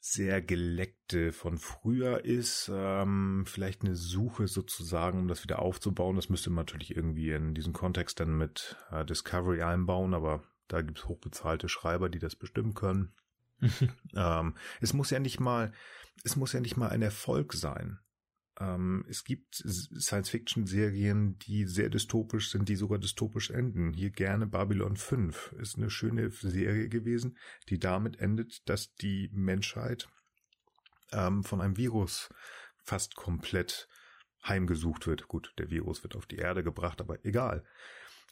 [0.06, 6.16] sehr geleckte von früher ist, ähm, vielleicht eine Suche sozusagen, um das wieder aufzubauen.
[6.16, 10.82] Das müsste man natürlich irgendwie in diesen Kontext dann mit äh, Discovery einbauen, aber da
[10.82, 13.14] gibt es hochbezahlte Schreiber, die das bestimmen können.
[14.14, 15.72] ähm, es muss ja nicht mal,
[16.22, 17.98] es muss ja nicht mal ein Erfolg sein.
[18.60, 23.93] Ähm, es gibt Science-Fiction-Serien, die sehr dystopisch sind, die sogar dystopisch enden.
[23.93, 27.36] Hier gerne Babylon 5 ist eine schöne Serie gewesen,
[27.68, 30.09] die damit endet, dass die Menschheit
[31.12, 32.28] ähm, von einem Virus
[32.76, 33.89] fast komplett
[34.44, 35.26] heimgesucht wird.
[35.26, 37.64] Gut, der Virus wird auf die Erde gebracht, aber egal.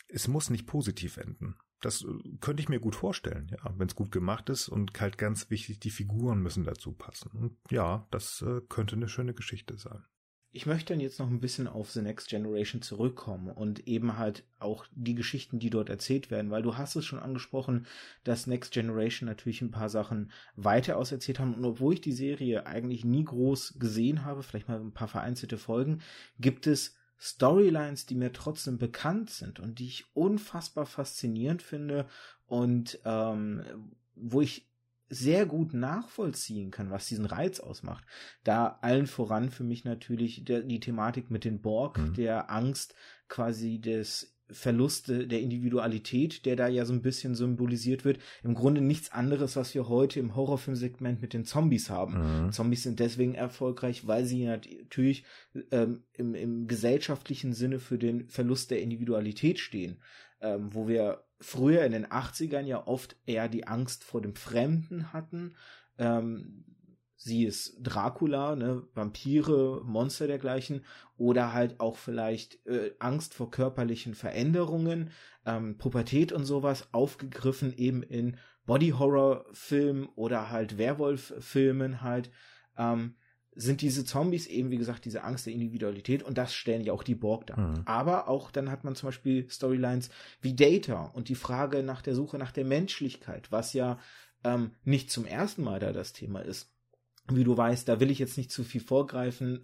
[0.08, 1.56] Es muss nicht positiv enden.
[1.82, 2.06] Das äh,
[2.40, 5.80] könnte ich mir gut vorstellen, ja, wenn es gut gemacht ist und halt ganz wichtig,
[5.80, 7.30] die Figuren müssen dazu passen.
[7.32, 10.02] Und ja, das äh, könnte eine schöne Geschichte sein.
[10.54, 14.44] Ich möchte dann jetzt noch ein bisschen auf The Next Generation zurückkommen und eben halt
[14.58, 17.86] auch die Geschichten, die dort erzählt werden, weil du hast es schon angesprochen,
[18.22, 22.66] dass Next Generation natürlich ein paar Sachen weiter auserzählt haben und obwohl ich die Serie
[22.66, 26.02] eigentlich nie groß gesehen habe, vielleicht mal ein paar vereinzelte Folgen,
[26.38, 32.08] gibt es Storylines, die mir trotzdem bekannt sind und die ich unfassbar faszinierend finde
[32.46, 33.62] und ähm,
[34.16, 34.68] wo ich
[35.08, 38.04] sehr gut nachvollziehen kann, was diesen Reiz ausmacht.
[38.42, 42.14] Da allen voran für mich natürlich der, die Thematik mit den Borg, mhm.
[42.14, 42.96] der Angst
[43.28, 48.18] quasi des Verlust der Individualität, der da ja so ein bisschen symbolisiert wird.
[48.42, 52.44] Im Grunde nichts anderes, was wir heute im Horrorfilmsegment mit den Zombies haben.
[52.44, 52.52] Mhm.
[52.52, 55.24] Zombies sind deswegen erfolgreich, weil sie natürlich
[55.70, 59.98] ähm, im, im gesellschaftlichen Sinne für den Verlust der Individualität stehen.
[60.40, 65.12] Ähm, wo wir früher in den 80ern ja oft eher die Angst vor dem Fremden
[65.12, 65.54] hatten.
[65.98, 66.64] Ähm,
[67.22, 70.84] sie ist Dracula, ne, Vampire, Monster dergleichen,
[71.16, 75.10] oder halt auch vielleicht äh, Angst vor körperlichen Veränderungen,
[75.46, 78.36] ähm, Pubertät und sowas, aufgegriffen eben in
[78.66, 82.30] Body-Horror-Filmen oder halt Werwolf-Filmen halt,
[82.76, 83.14] ähm,
[83.54, 87.02] sind diese Zombies eben, wie gesagt, diese Angst der Individualität und das stellen ja auch
[87.02, 87.58] die Borg dar.
[87.58, 87.82] Mhm.
[87.84, 90.08] Aber auch dann hat man zum Beispiel Storylines
[90.40, 93.98] wie Data und die Frage nach der Suche nach der Menschlichkeit, was ja
[94.42, 96.71] ähm, nicht zum ersten Mal da das Thema ist
[97.28, 99.62] wie du weißt, da will ich jetzt nicht zu viel vorgreifen,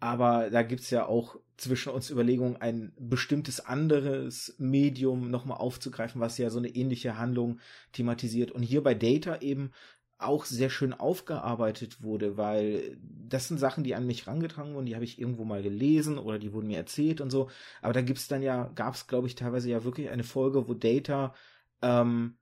[0.00, 6.38] aber da gibt's ja auch zwischen uns Überlegungen, ein bestimmtes anderes Medium nochmal aufzugreifen, was
[6.38, 7.60] ja so eine ähnliche Handlung
[7.92, 8.50] thematisiert.
[8.50, 9.70] Und hier bei Data eben
[10.18, 14.94] auch sehr schön aufgearbeitet wurde, weil das sind Sachen, die an mich rangetragen wurden, die
[14.94, 17.50] habe ich irgendwo mal gelesen oder die wurden mir erzählt und so.
[17.80, 21.34] Aber da gibt's dann ja, gab's glaube ich teilweise ja wirklich eine Folge, wo Data
[21.80, 22.36] ähm,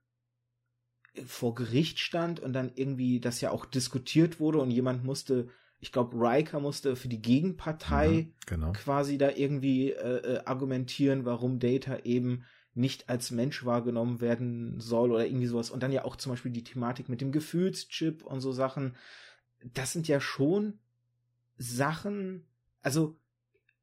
[1.25, 5.91] vor Gericht stand und dann irgendwie das ja auch diskutiert wurde und jemand musste, ich
[5.91, 8.71] glaube, Riker musste für die Gegenpartei mhm, genau.
[8.71, 15.11] quasi da irgendwie äh, äh, argumentieren, warum Data eben nicht als Mensch wahrgenommen werden soll
[15.11, 15.71] oder irgendwie sowas.
[15.71, 18.95] Und dann ja auch zum Beispiel die Thematik mit dem Gefühlschip und so Sachen.
[19.73, 20.79] Das sind ja schon
[21.57, 22.47] Sachen,
[22.81, 23.19] also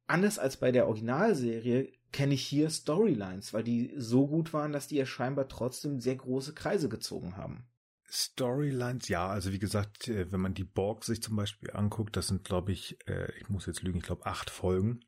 [0.07, 4.87] anders als bei der Originalserie kenne ich hier Storylines, weil die so gut waren, dass
[4.87, 7.67] die ja scheinbar trotzdem sehr große Kreise gezogen haben.
[8.11, 12.27] Storylines, ja, also wie gesagt, äh, wenn man die Borg sich zum Beispiel anguckt, das
[12.27, 15.01] sind, glaube ich, äh, ich muss jetzt lügen, ich glaube acht Folgen.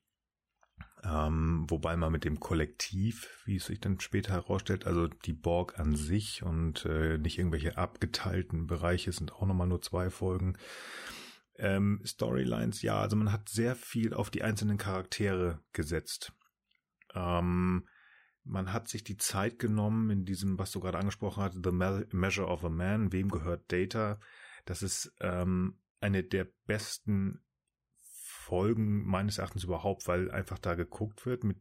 [1.04, 5.80] Ähm, wobei man mit dem Kollektiv, wie es sich dann später herausstellt, also die Borg
[5.80, 10.58] an sich und äh, nicht irgendwelche abgeteilten Bereiche sind auch nochmal nur zwei Folgen.
[11.58, 16.34] Ähm, Storylines, ja, also man hat sehr viel auf die einzelnen Charaktere gesetzt.
[17.14, 17.88] Ähm,
[18.44, 21.72] man hat sich die Zeit genommen in diesem, was du gerade angesprochen hast, The
[22.16, 24.20] Measure of a Man, wem gehört Data?
[24.66, 27.44] Das ist ähm, eine der besten
[28.02, 31.60] Folgen meines Erachtens überhaupt, weil einfach da geguckt wird mit,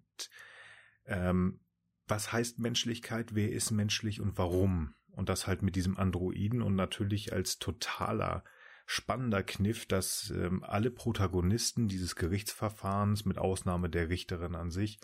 [1.05, 1.60] ähm,
[2.09, 4.94] was heißt Menschlichkeit, wer ist menschlich und warum?
[5.12, 8.43] Und das halt mit diesem Androiden und natürlich als totaler
[8.86, 14.98] spannender Kniff, dass ähm, alle Protagonisten dieses Gerichtsverfahrens, mit Ausnahme der Richterin an sich,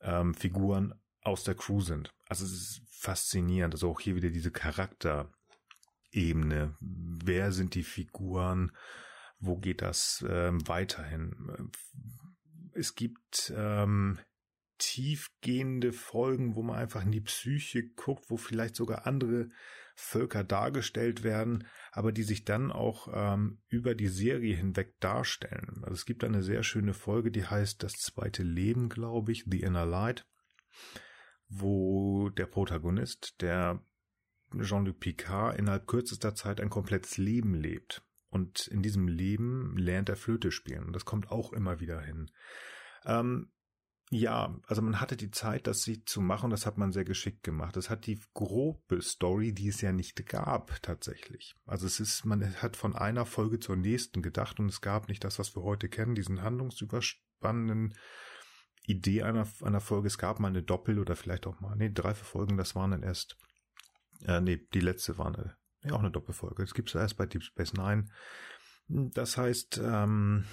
[0.00, 2.12] ähm, Figuren aus der Crew sind.
[2.28, 3.74] Also es ist faszinierend.
[3.74, 6.76] Also auch hier wieder diese Charakterebene.
[6.80, 8.72] Wer sind die Figuren?
[9.38, 11.70] Wo geht das ähm, weiterhin?
[12.72, 14.18] Es gibt ähm,
[14.78, 19.50] tiefgehende Folgen, wo man einfach in die Psyche guckt, wo vielleicht sogar andere
[19.98, 25.80] Völker dargestellt werden, aber die sich dann auch ähm, über die Serie hinweg darstellen.
[25.82, 29.62] Also es gibt eine sehr schöne Folge, die heißt Das zweite Leben, glaube ich, The
[29.62, 30.26] Inner Light,
[31.48, 33.82] wo der Protagonist, der
[34.60, 38.04] Jean-Luc Picard, innerhalb kürzester Zeit ein komplettes Leben lebt.
[38.28, 40.92] Und in diesem Leben lernt er Flöte spielen.
[40.92, 42.30] Das kommt auch immer wieder hin.
[43.06, 43.50] Ähm,
[44.10, 47.42] ja, also man hatte die Zeit, das sie zu machen, das hat man sehr geschickt
[47.42, 47.76] gemacht.
[47.76, 51.56] Es hat die grobe Story, die es ja nicht gab, tatsächlich.
[51.66, 55.24] Also es ist, man hat von einer Folge zur nächsten gedacht und es gab nicht
[55.24, 57.94] das, was wir heute kennen, diesen handlungsüberspannenden
[58.84, 60.06] Idee einer, einer Folge.
[60.06, 63.02] Es gab mal eine Doppel- oder vielleicht auch mal, nee, drei Folgen, das waren dann
[63.02, 63.36] erst,
[64.24, 66.62] äh, nee, die letzte war eine, ja, auch eine Doppelfolge.
[66.62, 68.06] Das gibt's erst bei Deep Space Nine.
[68.86, 70.44] Das heißt, ähm,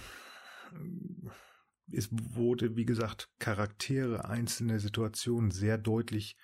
[1.91, 6.37] es wurde, wie gesagt, Charaktere, einzelne Situationen sehr deutlich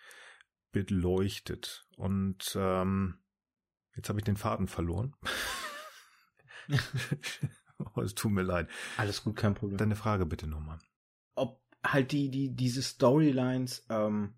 [0.72, 1.88] beleuchtet.
[1.98, 3.20] Und ähm,
[3.96, 5.16] jetzt habe ich den Faden verloren.
[7.96, 8.70] oh, es tut mir leid.
[8.98, 9.78] Alles gut, kein Problem.
[9.78, 10.80] Deine Frage bitte nochmal.
[11.36, 14.34] Ob halt die, die, diese Storylines, ähm,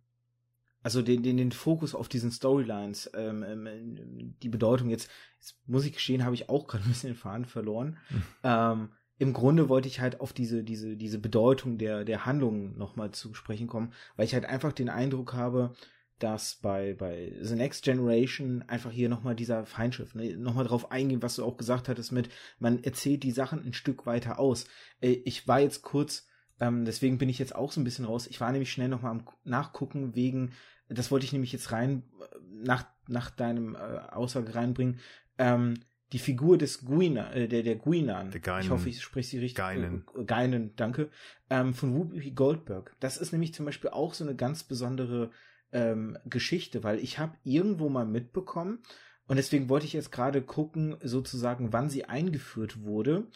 [0.83, 5.09] also den, den, den Fokus auf diesen Storylines, ähm, ähm, die Bedeutung jetzt,
[5.39, 7.97] jetzt muss ich gestehen, habe ich auch gerade ein bisschen den Faden verloren.
[8.07, 8.23] Hm.
[8.43, 8.89] Ähm,
[9.21, 13.35] im Grunde wollte ich halt auf diese, diese, diese Bedeutung der, der Handlungen nochmal zu
[13.35, 15.75] sprechen kommen, weil ich halt einfach den Eindruck habe,
[16.17, 21.21] dass bei, bei The Next Generation einfach hier nochmal dieser Feindschiff, ne, nochmal drauf eingehen,
[21.21, 24.65] was du auch gesagt hattest mit, man erzählt die Sachen ein Stück weiter aus.
[25.01, 26.25] Äh, ich war jetzt kurz,
[26.59, 29.11] ähm, deswegen bin ich jetzt auch so ein bisschen raus, ich war nämlich schnell nochmal
[29.11, 30.53] am Nachgucken wegen,
[30.89, 32.01] das wollte ich nämlich jetzt rein,
[32.49, 34.99] nach, nach deinem äh, Aussage reinbringen,
[35.37, 35.75] ähm,
[36.11, 39.57] die Figur des Guinan, äh, der, der Guinan, ich hoffe, ich spreche sie richtig.
[39.57, 40.05] Geinen.
[40.17, 41.09] Äh, Geinen, danke.
[41.49, 42.95] Ähm, von Whoopi Goldberg.
[42.99, 45.31] Das ist nämlich zum Beispiel auch so eine ganz besondere
[45.71, 48.79] ähm, Geschichte, weil ich habe irgendwo mal mitbekommen,
[49.27, 53.27] und deswegen wollte ich jetzt gerade gucken, sozusagen, wann sie eingeführt wurde.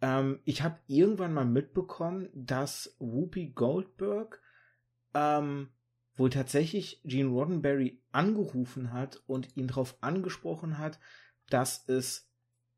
[0.00, 4.42] Ähm, ich habe irgendwann mal mitbekommen, dass Whoopi Goldberg
[5.14, 5.68] ähm,
[6.16, 10.98] wohl tatsächlich Gene Roddenberry angerufen hat und ihn darauf angesprochen hat,
[11.50, 12.28] dass es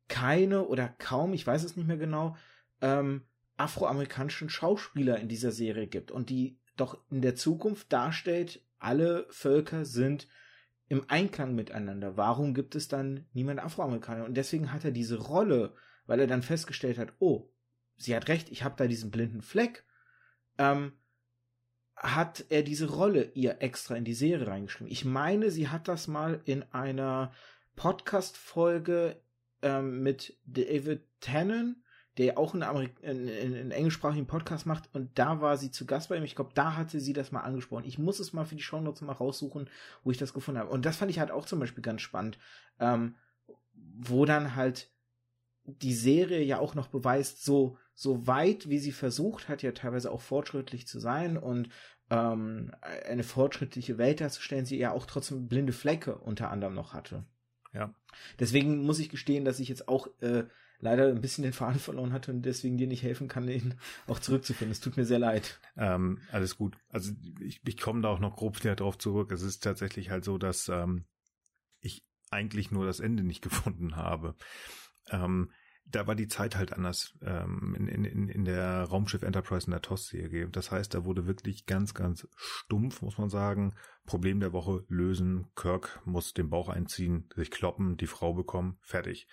[0.07, 2.35] keine oder kaum, ich weiß es nicht mehr genau,
[2.81, 3.23] ähm,
[3.57, 9.85] afroamerikanischen Schauspieler in dieser Serie gibt und die doch in der Zukunft darstellt, alle Völker
[9.85, 10.27] sind
[10.87, 12.17] im Einklang miteinander.
[12.17, 14.25] Warum gibt es dann niemand Afroamerikaner?
[14.25, 15.75] Und deswegen hat er diese Rolle,
[16.07, 17.51] weil er dann festgestellt hat, oh,
[17.97, 19.83] sie hat recht, ich habe da diesen blinden Fleck,
[20.57, 20.93] ähm,
[21.95, 24.91] hat er diese Rolle ihr extra in die Serie reingeschrieben.
[24.91, 27.33] Ich meine, sie hat das mal in einer
[27.79, 29.21] Podcast-Folge
[29.61, 31.81] ähm, mit David Tannen,
[32.17, 36.09] der auch einen, Amerik einen, einen englischsprachigen Podcast macht und da war sie zu Gast
[36.09, 36.25] bei ihm.
[36.25, 37.85] Ich glaube, da hatte sie das mal angesprochen.
[37.85, 39.69] Ich muss es mal für die Shownotes mal raussuchen,
[40.03, 40.71] wo ich das gefunden habe.
[40.71, 42.37] Und das fand ich halt auch zum Beispiel ganz spannend,
[42.81, 43.15] ähm,
[43.73, 44.91] wo dann halt
[45.63, 50.11] die Serie ja auch noch beweist, so, so weit, wie sie versucht hat, ja teilweise
[50.11, 51.69] auch fortschrittlich zu sein und
[52.09, 57.23] ähm, eine fortschrittliche Welt darzustellen, sie ja auch trotzdem blinde Flecke unter anderem noch hatte.
[57.73, 57.93] Ja.
[58.39, 60.45] Deswegen muss ich gestehen, dass ich jetzt auch äh,
[60.79, 63.75] leider ein bisschen den Faden verloren hatte und deswegen dir nicht helfen kann, ihn
[64.07, 64.71] auch zurückzufinden.
[64.71, 65.59] Es tut mir sehr leid.
[65.77, 66.77] Ähm, alles gut.
[66.89, 69.31] Also ich, ich komme da auch noch grob wieder drauf zurück.
[69.31, 71.05] Es ist tatsächlich halt so, dass ähm,
[71.81, 74.35] ich eigentlich nur das Ende nicht gefunden habe.
[75.09, 75.51] Ähm,
[75.91, 79.81] da war die Zeit halt anders ähm, in, in, in der Raumschiff Enterprise in der
[79.81, 80.49] TOS-Serie.
[80.49, 83.73] Das heißt, da wurde wirklich ganz, ganz stumpf, muss man sagen.
[84.05, 85.47] Problem der Woche lösen.
[85.55, 89.27] Kirk muss den Bauch einziehen, sich kloppen, die Frau bekommen, fertig.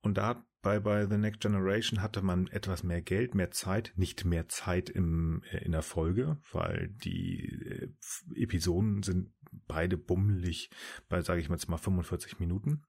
[0.00, 4.24] Und da bei, bei The Next Generation hatte man etwas mehr Geld, mehr Zeit, nicht
[4.24, 7.88] mehr Zeit im, äh, in der Folge, weil die äh,
[8.34, 9.32] Episoden sind
[9.66, 10.70] beide bummelig
[11.08, 12.82] bei, sage ich mal jetzt mal, 45 Minuten.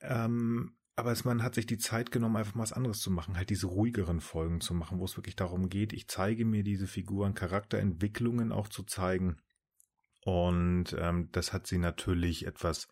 [0.00, 3.36] Ähm, aber es, man hat sich die Zeit genommen, einfach mal was anderes zu machen,
[3.36, 6.86] halt diese ruhigeren Folgen zu machen, wo es wirklich darum geht, ich zeige mir diese
[6.86, 9.36] Figuren, Charakterentwicklungen auch zu zeigen.
[10.24, 12.88] Und ähm, das hat sie natürlich etwas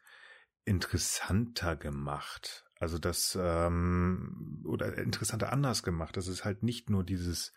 [0.64, 2.64] interessanter gemacht.
[2.78, 6.16] Also das, ähm, oder interessanter anders gemacht.
[6.16, 7.52] Das ist halt nicht nur dieses,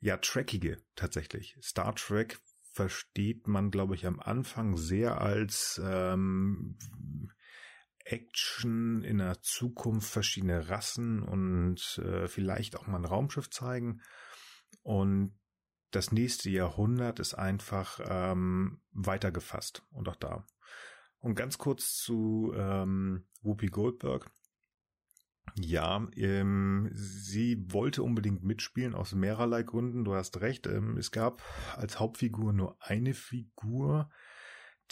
[0.00, 1.56] ja, Trackige tatsächlich.
[1.62, 2.40] Star Trek
[2.72, 6.76] versteht man, glaube ich, am Anfang sehr als ähm,
[8.10, 14.00] Action in der Zukunft verschiedene Rassen und äh, vielleicht auch mal ein Raumschiff zeigen.
[14.82, 15.38] Und
[15.90, 20.46] das nächste Jahrhundert ist einfach ähm, weitergefasst und auch da.
[21.18, 24.30] Und ganz kurz zu ähm, Whoopi Goldberg.
[25.56, 30.04] Ja, ähm, sie wollte unbedingt mitspielen aus mehrerlei Gründen.
[30.04, 30.66] Du hast recht.
[30.66, 31.42] Ähm, es gab
[31.76, 34.10] als Hauptfigur nur eine Figur,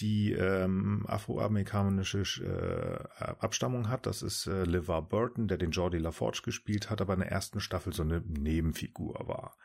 [0.00, 4.06] die ähm, afroamerikanische äh, Abstammung hat.
[4.06, 7.60] Das ist äh, LeVar Burton, der den Jordi LaForge gespielt hat, aber in der ersten
[7.60, 9.56] Staffel so eine Nebenfigur war.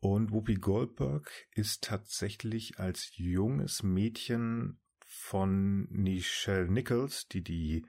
[0.00, 7.86] Und Whoopi Goldberg ist tatsächlich als junges Mädchen von Nichelle Nichols, die die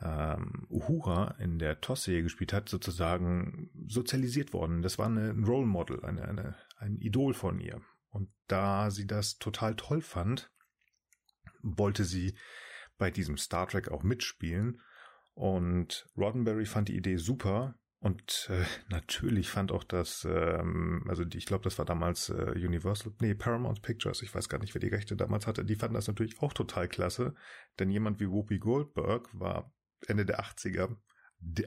[0.00, 4.82] ähm, Uhura in der TOS-Serie gespielt hat, sozusagen sozialisiert worden.
[4.82, 7.80] Das war eine, ein Role Model, eine, eine, ein Idol von ihr.
[8.10, 10.50] Und da sie das total toll fand,
[11.62, 12.36] wollte sie
[12.98, 14.80] bei diesem Star Trek auch mitspielen.
[15.34, 17.74] Und Roddenberry fand die Idee super.
[17.98, 22.52] Und äh, natürlich fand auch das, ähm, also die, ich glaube, das war damals äh,
[22.54, 25.94] Universal, nee, Paramount Pictures, ich weiß gar nicht, wer die Rechte damals hatte, die fanden
[25.94, 27.34] das natürlich auch total klasse,
[27.78, 29.72] denn jemand wie Whoopi Goldberg war
[30.06, 30.96] Ende der 80er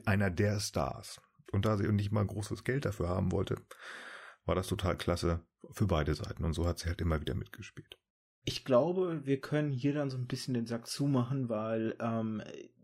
[0.05, 1.19] einer der Stars.
[1.51, 3.55] Und da sie nicht mal großes Geld dafür haben wollte,
[4.45, 6.45] war das total klasse für beide Seiten.
[6.45, 7.98] Und so hat sie halt immer wieder mitgespielt
[8.49, 12.41] ich glaube, wir können hier dann so ein bisschen den Sack zumachen, weil ähm,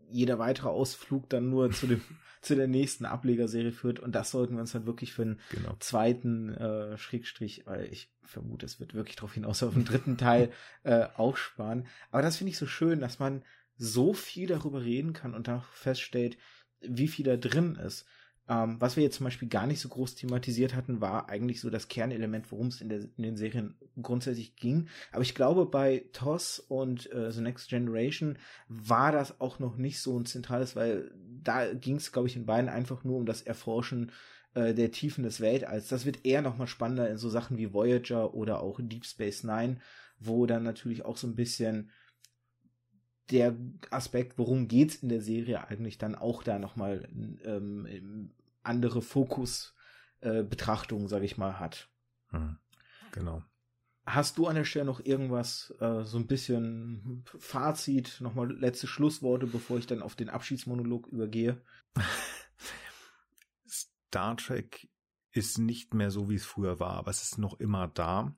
[0.08, 2.00] jeder weitere Ausflug dann nur zu dem
[2.40, 5.74] zu der nächsten Ablegerserie führt und das sollten wir uns dann wirklich für einen genau.
[5.80, 10.52] zweiten äh, Schrägstrich, weil ich vermute, es wird wirklich darauf hinaus auf den dritten Teil
[10.84, 11.88] äh, aufsparen.
[12.12, 13.42] Aber das finde ich so schön, dass man
[13.76, 16.38] so viel darüber reden kann und dann feststellt,
[16.80, 18.06] wie viel da drin ist.
[18.48, 21.68] Ähm, was wir jetzt zum Beispiel gar nicht so groß thematisiert hatten, war eigentlich so
[21.68, 24.88] das Kernelement, worum es in, in, den Serien grundsätzlich ging.
[25.10, 30.00] Aber ich glaube, bei TOS und äh, The Next Generation war das auch noch nicht
[30.00, 31.10] so ein zentrales, weil
[31.42, 34.12] da ging es, glaube ich, in beiden einfach nur um das Erforschen
[34.54, 35.88] äh, der Tiefen des Weltalls.
[35.88, 39.42] Das wird eher noch mal spannender in so Sachen wie Voyager oder auch Deep Space
[39.42, 39.78] Nine,
[40.20, 41.90] wo dann natürlich auch so ein bisschen
[43.30, 43.56] der
[43.90, 47.08] Aspekt, worum geht's in der Serie eigentlich, dann auch da nochmal
[47.44, 48.30] ähm,
[48.62, 51.88] andere Fokusbetrachtung, äh, sage ich mal, hat.
[52.30, 52.56] Hm,
[53.12, 53.42] genau.
[54.06, 59.48] Hast du an der Stelle noch irgendwas, äh, so ein bisschen Fazit, nochmal letzte Schlussworte,
[59.48, 61.60] bevor ich dann auf den Abschiedsmonolog übergehe?
[63.68, 64.88] Star Trek
[65.32, 68.32] ist nicht mehr so, wie es früher war, aber es ist noch immer da.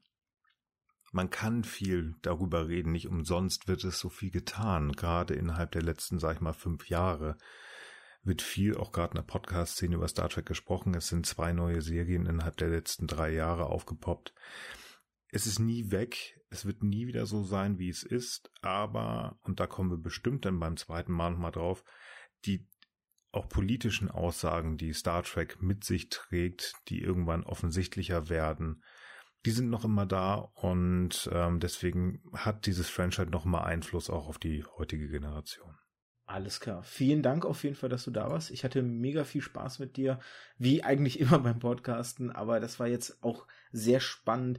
[1.19, 5.83] Man kann viel darüber reden, nicht umsonst wird es so viel getan, gerade innerhalb der
[5.83, 7.37] letzten, sag ich mal, fünf Jahre
[8.23, 10.95] wird viel auch gerade in der Podcast-Szene über Star Trek gesprochen.
[10.95, 14.33] Es sind zwei neue Serien innerhalb der letzten drei Jahre aufgepoppt.
[15.33, 16.41] Es ist nie weg.
[16.51, 18.53] Es wird nie wieder so sein, wie es ist.
[18.63, 21.83] Aber, und da kommen wir bestimmt dann beim zweiten Mal nochmal drauf,
[22.45, 22.69] die
[23.33, 28.85] auch politischen Aussagen, die Star Trek mit sich trägt, die irgendwann offensichtlicher werden,
[29.47, 34.29] die sind noch immer da und ähm, deswegen hat dieses Franchise noch mal Einfluss auch
[34.29, 35.75] auf die heutige Generation.
[36.27, 36.83] Alles klar.
[36.83, 38.51] Vielen Dank auf jeden Fall, dass du da warst.
[38.51, 40.19] Ich hatte mega viel Spaß mit dir,
[40.59, 44.59] wie eigentlich immer beim Podcasten, aber das war jetzt auch sehr spannend,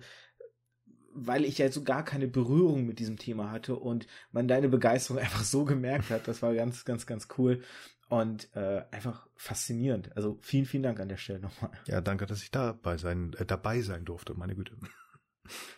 [1.14, 5.20] weil ich ja so gar keine Berührung mit diesem Thema hatte und man deine Begeisterung
[5.22, 6.28] einfach so gemerkt hat.
[6.28, 7.62] Das war ganz, ganz, ganz cool
[8.10, 10.16] und äh, einfach faszinierend.
[10.18, 11.72] Also vielen, vielen Dank an der Stelle nochmal.
[11.86, 14.74] Ja, danke, dass ich dabei sein, äh, dabei sein durfte, meine Güte.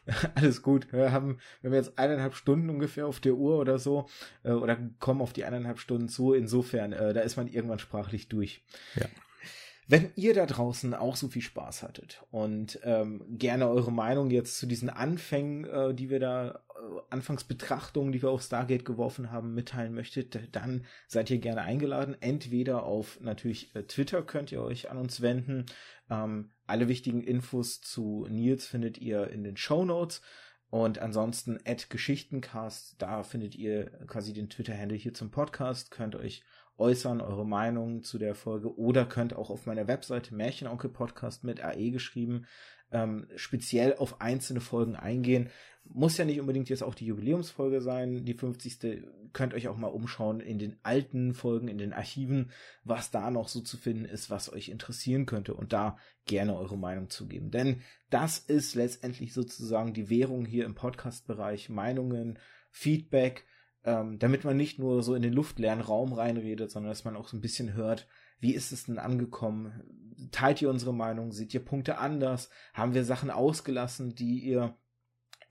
[0.35, 0.91] Alles gut.
[0.91, 4.07] Wir haben, wir haben jetzt eineinhalb Stunden ungefähr auf der Uhr oder so,
[4.43, 6.33] äh, oder kommen auf die eineinhalb Stunden zu.
[6.33, 8.63] Insofern, äh, da ist man irgendwann sprachlich durch.
[8.95, 9.05] Ja.
[9.87, 14.57] Wenn ihr da draußen auch so viel Spaß hattet und ähm, gerne eure Meinung jetzt
[14.57, 16.63] zu diesen Anfängen, äh, die wir da,
[17.09, 22.15] Anfangsbetrachtungen, die wir auf Stargate geworfen haben, mitteilen möchtet, dann seid ihr gerne eingeladen.
[22.19, 25.65] Entweder auf natürlich äh, Twitter könnt ihr euch an uns wenden.
[26.09, 30.21] Ähm, alle wichtigen Infos zu Nils findet ihr in den Show Notes.
[30.69, 36.43] Und ansonsten at Geschichtencast, da findet ihr quasi den Twitter-Handle hier zum Podcast, könnt euch
[36.77, 41.61] äußern, eure Meinung zu der Folge oder könnt auch auf meiner Webseite Märchenonkel Podcast mit
[41.61, 42.45] AE geschrieben
[42.91, 45.49] ähm, speziell auf einzelne Folgen eingehen.
[45.83, 49.03] Muss ja nicht unbedingt jetzt auch die Jubiläumsfolge sein, die 50.
[49.33, 52.51] Könnt euch auch mal umschauen in den alten Folgen, in den Archiven,
[52.83, 56.77] was da noch so zu finden ist, was euch interessieren könnte und da gerne eure
[56.77, 57.51] Meinung zugeben.
[57.51, 61.69] Denn das ist letztendlich sozusagen die Währung hier im Podcast-Bereich.
[61.69, 62.39] Meinungen,
[62.69, 63.45] Feedback,
[63.83, 67.27] ähm, damit man nicht nur so in den luftleeren Raum reinredet, sondern dass man auch
[67.27, 68.07] so ein bisschen hört,
[68.39, 69.83] wie ist es denn angekommen?
[70.31, 71.31] Teilt ihr unsere Meinung?
[71.31, 72.49] Seht ihr Punkte anders?
[72.73, 74.75] Haben wir Sachen ausgelassen, die ihr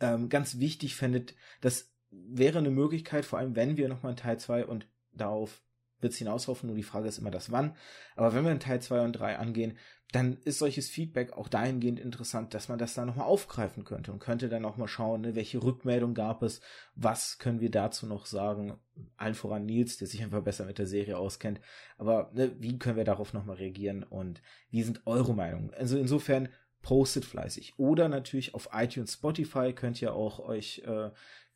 [0.01, 1.35] ähm, ganz wichtig fändet?
[1.61, 5.63] Das wäre eine Möglichkeit, vor allem wenn wir nochmal in Teil 2 und darauf
[6.01, 7.77] wird es hinauslaufen, nur die Frage ist immer das Wann.
[8.17, 9.77] Aber wenn wir in Teil 2 und 3 angehen,
[10.13, 14.19] dann ist solches Feedback auch dahingehend interessant, dass man das dann nochmal aufgreifen könnte und
[14.19, 16.61] könnte dann auch mal schauen, ne, welche Rückmeldung gab es,
[16.97, 18.79] was können wir dazu noch sagen,
[19.17, 21.61] allen voran Nils, der sich einfach besser mit der Serie auskennt,
[21.97, 25.73] aber ne, wie können wir darauf nochmal reagieren und wie sind eure Meinungen?
[25.75, 26.49] Also insofern
[26.83, 31.11] postet fleißig oder natürlich auf iTunes, Spotify könnt ihr auch euch äh,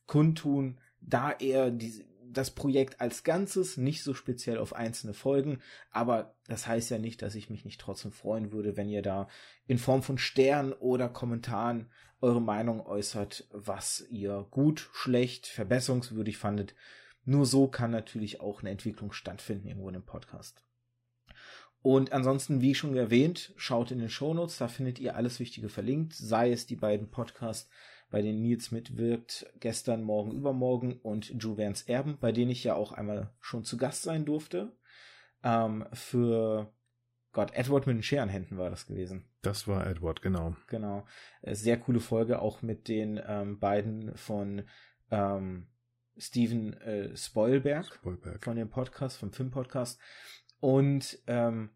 [0.06, 5.60] kundtun, da eher diese das Projekt als Ganzes, nicht so speziell auf einzelne Folgen,
[5.90, 9.28] aber das heißt ja nicht, dass ich mich nicht trotzdem freuen würde, wenn ihr da
[9.66, 11.90] in Form von Sternen oder Kommentaren
[12.20, 16.74] eure Meinung äußert, was ihr gut, schlecht, verbesserungswürdig fandet.
[17.24, 20.62] Nur so kann natürlich auch eine Entwicklung stattfinden irgendwo in einem Podcast.
[21.84, 26.14] Und ansonsten, wie schon erwähnt, schaut in den Shownotes, da findet ihr alles Wichtige verlinkt,
[26.14, 27.68] sei es die beiden Podcasts
[28.10, 32.92] bei denen Nils mitwirkt, gestern, morgen, übermorgen und Juvens Erben, bei denen ich ja auch
[32.92, 34.72] einmal schon zu Gast sein durfte.
[35.42, 36.72] Ähm, für
[37.32, 39.26] Gott, Edward mit den Scherenhänden war das gewesen.
[39.42, 40.56] Das war Edward, genau.
[40.68, 41.04] Genau.
[41.42, 44.62] Äh, sehr coole Folge, auch mit den ähm, beiden von
[45.10, 45.66] ähm,
[46.16, 50.00] Steven äh, Spoilberg, Spoilberg, von dem Podcast, vom Filmpodcast.
[50.60, 51.70] Und ähm,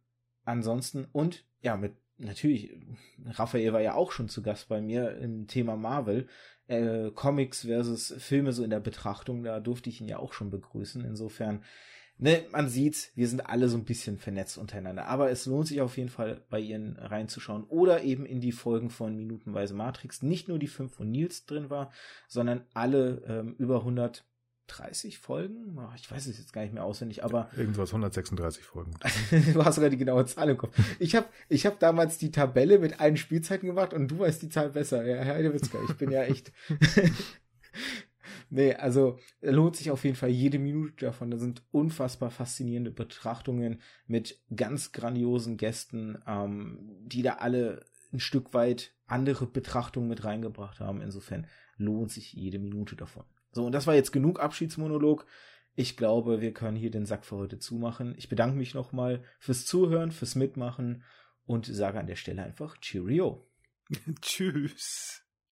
[0.44, 2.76] ansonsten, und ja, mit natürlich,
[3.24, 6.28] Raphael war ja auch schon zu Gast bei mir im Thema Marvel.
[6.66, 10.50] Äh, Comics versus Filme so in der Betrachtung, da durfte ich ihn ja auch schon
[10.50, 11.04] begrüßen.
[11.04, 11.64] Insofern,
[12.18, 15.06] ne, man sieht's, wir sind alle so ein bisschen vernetzt untereinander.
[15.06, 17.64] Aber es lohnt sich auf jeden Fall, bei ihnen reinzuschauen.
[17.64, 20.22] Oder eben in die Folgen von Minutenweise Matrix.
[20.22, 21.90] Nicht nur die fünf, wo Nils drin war,
[22.26, 24.27] sondern alle ähm, über 100
[24.68, 25.78] 30 Folgen?
[25.96, 27.50] Ich weiß es jetzt gar nicht mehr auswendig, aber.
[27.56, 28.92] Irgendwas 136 Folgen.
[29.52, 30.78] du hast sogar die genaue Zahl im Kopf.
[30.98, 34.48] Ich habe ich hab damals die Tabelle mit allen Spielzeiten gemacht und du weißt die
[34.48, 35.04] Zahl besser.
[35.04, 36.52] Ja, Herr Heidewitzka, ich bin ja echt.
[38.50, 41.30] nee, also lohnt sich auf jeden Fall jede Minute davon.
[41.30, 48.54] Da sind unfassbar faszinierende Betrachtungen mit ganz grandiosen Gästen, ähm, die da alle ein Stück
[48.54, 51.00] weit andere Betrachtungen mit reingebracht haben.
[51.00, 51.46] Insofern
[51.76, 53.24] lohnt sich jede Minute davon.
[53.52, 55.26] So, und das war jetzt genug Abschiedsmonolog.
[55.74, 58.14] Ich glaube, wir können hier den Sack für heute zumachen.
[58.16, 61.04] Ich bedanke mich nochmal fürs Zuhören, fürs Mitmachen
[61.46, 63.48] und sage an der Stelle einfach Cheerio.
[64.20, 65.27] Tschüss.